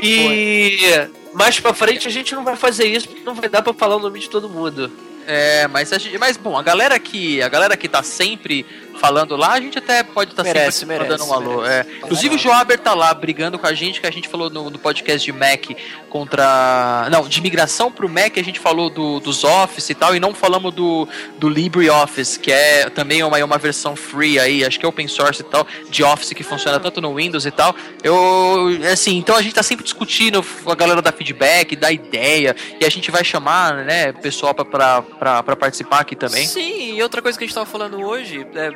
e. 0.02 1.08
Mais 1.34 1.58
pra 1.60 1.74
frente 1.74 2.08
a 2.08 2.10
gente 2.10 2.34
não 2.34 2.44
vai 2.44 2.56
fazer 2.56 2.86
isso, 2.86 3.08
porque 3.08 3.24
não 3.24 3.34
vai 3.34 3.48
dar 3.48 3.62
pra 3.62 3.74
falar 3.74 3.96
o 3.96 4.00
nome 4.00 4.18
de 4.18 4.30
todo 4.30 4.48
mundo. 4.48 4.90
É, 5.26 5.68
mas, 5.68 5.92
a 5.92 5.98
gente- 5.98 6.18
mas 6.18 6.36
bom, 6.36 6.56
a 6.58 6.62
galera 6.62 6.98
que 6.98 7.40
a 7.40 7.48
galera 7.48 7.76
que 7.76 7.88
tá 7.88 8.02
sempre 8.02 8.66
falando 8.98 9.36
lá, 9.36 9.52
a 9.52 9.60
gente 9.60 9.78
até 9.78 10.02
pode 10.02 10.30
estar 10.30 10.42
Merece, 10.42 10.80
sempre 10.80 10.98
merece, 10.98 11.10
mandando 11.10 11.30
um 11.30 11.34
alô. 11.34 11.62
merece. 11.62 11.90
É. 11.90 11.96
Inclusive 11.98 12.34
o 12.36 12.38
Joaber 12.38 12.78
tá 12.78 12.94
lá 12.94 13.12
brigando 13.14 13.58
com 13.58 13.66
a 13.66 13.74
gente, 13.74 14.00
que 14.00 14.06
a 14.06 14.10
gente 14.10 14.28
falou 14.28 14.50
no, 14.50 14.70
no 14.70 14.78
podcast 14.78 15.24
de 15.24 15.32
Mac 15.32 15.70
contra. 16.08 17.08
Não, 17.10 17.26
de 17.26 17.40
migração 17.40 17.90
pro 17.90 18.08
Mac, 18.08 18.36
a 18.36 18.42
gente 18.42 18.60
falou 18.60 18.90
do, 18.90 19.20
dos 19.20 19.44
Office 19.44 19.90
e 19.90 19.94
tal, 19.94 20.14
e 20.14 20.20
não 20.20 20.34
falamos 20.34 20.74
do, 20.74 21.08
do 21.38 21.48
LibreOffice, 21.48 22.38
que 22.38 22.52
é 22.52 22.90
também 22.90 23.22
uma, 23.22 23.42
uma 23.44 23.58
versão 23.58 23.96
free 23.96 24.38
aí, 24.38 24.64
acho 24.64 24.78
que 24.78 24.84
é 24.84 24.88
open 24.88 25.08
source 25.08 25.40
e 25.40 25.44
tal, 25.44 25.66
de 25.90 26.02
Office 26.02 26.32
que 26.32 26.42
funciona 26.42 26.78
tanto 26.78 27.00
no 27.00 27.14
Windows 27.14 27.46
e 27.46 27.50
tal. 27.50 27.74
Eu. 28.02 28.68
Assim, 28.92 29.16
então 29.16 29.36
a 29.36 29.42
gente 29.42 29.54
tá 29.54 29.62
sempre 29.62 29.84
discutindo, 29.84 30.44
a 30.66 30.74
galera 30.74 31.02
dá 31.02 31.12
feedback, 31.12 31.74
dá 31.76 31.90
ideia, 31.90 32.54
e 32.80 32.84
a 32.84 32.90
gente 32.90 33.10
vai 33.10 33.24
chamar, 33.24 33.84
né, 33.84 34.12
pessoal 34.12 34.54
pra, 34.54 34.64
pra, 34.64 35.02
pra, 35.02 35.42
pra 35.42 35.56
participar 35.56 36.00
aqui 36.00 36.14
também. 36.16 36.46
Sim, 36.46 36.94
e 36.94 37.02
outra 37.02 37.22
coisa 37.22 37.38
que 37.38 37.44
a 37.44 37.46
gente 37.46 37.54
tava 37.54 37.66
falando 37.66 38.00
hoje, 38.00 38.46
é, 38.54 38.70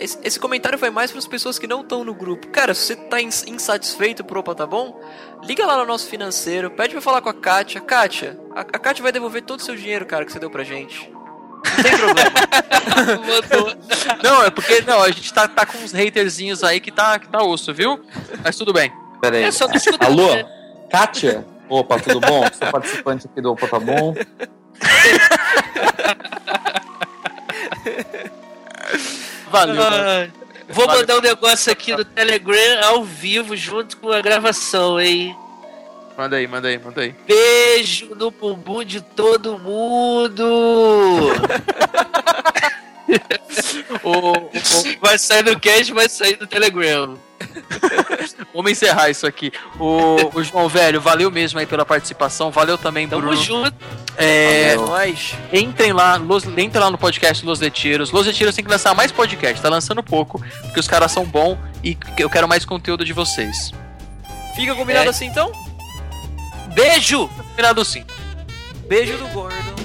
esse, 0.00 0.18
esse 0.22 0.40
comentário 0.40 0.78
foi 0.78 0.90
mais 0.90 1.10
para 1.10 1.18
as 1.18 1.26
pessoas 1.26 1.58
que 1.58 1.66
não 1.66 1.80
estão 1.82 2.04
no 2.04 2.14
grupo. 2.14 2.46
Cara, 2.48 2.74
se 2.74 2.82
você 2.86 2.96
tá 2.96 3.20
ins- 3.20 3.44
insatisfeito 3.46 4.24
pro 4.24 4.40
Opa 4.40 4.54
Tá 4.54 4.66
Bom, 4.66 5.00
liga 5.42 5.64
lá 5.66 5.76
no 5.76 5.84
nosso 5.86 6.08
financeiro, 6.08 6.70
pede 6.70 6.92
pra 6.92 7.00
falar 7.00 7.20
com 7.20 7.28
a 7.28 7.34
Kátia. 7.34 7.80
Kátia, 7.80 8.38
a, 8.54 8.60
a 8.60 8.64
Kátia 8.64 9.02
vai 9.02 9.12
devolver 9.12 9.42
todo 9.42 9.60
o 9.60 9.62
seu 9.62 9.76
dinheiro, 9.76 10.06
cara, 10.06 10.24
que 10.24 10.32
você 10.32 10.38
deu 10.38 10.50
pra 10.50 10.64
gente. 10.64 11.10
Não 11.10 11.82
tem 11.82 11.96
problema. 11.96 12.30
Não, 14.22 14.44
é 14.44 14.50
porque 14.50 14.80
não, 14.82 15.02
a 15.02 15.10
gente 15.10 15.32
tá, 15.34 15.48
tá 15.48 15.66
com 15.66 15.78
uns 15.78 15.92
haterzinhos 15.94 16.62
aí 16.62 16.78
que 16.80 16.92
tá, 16.92 17.18
que 17.18 17.28
tá 17.28 17.42
osso, 17.42 17.74
viu? 17.74 18.00
Mas 18.44 18.56
tudo 18.56 18.72
bem. 18.72 18.92
Pera 19.20 19.36
aí. 19.36 19.44
É 19.44 19.50
só. 19.50 19.66
Alô? 20.00 20.28
Kátia? 20.90 21.44
Opa, 21.68 21.98
tudo 21.98 22.20
bom? 22.20 22.44
Sou 22.52 22.70
participante 22.70 23.26
aqui 23.26 23.40
do 23.40 23.50
Opa, 23.52 23.66
tá 23.66 23.80
bom? 23.80 24.14
Valeu. 29.50 29.82
Ah, 29.82 30.28
vou 30.68 30.86
mandar 30.86 31.16
um 31.18 31.20
negócio 31.20 31.72
aqui 31.72 31.92
no 31.96 32.04
Telegram 32.04 32.84
ao 32.84 33.04
vivo, 33.04 33.56
junto 33.56 33.96
com 33.96 34.10
a 34.10 34.20
gravação, 34.20 35.00
hein? 35.00 35.36
Manda 36.16 36.36
aí, 36.36 36.46
manda 36.46 36.68
aí, 36.68 36.78
manda 36.78 37.02
aí. 37.02 37.14
Beijo 37.26 38.14
no 38.14 38.30
bumbum 38.30 38.82
de 38.84 39.00
todo 39.00 39.58
mundo! 39.58 41.30
Ô, 44.02 44.32
ô, 44.32 44.50
Vai 45.00 45.18
sair 45.18 45.44
no 45.44 45.58
cast, 45.60 45.92
vai 45.92 46.08
sair 46.08 46.36
no 46.40 46.46
Telegram. 46.46 47.16
vamos 48.54 48.70
encerrar 48.72 49.10
isso 49.10 49.26
aqui. 49.26 49.52
O, 49.78 50.16
o 50.38 50.42
João 50.42 50.68
Velho, 50.68 51.00
valeu 51.00 51.30
mesmo 51.30 51.58
aí 51.58 51.66
pela 51.66 51.84
participação. 51.84 52.50
Valeu 52.50 52.76
também, 52.78 53.06
Tamo 53.08 53.22
Bruno. 53.22 53.36
junto. 53.42 53.74
É, 54.16 54.72
É 54.72 54.76
nóis. 54.76 55.34
entrem 55.52 55.92
lá, 55.92 56.16
Los, 56.16 56.44
entrem 56.44 56.70
lá 56.82 56.90
no 56.90 56.96
podcast 56.98 57.44
Los 57.44 57.60
Letiros. 57.60 58.10
Los 58.10 58.26
Letiros 58.26 58.54
tem 58.54 58.64
que 58.64 58.70
lançar 58.70 58.94
mais 58.94 59.12
podcast. 59.12 59.60
Tá 59.60 59.68
lançando 59.68 60.02
pouco, 60.02 60.42
porque 60.62 60.80
os 60.80 60.88
caras 60.88 61.12
são 61.12 61.24
bons 61.24 61.58
e 61.84 61.96
eu 62.18 62.30
quero 62.30 62.48
mais 62.48 62.64
conteúdo 62.64 63.04
de 63.04 63.12
vocês. 63.12 63.72
Fica 64.54 64.74
combinado 64.74 65.06
É. 65.06 65.10
assim 65.10 65.26
então? 65.26 65.52
Beijo! 66.74 67.28
Combinado 67.28 67.84
sim. 67.84 68.04
Beijo 68.88 69.16
do 69.18 69.28
gordo. 69.28 69.75